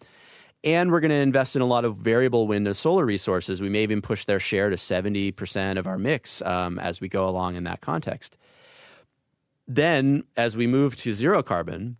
And 0.64 0.90
we're 0.90 1.00
going 1.00 1.10
to 1.10 1.16
invest 1.16 1.54
in 1.54 1.62
a 1.62 1.66
lot 1.66 1.84
of 1.84 1.96
variable 1.96 2.46
wind 2.46 2.66
and 2.66 2.76
solar 2.76 3.04
resources. 3.04 3.60
We 3.60 3.68
may 3.68 3.82
even 3.84 4.02
push 4.02 4.24
their 4.24 4.40
share 4.40 4.70
to 4.70 4.76
70% 4.76 5.78
of 5.78 5.86
our 5.86 5.98
mix 5.98 6.42
um, 6.42 6.78
as 6.78 7.00
we 7.00 7.08
go 7.08 7.28
along 7.28 7.56
in 7.56 7.64
that 7.64 7.80
context. 7.80 8.36
Then, 9.68 10.24
as 10.36 10.56
we 10.56 10.66
move 10.66 10.96
to 10.96 11.12
zero 11.12 11.42
carbon, 11.42 11.96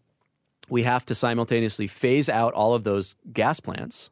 we 0.69 0.83
have 0.83 1.05
to 1.07 1.15
simultaneously 1.15 1.87
phase 1.87 2.29
out 2.29 2.55
all 2.55 2.75
of 2.75 2.85
those 2.85 3.17
gas 3.33 3.61
plants 3.61 4.11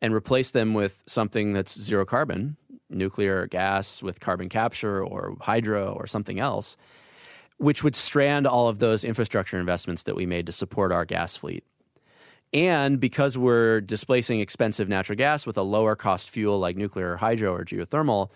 and 0.00 0.14
replace 0.14 0.50
them 0.50 0.74
with 0.74 1.02
something 1.06 1.52
that's 1.52 1.78
zero 1.78 2.04
carbon, 2.04 2.56
nuclear 2.90 3.46
gas 3.46 4.02
with 4.02 4.20
carbon 4.20 4.48
capture 4.48 5.02
or 5.02 5.36
hydro 5.40 5.92
or 5.92 6.06
something 6.06 6.38
else, 6.38 6.76
which 7.58 7.82
would 7.82 7.94
strand 7.94 8.46
all 8.46 8.68
of 8.68 8.78
those 8.78 9.04
infrastructure 9.04 9.58
investments 9.58 10.02
that 10.02 10.16
we 10.16 10.26
made 10.26 10.46
to 10.46 10.52
support 10.52 10.92
our 10.92 11.04
gas 11.04 11.36
fleet. 11.36 11.64
And 12.54 13.00
because 13.00 13.36
we're 13.36 13.80
displacing 13.80 14.38
expensive 14.38 14.88
natural 14.88 15.16
gas 15.16 15.44
with 15.44 15.58
a 15.58 15.62
lower 15.62 15.96
cost 15.96 16.30
fuel 16.30 16.60
like 16.60 16.76
nuclear 16.76 17.14
or 17.14 17.16
hydro 17.16 17.52
or 17.52 17.64
geothermal, 17.64 18.30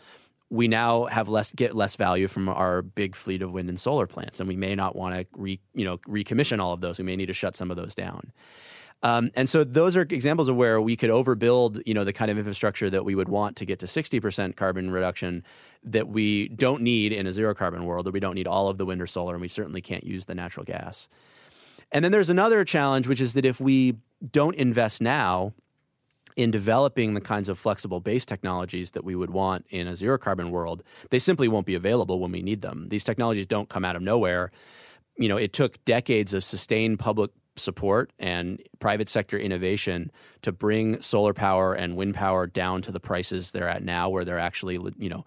we 0.51 0.67
now 0.67 1.05
have 1.07 1.29
less 1.29 1.53
get 1.53 1.77
less 1.77 1.95
value 1.95 2.27
from 2.27 2.49
our 2.49 2.83
big 2.83 3.15
fleet 3.15 3.43
of 3.43 3.53
wind 3.53 3.69
and 3.69 3.79
solar 3.79 4.09
plants, 4.09 4.41
and 4.41 4.49
we 4.49 4.57
may 4.57 4.75
not 4.75 4.97
want 4.97 5.15
to 5.15 5.27
re, 5.37 5.61
you 5.73 5.85
know 5.85 5.99
recommission 5.99 6.59
all 6.59 6.73
of 6.73 6.81
those. 6.81 6.99
We 6.99 7.05
may 7.05 7.17
need 7.17 7.27
to 7.27 7.35
shut 7.35 7.57
some 7.57 7.71
of 7.71 7.77
those 7.77 7.95
down. 7.95 8.33
Um, 9.05 9.31
and 9.37 9.49
so 9.49 9.63
those 9.63 9.97
are 9.97 10.03
examples 10.03 10.49
of 10.49 10.57
where 10.57 10.81
we 10.81 10.97
could 10.97 11.11
overbuild, 11.11 11.81
you 11.87 11.95
know, 11.95 12.03
the 12.03 12.13
kind 12.13 12.33
of 12.33 12.39
infrastructure 12.39 12.91
that 12.91 13.05
we 13.05 13.15
would 13.15 13.29
want 13.29 13.55
to 13.59 13.65
get 13.65 13.79
to 13.79 13.87
60% 13.87 14.57
carbon 14.57 14.91
reduction 14.91 15.45
that 15.85 16.09
we 16.09 16.49
don't 16.49 16.83
need 16.83 17.13
in 17.13 17.25
a 17.25 17.33
zero 17.33 17.55
carbon 17.55 17.85
world, 17.85 18.07
that 18.07 18.11
we 18.13 18.19
don't 18.19 18.35
need 18.35 18.49
all 18.49 18.67
of 18.67 18.77
the 18.77 18.85
wind 18.85 19.01
or 19.01 19.07
solar, 19.07 19.35
and 19.35 19.41
we 19.41 19.47
certainly 19.47 19.81
can't 19.81 20.03
use 20.03 20.25
the 20.25 20.35
natural 20.35 20.65
gas. 20.65 21.09
And 21.93 22.05
then 22.05 22.11
there's 22.11 22.29
another 22.29 22.65
challenge, 22.65 23.07
which 23.07 23.21
is 23.21 23.35
that 23.35 23.45
if 23.45 23.61
we 23.61 23.97
don't 24.33 24.55
invest 24.57 25.01
now 25.01 25.53
in 26.37 26.53
developing 26.53 27.15
the 27.15 27.21
kinds 27.21 27.49
of 27.49 27.59
flexible 27.59 27.99
base 27.99 28.25
technologies 28.25 28.93
that 28.93 29.05
we 29.05 29.17
would 29.17 29.31
want 29.31 29.67
in 29.71 29.89
a 29.89 29.97
zero 29.97 30.17
carbon 30.17 30.53
world, 30.53 30.85
they 31.11 31.19
simply 31.19 31.49
won't 31.49 31.67
be 31.67 31.75
available 31.75 32.21
when 32.21 32.31
we 32.31 32.43
need 32.43 32.63
them. 32.63 32.89
These 32.91 33.03
technologies 33.03 33.47
don't 33.47 33.69
come 33.69 33.85
out 33.85 33.97
of 33.97 34.03
nowhere. 34.03 34.53
You 35.17 35.29
know, 35.29 35.37
it 35.37 35.53
took 35.53 35.85
decades 35.85 36.33
of 36.33 36.45
sustained 36.45 37.01
public 37.01 37.33
support 37.57 38.13
and 38.21 38.63
private 38.79 39.09
sector 39.09 39.37
innovation 39.37 40.11
to 40.43 40.53
bring 40.53 41.01
solar 41.03 41.35
power 41.35 41.75
and 41.75 41.97
wind 41.97 42.15
power 42.15 42.47
down 42.47 42.83
to 42.83 42.93
the 42.93 43.01
prices 43.01 43.51
they're 43.51 43.69
at 43.69 43.83
now 43.83 44.09
where 44.09 44.25
they're 44.25 44.39
actually 44.39 44.79
you 44.97 45.09
know 45.09 45.25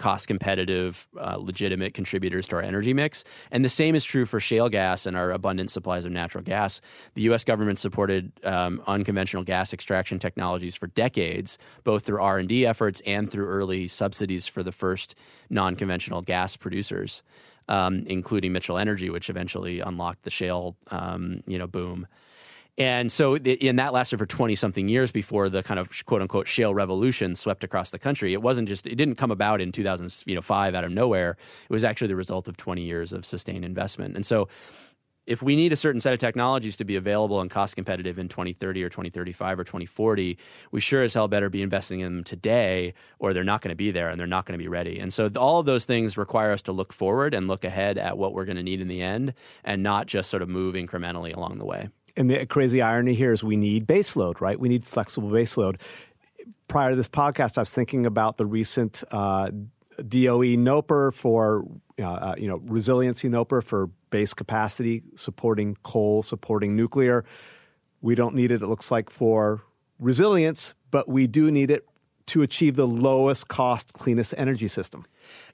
cost 0.00 0.26
competitive, 0.26 1.06
uh, 1.18 1.36
legitimate 1.38 1.92
contributors 1.92 2.48
to 2.48 2.56
our 2.56 2.62
energy 2.62 2.94
mix. 2.94 3.22
And 3.50 3.62
the 3.62 3.68
same 3.68 3.94
is 3.94 4.02
true 4.02 4.24
for 4.24 4.40
shale 4.40 4.70
gas 4.70 5.04
and 5.04 5.14
our 5.14 5.30
abundant 5.30 5.70
supplies 5.70 6.06
of 6.06 6.10
natural 6.10 6.42
gas. 6.42 6.80
The 7.14 7.22
U.S. 7.22 7.44
government 7.44 7.78
supported 7.78 8.32
um, 8.42 8.82
unconventional 8.86 9.44
gas 9.44 9.74
extraction 9.74 10.18
technologies 10.18 10.74
for 10.74 10.86
decades, 10.86 11.58
both 11.84 12.04
through 12.04 12.22
R 12.22 12.38
and 12.38 12.48
D 12.48 12.66
efforts 12.66 13.02
and 13.06 13.30
through 13.30 13.46
early 13.46 13.88
subsidies 13.88 14.46
for 14.46 14.62
the 14.62 14.72
first 14.72 15.14
non-conventional 15.50 16.22
gas 16.22 16.56
producers. 16.56 17.22
Um, 17.68 18.02
including 18.06 18.52
Mitchell 18.52 18.78
Energy, 18.78 19.10
which 19.10 19.30
eventually 19.30 19.78
unlocked 19.78 20.24
the 20.24 20.30
shale, 20.30 20.76
um, 20.90 21.44
you 21.46 21.56
know, 21.56 21.68
boom. 21.68 22.08
And 22.78 23.12
so, 23.12 23.36
and 23.36 23.78
that 23.78 23.92
lasted 23.92 24.18
for 24.18 24.26
20 24.26 24.54
something 24.54 24.88
years 24.88 25.12
before 25.12 25.48
the 25.48 25.62
kind 25.62 25.78
of 25.78 25.90
quote 26.06 26.22
unquote 26.22 26.46
shale 26.46 26.72
revolution 26.72 27.36
swept 27.36 27.64
across 27.64 27.90
the 27.90 27.98
country. 27.98 28.32
It 28.32 28.42
wasn't 28.42 28.68
just, 28.68 28.86
it 28.86 28.94
didn't 28.94 29.16
come 29.16 29.30
about 29.30 29.60
in 29.60 29.72
2005 29.72 30.74
out 30.74 30.84
of 30.84 30.90
nowhere. 30.90 31.36
It 31.68 31.72
was 31.72 31.84
actually 31.84 32.08
the 32.08 32.16
result 32.16 32.48
of 32.48 32.56
20 32.56 32.82
years 32.82 33.12
of 33.12 33.26
sustained 33.26 33.64
investment. 33.64 34.16
And 34.16 34.24
so, 34.24 34.48
if 35.26 35.42
we 35.42 35.54
need 35.54 35.72
a 35.72 35.76
certain 35.76 36.00
set 36.00 36.12
of 36.12 36.18
technologies 36.18 36.76
to 36.78 36.84
be 36.84 36.96
available 36.96 37.40
and 37.40 37.48
cost 37.50 37.76
competitive 37.76 38.18
in 38.18 38.28
2030 38.28 38.82
or 38.82 38.88
2035 38.88 39.60
or 39.60 39.64
2040, 39.64 40.36
we 40.72 40.80
sure 40.80 41.02
as 41.02 41.14
hell 41.14 41.28
better 41.28 41.48
be 41.48 41.62
investing 41.62 42.00
in 42.00 42.16
them 42.16 42.24
today 42.24 42.94
or 43.20 43.32
they're 43.32 43.44
not 43.44 43.62
going 43.62 43.70
to 43.70 43.76
be 43.76 43.92
there 43.92 44.08
and 44.08 44.18
they're 44.18 44.26
not 44.26 44.44
going 44.44 44.58
to 44.58 44.62
be 44.62 44.68
ready. 44.68 44.98
And 44.98 45.14
so 45.14 45.30
all 45.36 45.60
of 45.60 45.66
those 45.66 45.84
things 45.84 46.16
require 46.18 46.50
us 46.50 46.62
to 46.62 46.72
look 46.72 46.92
forward 46.92 47.32
and 47.32 47.46
look 47.46 47.62
ahead 47.62 47.96
at 47.96 48.18
what 48.18 48.32
we're 48.32 48.44
going 48.44 48.56
to 48.56 48.62
need 48.62 48.80
in 48.80 48.88
the 48.88 49.02
end 49.02 49.34
and 49.62 49.84
not 49.84 50.08
just 50.08 50.30
sort 50.30 50.42
of 50.42 50.48
move 50.48 50.74
incrementally 50.74 51.36
along 51.36 51.58
the 51.58 51.64
way 51.64 51.90
and 52.16 52.30
the 52.30 52.46
crazy 52.46 52.82
irony 52.82 53.14
here 53.14 53.32
is 53.32 53.42
we 53.44 53.56
need 53.56 53.86
baseload, 53.86 54.40
right? 54.40 54.58
We 54.58 54.68
need 54.68 54.84
flexible 54.84 55.30
baseload. 55.30 55.80
Prior 56.68 56.90
to 56.90 56.96
this 56.96 57.08
podcast, 57.08 57.58
I 57.58 57.62
was 57.62 57.74
thinking 57.74 58.06
about 58.06 58.36
the 58.36 58.46
recent 58.46 59.02
uh, 59.10 59.50
DOE 59.96 60.56
NOPR 60.56 61.12
for 61.12 61.66
uh, 61.98 62.04
uh, 62.04 62.34
you 62.38 62.48
know 62.48 62.58
resiliency 62.64 63.28
NOPR 63.28 63.62
for 63.62 63.88
base 64.10 64.34
capacity, 64.34 65.02
supporting 65.14 65.76
coal, 65.82 66.22
supporting 66.22 66.76
nuclear. 66.76 67.24
We 68.00 68.14
don't 68.14 68.34
need 68.34 68.50
it. 68.50 68.62
It 68.62 68.66
looks 68.66 68.90
like 68.90 69.10
for 69.10 69.62
resilience, 69.98 70.74
but 70.90 71.08
we 71.08 71.26
do 71.26 71.50
need 71.50 71.70
it 71.70 71.86
to 72.30 72.42
achieve 72.42 72.76
the 72.76 72.86
lowest 72.86 73.48
cost, 73.48 73.92
cleanest 73.92 74.34
energy 74.36 74.68
system? 74.68 75.04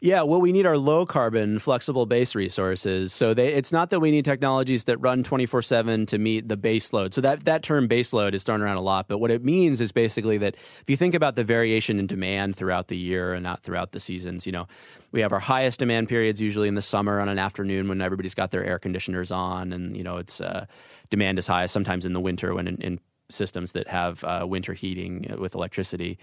Yeah, 0.01 0.22
well, 0.22 0.41
we 0.41 0.53
need 0.53 0.66
our 0.66 0.77
low 0.77 1.07
carbon, 1.07 1.59
flexible 1.59 2.05
base 2.07 2.35
resources. 2.35 3.12
So 3.12 3.35
they, 3.35 3.55
it's 3.55 3.72
not 3.72 3.91
that 3.91 4.01
we 4.01 4.11
need 4.11 4.24
technologies 4.24 4.85
that 4.85 4.99
run 4.99 5.22
24 5.22 5.62
7 5.62 6.07
to 6.07 6.18
meet 6.18 6.49
the 6.49 6.57
base 6.57 6.93
load. 6.93 7.14
So 7.14 7.20
that, 7.22 7.45
that 7.47 7.62
term 7.62 7.89
base 7.89 8.12
load 8.12 8.35
is 8.35 8.43
thrown 8.43 8.61
around 8.61 8.77
a 8.77 8.83
lot. 8.83 9.09
But 9.09 9.18
what 9.18 9.31
it 9.31 9.45
means 9.45 9.81
is 9.81 9.91
basically 9.91 10.39
that 10.39 10.55
if 10.55 10.85
you 10.89 10.97
think 10.97 11.14
about 11.14 11.35
the 11.35 11.45
variation 11.45 11.99
in 11.99 12.07
demand 12.07 12.57
throughout 12.57 12.89
the 12.89 12.97
year 12.97 13.33
and 13.33 13.43
not 13.43 13.62
throughout 13.62 13.93
the 13.93 14.01
seasons, 14.01 14.47
you 14.47 14.53
know, 14.53 14.66
we 15.12 15.22
have 15.22 15.33
our 15.33 15.41
highest 15.41 15.79
demand 15.79 16.09
periods 16.09 16.41
usually 16.41 16.68
in 16.68 16.74
the 16.74 16.83
summer 16.83 17.20
on 17.20 17.29
an 17.29 17.39
afternoon 17.39 17.89
when 17.89 18.03
everybody's 18.03 18.35
got 18.35 18.51
their 18.51 18.64
air 18.64 18.79
conditioners 18.79 19.31
on 19.31 19.72
and, 19.72 19.97
you 19.97 20.05
know, 20.05 20.18
it's 20.18 20.41
uh, 20.41 20.66
demand 21.09 21.39
is 21.39 21.47
high, 21.47 21.66
sometimes 21.66 22.05
in 22.05 22.12
the 22.12 22.20
winter 22.20 22.55
when 22.55 22.68
in, 22.68 22.77
in 22.83 23.01
systems 23.29 23.72
that 23.72 23.89
have 23.89 24.22
uh, 24.24 24.47
winter 24.49 24.74
heating 24.74 25.35
with 25.39 25.55
electricity. 25.55 26.18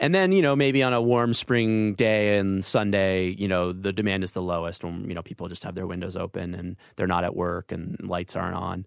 And 0.00 0.14
then, 0.14 0.30
you 0.30 0.42
know, 0.42 0.54
maybe 0.54 0.82
on 0.82 0.92
a 0.92 1.02
warm 1.02 1.34
spring 1.34 1.94
day 1.94 2.38
and 2.38 2.64
Sunday, 2.64 3.30
you 3.30 3.48
know, 3.48 3.72
the 3.72 3.92
demand 3.92 4.22
is 4.22 4.32
the 4.32 4.42
lowest 4.42 4.84
when, 4.84 5.08
you 5.08 5.14
know, 5.14 5.22
people 5.22 5.48
just 5.48 5.64
have 5.64 5.74
their 5.74 5.86
windows 5.86 6.14
open 6.14 6.54
and 6.54 6.76
they're 6.96 7.08
not 7.08 7.24
at 7.24 7.34
work 7.34 7.72
and 7.72 7.96
lights 8.00 8.36
aren't 8.36 8.54
on. 8.54 8.86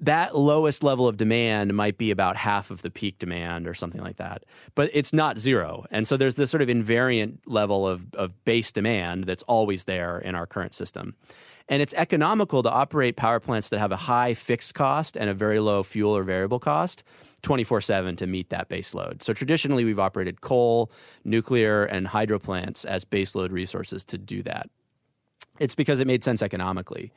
That 0.00 0.36
lowest 0.36 0.82
level 0.82 1.08
of 1.08 1.16
demand 1.16 1.74
might 1.74 1.96
be 1.96 2.10
about 2.10 2.36
half 2.36 2.70
of 2.70 2.82
the 2.82 2.90
peak 2.90 3.18
demand 3.18 3.66
or 3.66 3.74
something 3.74 4.02
like 4.02 4.16
that. 4.16 4.44
But 4.74 4.90
it's 4.92 5.12
not 5.12 5.38
zero. 5.38 5.86
And 5.90 6.06
so 6.06 6.16
there's 6.16 6.34
this 6.34 6.50
sort 6.50 6.62
of 6.62 6.68
invariant 6.68 7.38
level 7.46 7.86
of, 7.86 8.06
of 8.14 8.44
base 8.44 8.72
demand 8.72 9.24
that's 9.24 9.42
always 9.44 9.84
there 9.84 10.18
in 10.18 10.34
our 10.34 10.46
current 10.46 10.74
system. 10.74 11.16
And 11.68 11.82
it's 11.82 11.94
economical 11.94 12.62
to 12.62 12.70
operate 12.70 13.16
power 13.16 13.40
plants 13.40 13.70
that 13.70 13.78
have 13.80 13.90
a 13.90 13.96
high 13.96 14.34
fixed 14.34 14.74
cost 14.74 15.16
and 15.16 15.28
a 15.28 15.34
very 15.34 15.58
low 15.58 15.82
fuel 15.82 16.16
or 16.16 16.22
variable 16.22 16.60
cost 16.60 17.02
24 17.42 17.80
7 17.80 18.16
to 18.16 18.26
meet 18.26 18.50
that 18.50 18.68
base 18.68 18.94
load. 18.94 19.22
So 19.22 19.32
traditionally, 19.32 19.84
we've 19.84 19.98
operated 19.98 20.40
coal, 20.40 20.90
nuclear, 21.24 21.84
and 21.84 22.08
hydro 22.08 22.38
plants 22.38 22.84
as 22.84 23.04
base 23.04 23.34
load 23.34 23.52
resources 23.52 24.04
to 24.06 24.18
do 24.18 24.42
that. 24.44 24.70
It's 25.58 25.74
because 25.74 26.00
it 26.00 26.06
made 26.06 26.22
sense 26.22 26.42
economically. 26.42 27.12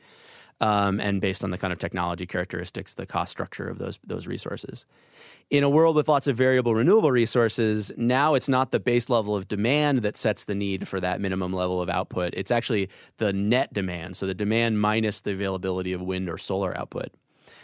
Um, 0.62 1.00
and 1.00 1.22
based 1.22 1.42
on 1.42 1.50
the 1.50 1.58
kind 1.58 1.72
of 1.72 1.78
technology 1.78 2.26
characteristics, 2.26 2.92
the 2.92 3.06
cost 3.06 3.30
structure 3.30 3.66
of 3.68 3.78
those 3.78 3.98
those 4.04 4.26
resources. 4.26 4.84
In 5.48 5.64
a 5.64 5.70
world 5.70 5.96
with 5.96 6.06
lots 6.06 6.26
of 6.26 6.36
variable 6.36 6.74
renewable 6.74 7.10
resources, 7.10 7.90
now 7.96 8.34
it's 8.34 8.48
not 8.48 8.70
the 8.70 8.78
base 8.78 9.08
level 9.08 9.34
of 9.34 9.48
demand 9.48 10.02
that 10.02 10.16
sets 10.16 10.44
the 10.44 10.54
need 10.54 10.86
for 10.86 11.00
that 11.00 11.20
minimum 11.20 11.52
level 11.52 11.80
of 11.80 11.88
output. 11.88 12.34
It's 12.36 12.50
actually 12.50 12.90
the 13.16 13.32
net 13.32 13.72
demand, 13.72 14.16
so 14.16 14.26
the 14.26 14.34
demand 14.34 14.80
minus 14.80 15.22
the 15.22 15.32
availability 15.32 15.92
of 15.92 16.02
wind 16.02 16.28
or 16.28 16.36
solar 16.38 16.76
output. 16.76 17.08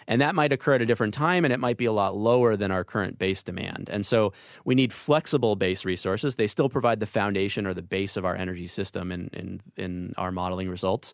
And 0.08 0.20
that 0.20 0.34
might 0.34 0.52
occur 0.52 0.74
at 0.74 0.82
a 0.82 0.86
different 0.86 1.14
time 1.14 1.44
and 1.44 1.52
it 1.52 1.60
might 1.60 1.76
be 1.76 1.84
a 1.84 1.92
lot 1.92 2.16
lower 2.16 2.56
than 2.56 2.70
our 2.70 2.84
current 2.84 3.18
base 3.18 3.42
demand. 3.42 3.88
And 3.92 4.06
so 4.06 4.32
we 4.64 4.74
need 4.74 4.92
flexible 4.92 5.56
base 5.56 5.84
resources. 5.84 6.36
They 6.36 6.46
still 6.46 6.68
provide 6.68 7.00
the 7.00 7.06
foundation 7.06 7.66
or 7.66 7.74
the 7.74 7.82
base 7.82 8.16
of 8.16 8.24
our 8.24 8.36
energy 8.36 8.66
system 8.66 9.10
in, 9.10 9.28
in, 9.32 9.60
in 9.76 10.14
our 10.16 10.30
modeling 10.30 10.68
results, 10.68 11.12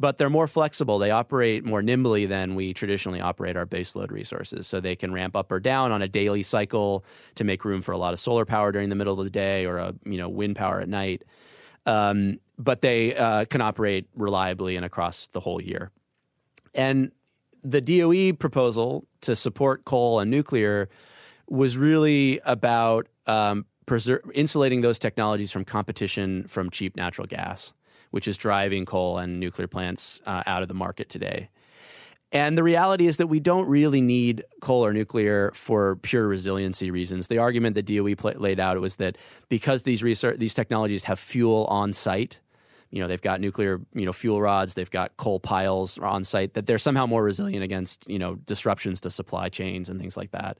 but 0.00 0.18
they're 0.18 0.30
more 0.30 0.48
flexible. 0.48 0.98
They 0.98 1.10
operate 1.10 1.64
more 1.64 1.82
nimbly 1.82 2.26
than 2.26 2.54
we 2.54 2.74
traditionally 2.74 3.20
operate 3.20 3.56
our 3.56 3.66
baseload 3.66 4.10
resources. 4.10 4.66
So 4.66 4.80
they 4.80 4.96
can 4.96 5.12
ramp 5.12 5.36
up 5.36 5.52
or 5.52 5.60
down 5.60 5.92
on 5.92 6.02
a 6.02 6.08
daily 6.08 6.42
cycle 6.42 7.04
to 7.36 7.44
make 7.44 7.64
room 7.64 7.82
for 7.82 7.92
a 7.92 7.98
lot 7.98 8.12
of 8.12 8.18
solar 8.18 8.44
power 8.44 8.72
during 8.72 8.88
the 8.88 8.96
middle 8.96 9.18
of 9.18 9.24
the 9.24 9.30
day 9.30 9.66
or 9.66 9.78
a 9.78 9.94
you 10.04 10.18
know 10.18 10.28
wind 10.28 10.56
power 10.56 10.80
at 10.80 10.88
night. 10.88 11.22
Um, 11.86 12.38
but 12.58 12.80
they 12.80 13.16
uh, 13.16 13.44
can 13.46 13.60
operate 13.60 14.06
reliably 14.14 14.76
and 14.76 14.84
across 14.84 15.26
the 15.28 15.40
whole 15.40 15.60
year. 15.60 15.90
And 16.74 17.10
the 17.62 17.80
DOE 17.80 18.32
proposal 18.32 19.06
to 19.22 19.36
support 19.36 19.84
coal 19.84 20.20
and 20.20 20.30
nuclear 20.30 20.88
was 21.48 21.76
really 21.76 22.40
about 22.44 23.08
um, 23.26 23.66
preser- 23.86 24.20
insulating 24.34 24.80
those 24.80 24.98
technologies 24.98 25.52
from 25.52 25.64
competition 25.64 26.46
from 26.48 26.70
cheap 26.70 26.96
natural 26.96 27.26
gas, 27.26 27.72
which 28.10 28.26
is 28.26 28.36
driving 28.36 28.84
coal 28.84 29.18
and 29.18 29.38
nuclear 29.38 29.68
plants 29.68 30.20
uh, 30.26 30.42
out 30.46 30.62
of 30.62 30.68
the 30.68 30.74
market 30.74 31.08
today. 31.08 31.48
And 32.32 32.56
the 32.56 32.62
reality 32.62 33.06
is 33.06 33.18
that 33.18 33.26
we 33.26 33.40
don't 33.40 33.68
really 33.68 34.00
need 34.00 34.42
coal 34.62 34.84
or 34.84 34.94
nuclear 34.94 35.52
for 35.54 35.96
pure 35.96 36.26
resiliency 36.26 36.90
reasons. 36.90 37.28
The 37.28 37.36
argument 37.36 37.74
that 37.74 37.84
DOE 37.84 38.14
pl- 38.14 38.40
laid 38.40 38.58
out 38.58 38.80
was 38.80 38.96
that 38.96 39.18
because 39.50 39.82
these 39.82 40.02
research, 40.02 40.38
these 40.38 40.54
technologies 40.54 41.04
have 41.04 41.18
fuel 41.18 41.66
on 41.66 41.92
site, 41.92 42.40
you 42.92 43.00
know 43.00 43.08
they've 43.08 43.22
got 43.22 43.40
nuclear 43.40 43.80
you 43.94 44.04
know 44.04 44.12
fuel 44.12 44.40
rods 44.40 44.74
they've 44.74 44.90
got 44.90 45.16
coal 45.16 45.40
piles 45.40 45.98
on 45.98 46.22
site 46.22 46.54
that 46.54 46.66
they're 46.66 46.78
somehow 46.78 47.06
more 47.06 47.24
resilient 47.24 47.64
against 47.64 48.08
you 48.08 48.18
know 48.18 48.36
disruptions 48.36 49.00
to 49.00 49.10
supply 49.10 49.48
chains 49.48 49.88
and 49.88 49.98
things 49.98 50.16
like 50.16 50.30
that. 50.30 50.58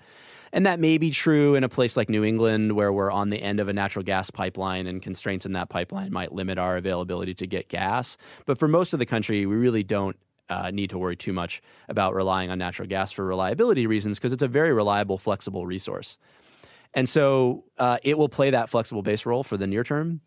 And 0.55 0.67
that 0.67 0.81
may 0.81 0.99
be 0.99 1.11
true 1.11 1.55
in 1.55 1.65
a 1.65 1.69
place 1.69 1.97
like 1.97 2.11
New 2.11 2.25
England 2.25 2.73
where 2.73 2.93
we're 2.93 3.11
on 3.11 3.31
the 3.31 3.41
end 3.41 3.61
of 3.61 3.69
a 3.69 3.73
natural 3.73 4.03
gas 4.03 4.31
pipeline 4.31 4.87
and 4.87 5.01
constraints 5.01 5.47
in 5.47 5.53
that 5.53 5.69
pipeline 5.69 6.13
might 6.13 6.33
limit 6.33 6.59
our 6.59 6.77
availability 6.77 7.33
to 7.35 7.47
get 7.47 7.69
gas. 7.69 8.17
But 8.45 8.59
for 8.59 8.69
most 8.69 8.93
of 8.93 8.99
the 8.99 9.07
country 9.07 9.47
we 9.47 9.57
really 9.57 9.83
don't 9.83 10.17
uh, 10.49 10.71
need 10.71 10.91
to 10.91 10.99
worry 10.99 11.17
too 11.17 11.33
much 11.33 11.63
about 11.89 12.15
relying 12.15 12.51
on 12.51 12.59
natural 12.59 12.89
gas 12.89 13.13
for 13.13 13.25
reliability 13.25 13.87
reasons 13.87 14.19
because 14.19 14.33
it's 14.33 14.43
a 14.43 14.49
very 14.49 14.73
reliable 14.73 15.19
flexible 15.19 15.67
resource. 15.67 16.19
And 16.95 17.09
so 17.09 17.65
uh, 17.79 17.99
it 18.03 18.19
will 18.19 18.29
play 18.29 18.51
that 18.51 18.69
flexible 18.69 19.03
base 19.03 19.25
role 19.25 19.43
for 19.43 19.57
the 19.57 19.67
near 19.67 19.85
term 19.85 20.21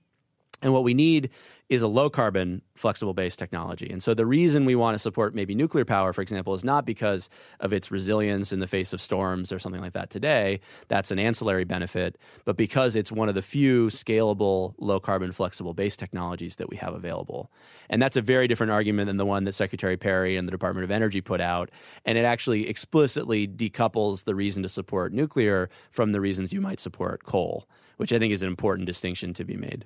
and 0.61 0.73
what 0.73 0.83
we 0.83 0.93
need 0.93 1.29
is 1.67 1.81
a 1.81 1.87
low 1.87 2.09
carbon, 2.09 2.61
flexible 2.75 3.13
based 3.13 3.39
technology. 3.39 3.89
And 3.89 4.01
so 4.01 4.13
the 4.13 4.25
reason 4.25 4.65
we 4.65 4.75
want 4.75 4.93
to 4.95 4.99
support 4.99 5.33
maybe 5.33 5.55
nuclear 5.55 5.83
power, 5.83 6.13
for 6.13 6.21
example, 6.21 6.53
is 6.53 6.63
not 6.63 6.85
because 6.85 7.29
of 7.59 7.73
its 7.73 7.91
resilience 7.91 8.53
in 8.53 8.59
the 8.59 8.67
face 8.67 8.93
of 8.93 9.01
storms 9.01 9.51
or 9.51 9.57
something 9.57 9.81
like 9.81 9.93
that 9.93 10.11
today. 10.11 10.59
That's 10.87 11.09
an 11.09 11.17
ancillary 11.17 11.63
benefit, 11.63 12.17
but 12.45 12.55
because 12.55 12.95
it's 12.95 13.11
one 13.11 13.29
of 13.29 13.35
the 13.35 13.41
few 13.41 13.87
scalable, 13.87 14.75
low 14.77 14.99
carbon, 14.99 15.31
flexible 15.31 15.73
based 15.73 15.99
technologies 15.99 16.57
that 16.57 16.69
we 16.69 16.77
have 16.77 16.93
available. 16.93 17.51
And 17.89 18.01
that's 18.01 18.17
a 18.17 18.21
very 18.21 18.47
different 18.47 18.71
argument 18.71 19.07
than 19.07 19.17
the 19.17 19.25
one 19.25 19.43
that 19.45 19.53
Secretary 19.53 19.97
Perry 19.97 20.37
and 20.37 20.47
the 20.47 20.51
Department 20.51 20.83
of 20.83 20.91
Energy 20.91 21.19
put 21.21 21.41
out. 21.41 21.71
And 22.05 22.17
it 22.17 22.25
actually 22.25 22.69
explicitly 22.69 23.47
decouples 23.47 24.25
the 24.25 24.35
reason 24.35 24.61
to 24.63 24.69
support 24.69 25.13
nuclear 25.13 25.69
from 25.89 26.09
the 26.09 26.21
reasons 26.21 26.53
you 26.53 26.61
might 26.61 26.79
support 26.79 27.23
coal, 27.23 27.67
which 27.97 28.13
I 28.13 28.19
think 28.19 28.33
is 28.33 28.43
an 28.43 28.47
important 28.49 28.85
distinction 28.85 29.33
to 29.33 29.43
be 29.43 29.57
made. 29.57 29.85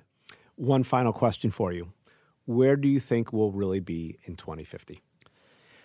One 0.60 0.82
final 0.82 1.14
question 1.14 1.50
for 1.50 1.72
you. 1.72 1.94
Where 2.44 2.76
do 2.76 2.86
you 2.86 3.00
think 3.00 3.32
we'll 3.32 3.50
really 3.50 3.80
be 3.80 4.18
in 4.24 4.36
2050? 4.36 5.00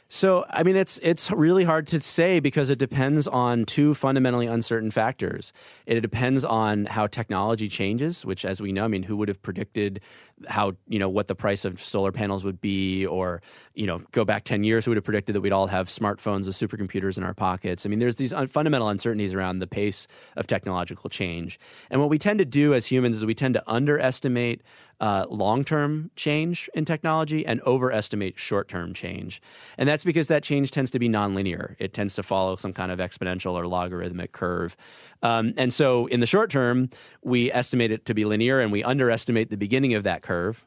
So, 0.08 0.46
I 0.52 0.62
mean, 0.62 0.76
it's 0.76 1.00
it's 1.00 1.32
really 1.32 1.64
hard 1.64 1.88
to 1.88 2.00
say 2.00 2.40
because 2.40 2.70
it 2.70 2.78
depends 2.78 3.28
on 3.28 3.66
two 3.66 3.96
fundamentally 3.96 4.46
uncertain 4.46 4.92
factors. 4.92 5.52
It 5.88 6.00
depends 6.02 6.46
on 6.46 6.86
how 6.86 7.08
technology 7.08 7.68
changes, 7.68 8.24
which, 8.24 8.46
as 8.46 8.62
we 8.62 8.72
know, 8.72 8.86
I 8.86 8.88
mean, 8.88 9.04
who 9.04 9.18
would 9.18 9.30
have 9.30 9.42
predicted 9.42 10.02
how 10.48 10.74
you 10.88 11.00
know 11.00 11.10
what 11.10 11.28
the 11.28 11.34
price 11.34 11.66
of 11.66 11.84
solar 11.84 12.12
panels 12.12 12.44
would 12.44 12.62
be, 12.62 13.04
or 13.06 13.42
you 13.74 13.88
know, 13.88 14.04
go 14.12 14.24
back 14.24 14.44
ten 14.44 14.64
years, 14.64 14.86
who 14.86 14.92
would 14.92 14.98
have 14.98 15.04
predicted 15.04 15.36
that 15.36 15.42
we'd 15.42 15.52
all 15.52 15.68
have 15.68 15.88
smartphones 15.88 16.46
with 16.46 16.56
supercomputers 16.56 17.18
in 17.18 17.24
our 17.24 17.34
pockets? 17.34 17.84
I 17.84 17.90
mean, 17.90 18.00
there's 18.00 18.18
these 18.18 18.32
un- 18.32 18.48
fundamental 18.48 18.90
uncertainties 18.90 19.34
around 19.34 19.58
the 19.58 19.68
pace 19.68 20.08
of 20.36 20.46
technological 20.46 21.10
change, 21.10 21.60
and 21.90 22.00
what 22.00 22.12
we 22.12 22.20
tend 22.20 22.38
to 22.38 22.46
do 22.46 22.76
as 22.76 22.86
humans 22.86 23.18
is 23.18 23.26
we 23.26 23.34
tend 23.34 23.56
to 23.56 23.64
underestimate 23.66 24.62
uh, 25.00 25.26
long 25.30 25.64
term 25.64 26.12
change 26.16 26.70
in 26.74 26.86
technology 26.86 27.46
and 27.46 27.62
overestimate 27.62 28.40
short 28.40 28.68
term 28.68 28.94
change. 28.94 29.42
And 29.78 29.88
that's 29.88 30.04
because 30.04 30.28
that 30.28 30.44
change 30.44 30.72
tends 30.72 30.92
to 30.92 31.00
be 31.00 31.10
nonlinear. 31.10 31.76
It 31.80 31.94
tends 31.94 32.16
to 32.16 32.24
follow 32.24 32.56
some 32.56 32.74
kind 32.74 32.92
of 32.92 33.00
exponential 33.00 33.54
or 33.54 33.68
logarithmic 33.68 34.32
curve. 34.32 34.76
Um, 35.22 35.54
and 35.58 35.74
so 35.74 36.08
in 36.08 36.20
the 36.20 36.28
short 36.28 36.50
term, 36.50 36.90
we 37.24 37.52
estimate 37.52 37.92
it 37.92 38.06
to 38.06 38.14
be 38.14 38.26
linear 38.26 38.60
and 38.60 38.72
we 38.72 38.84
underestimate 38.84 39.50
the 39.50 39.58
beginning 39.58 39.94
of 39.94 40.04
that 40.04 40.22
curve. 40.22 40.66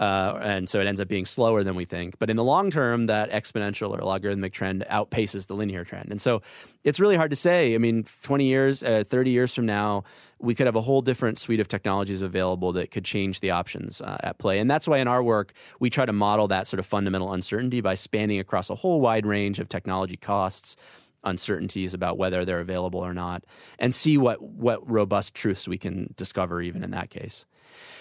Uh, 0.00 0.38
and 0.40 0.68
so 0.68 0.80
it 0.80 0.86
ends 0.86 0.98
up 0.98 1.08
being 1.08 1.26
slower 1.26 1.62
than 1.62 1.74
we 1.74 1.84
think. 1.84 2.18
But 2.18 2.30
in 2.30 2.36
the 2.36 2.44
long 2.44 2.70
term, 2.70 3.06
that 3.06 3.30
exponential 3.30 3.90
or 3.90 4.02
logarithmic 4.02 4.54
trend 4.54 4.84
outpaces 4.90 5.46
the 5.46 5.54
linear 5.54 5.84
trend. 5.84 6.10
And 6.10 6.20
so 6.20 6.40
it's 6.84 6.98
really 6.98 7.16
hard 7.16 7.30
to 7.30 7.36
say. 7.36 7.74
I 7.74 7.78
mean, 7.78 8.04
20 8.22 8.46
years, 8.46 8.82
uh, 8.82 9.04
30 9.06 9.30
years 9.30 9.54
from 9.54 9.66
now, 9.66 10.04
we 10.40 10.54
could 10.54 10.66
have 10.66 10.76
a 10.76 10.80
whole 10.80 11.02
different 11.02 11.38
suite 11.38 11.60
of 11.60 11.68
technologies 11.68 12.22
available 12.22 12.72
that 12.72 12.90
could 12.90 13.04
change 13.04 13.40
the 13.40 13.50
options 13.50 14.00
uh, 14.00 14.16
at 14.22 14.38
play. 14.38 14.58
And 14.58 14.70
that's 14.70 14.88
why 14.88 14.98
in 14.98 15.08
our 15.08 15.22
work, 15.22 15.52
we 15.78 15.90
try 15.90 16.06
to 16.06 16.12
model 16.12 16.48
that 16.48 16.66
sort 16.66 16.78
of 16.78 16.86
fundamental 16.86 17.32
uncertainty 17.32 17.80
by 17.80 17.94
spanning 17.94 18.38
across 18.38 18.70
a 18.70 18.74
whole 18.76 19.00
wide 19.00 19.26
range 19.26 19.58
of 19.58 19.68
technology 19.68 20.16
costs, 20.16 20.76
uncertainties 21.24 21.92
about 21.92 22.16
whether 22.16 22.44
they're 22.44 22.60
available 22.60 23.00
or 23.00 23.12
not, 23.12 23.44
and 23.78 23.94
see 23.94 24.16
what, 24.16 24.42
what 24.42 24.88
robust 24.90 25.34
truths 25.34 25.68
we 25.68 25.78
can 25.78 26.14
discover 26.16 26.62
even 26.62 26.82
in 26.82 26.90
that 26.90 27.10
case. 27.10 27.44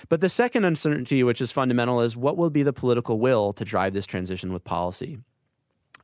But 0.08 0.22
the 0.22 0.30
second 0.30 0.66
uncertainty, 0.66 1.24
which 1.24 1.42
is 1.42 1.52
fundamental, 1.52 2.02
is 2.02 2.16
what 2.16 2.38
will 2.38 2.50
be 2.50 2.64
the 2.64 2.74
political 2.74 3.20
will 3.20 3.54
to 3.54 3.66
drive 3.66 3.94
this 3.94 4.06
transition 4.06 4.54
with 4.54 4.64
policy 4.64 5.20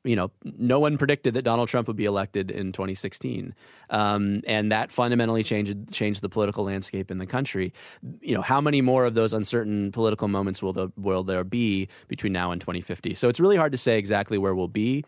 you 0.06 0.16
know, 0.16 0.32
no 0.44 0.80
one 0.80 0.98
predicted 0.98 1.34
that 1.34 1.42
Donald 1.42 1.68
Trump 1.68 1.88
would 1.88 1.98
be 1.98 2.06
elected 2.06 2.52
in 2.52 2.72
2016, 2.72 3.54
um, 3.90 4.42
and 4.46 4.72
that 4.72 4.92
fundamentally 4.92 5.44
changed 5.44 5.92
changed 5.92 6.22
the 6.22 6.30
political 6.30 6.64
landscape 6.64 7.12
in 7.12 7.18
the 7.18 7.26
country. 7.26 7.74
You 8.22 8.36
know, 8.36 8.42
how 8.42 8.62
many 8.62 8.82
more 8.82 9.06
of 9.06 9.16
those 9.16 9.34
uncertain 9.34 9.92
political 9.92 10.28
moments 10.28 10.62
will 10.62 10.74
the 10.74 10.90
will 10.96 11.24
there 11.24 11.44
be 11.44 11.90
between 12.08 12.34
now 12.34 12.52
and 12.52 12.62
2050? 12.62 13.16
So 13.16 13.28
it's 13.28 13.40
really 13.40 13.58
hard 13.58 13.72
to 13.72 13.78
say 13.78 13.98
exactly 13.98 14.38
where 14.38 14.54
we'll 14.54 14.68
be. 14.68 15.04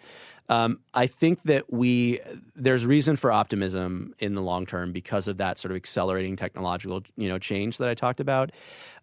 Um, 0.50 0.80
I 0.94 1.08
think 1.08 1.44
that 1.44 1.72
we 1.72 2.22
there's 2.56 2.86
reason 2.86 3.18
for 3.18 3.32
optimism 3.32 4.16
in 4.20 4.34
the 4.34 4.42
long 4.42 4.66
term 4.66 4.94
because 4.94 5.28
of 5.28 5.38
that 5.38 5.60
sort 5.60 5.72
of 5.72 5.76
accelerating 5.76 6.36
technological 6.38 7.04
you 7.18 7.28
know 7.28 7.38
change 7.38 7.78
that 7.80 7.90
I 7.90 7.94
talked 7.94 8.20
about, 8.20 8.52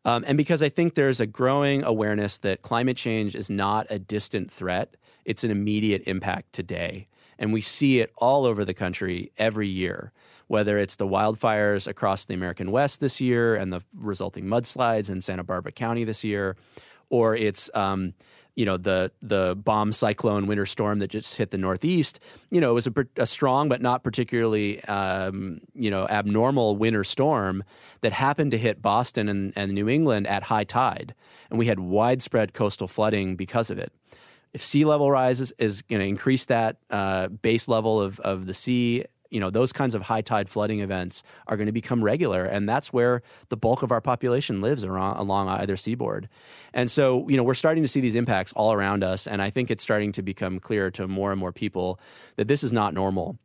um, 0.05 0.25
and 0.27 0.39
because 0.39 0.63
I 0.63 0.71
think 0.71 0.95
there's 0.95 1.21
a 1.21 1.27
growing 1.27 1.85
awareness 1.85 2.39
that 2.39 2.63
climate 2.63 2.97
change 2.97 3.35
is 3.35 3.51
not 3.51 3.87
a 3.91 3.99
distant 3.99 4.51
threat; 4.51 4.97
it's 5.25 5.45
an 5.45 5.51
immediate 5.51 6.03
impact 6.07 6.53
today, 6.53 7.09
and 7.39 7.53
we 7.53 7.61
see 7.61 8.01
it 8.01 8.13
all 8.17 8.45
over 8.45 8.65
the 8.65 8.75
country 8.75 9.33
every 9.37 9.69
year. 9.69 10.13
Whether 10.47 10.77
it's 10.79 10.97
the 10.97 11.07
wildfires 11.07 11.87
across 11.87 12.27
the 12.27 12.35
American 12.35 12.71
West 12.71 13.01
this 13.01 13.19
year 13.19 13.57
and 13.57 13.73
the 13.73 13.81
resulting 13.97 14.45
mudslides 14.45 15.09
in 15.09 15.23
Santa 15.23 15.43
Barbara 15.43 15.73
County 15.73 16.05
this 16.05 16.23
year, 16.23 16.57
or 17.09 17.35
it's 17.35 17.71
um, 17.75 18.13
you 18.55 18.65
know 18.65 18.77
the 18.77 19.11
the 19.21 19.57
bomb 19.57 19.93
cyclone 19.93 20.47
winter 20.47 20.67
storm 20.67 20.99
that 21.01 21.09
just 21.09 21.37
hit 21.37 21.51
the 21.51 21.59
Northeast. 21.59 22.21
You 22.51 22.61
know, 22.61 22.71
it 22.71 22.75
was 22.75 22.87
a, 22.87 22.93
a 23.17 23.27
strong 23.27 23.69
but 23.69 23.83
not 23.83 24.05
particularly 24.05 24.83
um, 24.85 25.61
you 25.75 25.91
know 25.91 26.07
abnormal 26.09 26.77
winter 26.77 27.05
storm 27.05 27.65
that 28.03 28.13
happened 28.13 28.53
to 28.53 28.59
hit 28.59 28.81
Boston 28.81 29.29
and, 29.29 29.53
and 29.57 29.73
New 29.73 29.89
England 29.89 30.27
at 30.27 30.45
high 30.45 30.65
tide, 30.65 31.15
and 31.51 31.59
we 31.59 31.67
had 31.67 31.81
widespread 31.81 32.53
coastal 32.55 32.89
flooding 32.89 33.37
because 33.37 33.71
of 33.71 33.79
it. 33.79 33.93
If 34.55 34.65
sea 34.65 34.85
level 34.85 35.11
rises 35.11 35.53
is 35.59 35.83
going 35.83 36.01
to 36.01 36.07
increase 36.07 36.47
that 36.47 36.77
uh, 36.89 37.29
base 37.29 37.69
level 37.69 38.01
of, 38.01 38.21
of 38.21 38.47
the 38.47 38.55
sea 38.55 39.05
you 39.31 39.41
know 39.41 39.51
those 39.51 39.73
kinds 39.73 39.97
of 39.97 40.03
high 40.03 40.21
tide 40.21 40.49
flooding 40.49 40.79
events 40.79 41.25
are 41.49 41.57
going 41.57 41.67
to 41.67 41.73
become 41.73 42.05
regular 42.05 42.45
and 42.45 42.69
that's 42.69 42.93
where 42.93 43.21
the 43.49 43.57
bulk 43.57 43.83
of 43.83 43.91
our 43.91 44.01
population 44.01 44.61
lives 44.61 44.85
around, 44.85 45.17
along 45.17 45.49
either 45.49 45.77
seaboard. 45.77 46.29
And 46.73 46.89
so 46.89 47.29
you 47.29 47.37
know 47.37 47.43
we're 47.43 47.55
starting 47.55 47.83
to 47.83 47.89
see 47.89 48.01
these 48.01 48.15
impacts 48.15 48.53
all 48.53 48.73
around 48.73 49.03
us 49.03 49.27
and 49.27 49.43
i 49.43 49.51
think 49.51 49.71
it's 49.71 49.83
starting 49.83 50.13
to 50.13 50.23
become 50.23 50.61
clear 50.61 50.91
to 50.93 51.09
more 51.09 51.33
and 51.33 51.41
more 51.41 51.53
people 51.53 51.99
that 52.37 52.47
this 52.47 52.63
is 52.63 52.73
not 52.73 52.95
normal 52.95 53.37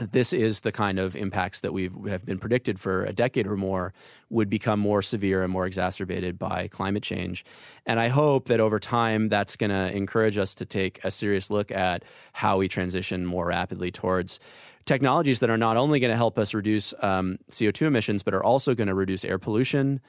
this 0.00 0.32
is 0.32 0.60
the 0.60 0.72
kind 0.72 0.98
of 0.98 1.14
impacts 1.14 1.60
that 1.60 1.72
we've 1.72 1.94
have 2.06 2.24
been 2.24 2.38
predicted 2.38 2.78
for 2.78 3.04
a 3.04 3.12
decade 3.12 3.46
or 3.46 3.56
more 3.56 3.92
would 4.30 4.48
become 4.48 4.80
more 4.80 5.02
severe 5.02 5.42
and 5.42 5.52
more 5.52 5.66
exacerbated 5.66 6.38
by 6.38 6.68
climate 6.68 7.02
change. 7.02 7.44
And 7.84 8.00
I 8.00 8.08
hope 8.08 8.46
that 8.48 8.60
over 8.60 8.78
time 8.78 9.28
that's 9.28 9.56
going 9.56 9.70
to 9.70 9.94
encourage 9.94 10.38
us 10.38 10.54
to 10.56 10.64
take 10.64 11.04
a 11.04 11.10
serious 11.10 11.50
look 11.50 11.70
at 11.70 12.04
how 12.32 12.58
we 12.58 12.68
transition 12.68 13.26
more 13.26 13.46
rapidly 13.46 13.90
towards 13.90 14.40
technologies 14.86 15.40
that 15.40 15.50
are 15.50 15.58
not 15.58 15.76
only 15.76 16.00
going 16.00 16.10
to 16.10 16.16
help 16.16 16.38
us 16.38 16.54
reduce 16.54 16.94
um, 17.02 17.38
CO2 17.50 17.86
emissions, 17.86 18.22
but 18.22 18.34
are 18.34 18.42
also 18.42 18.74
going 18.74 18.88
to 18.88 18.94
reduce 18.94 19.24
air 19.24 19.38
pollution, 19.38 20.00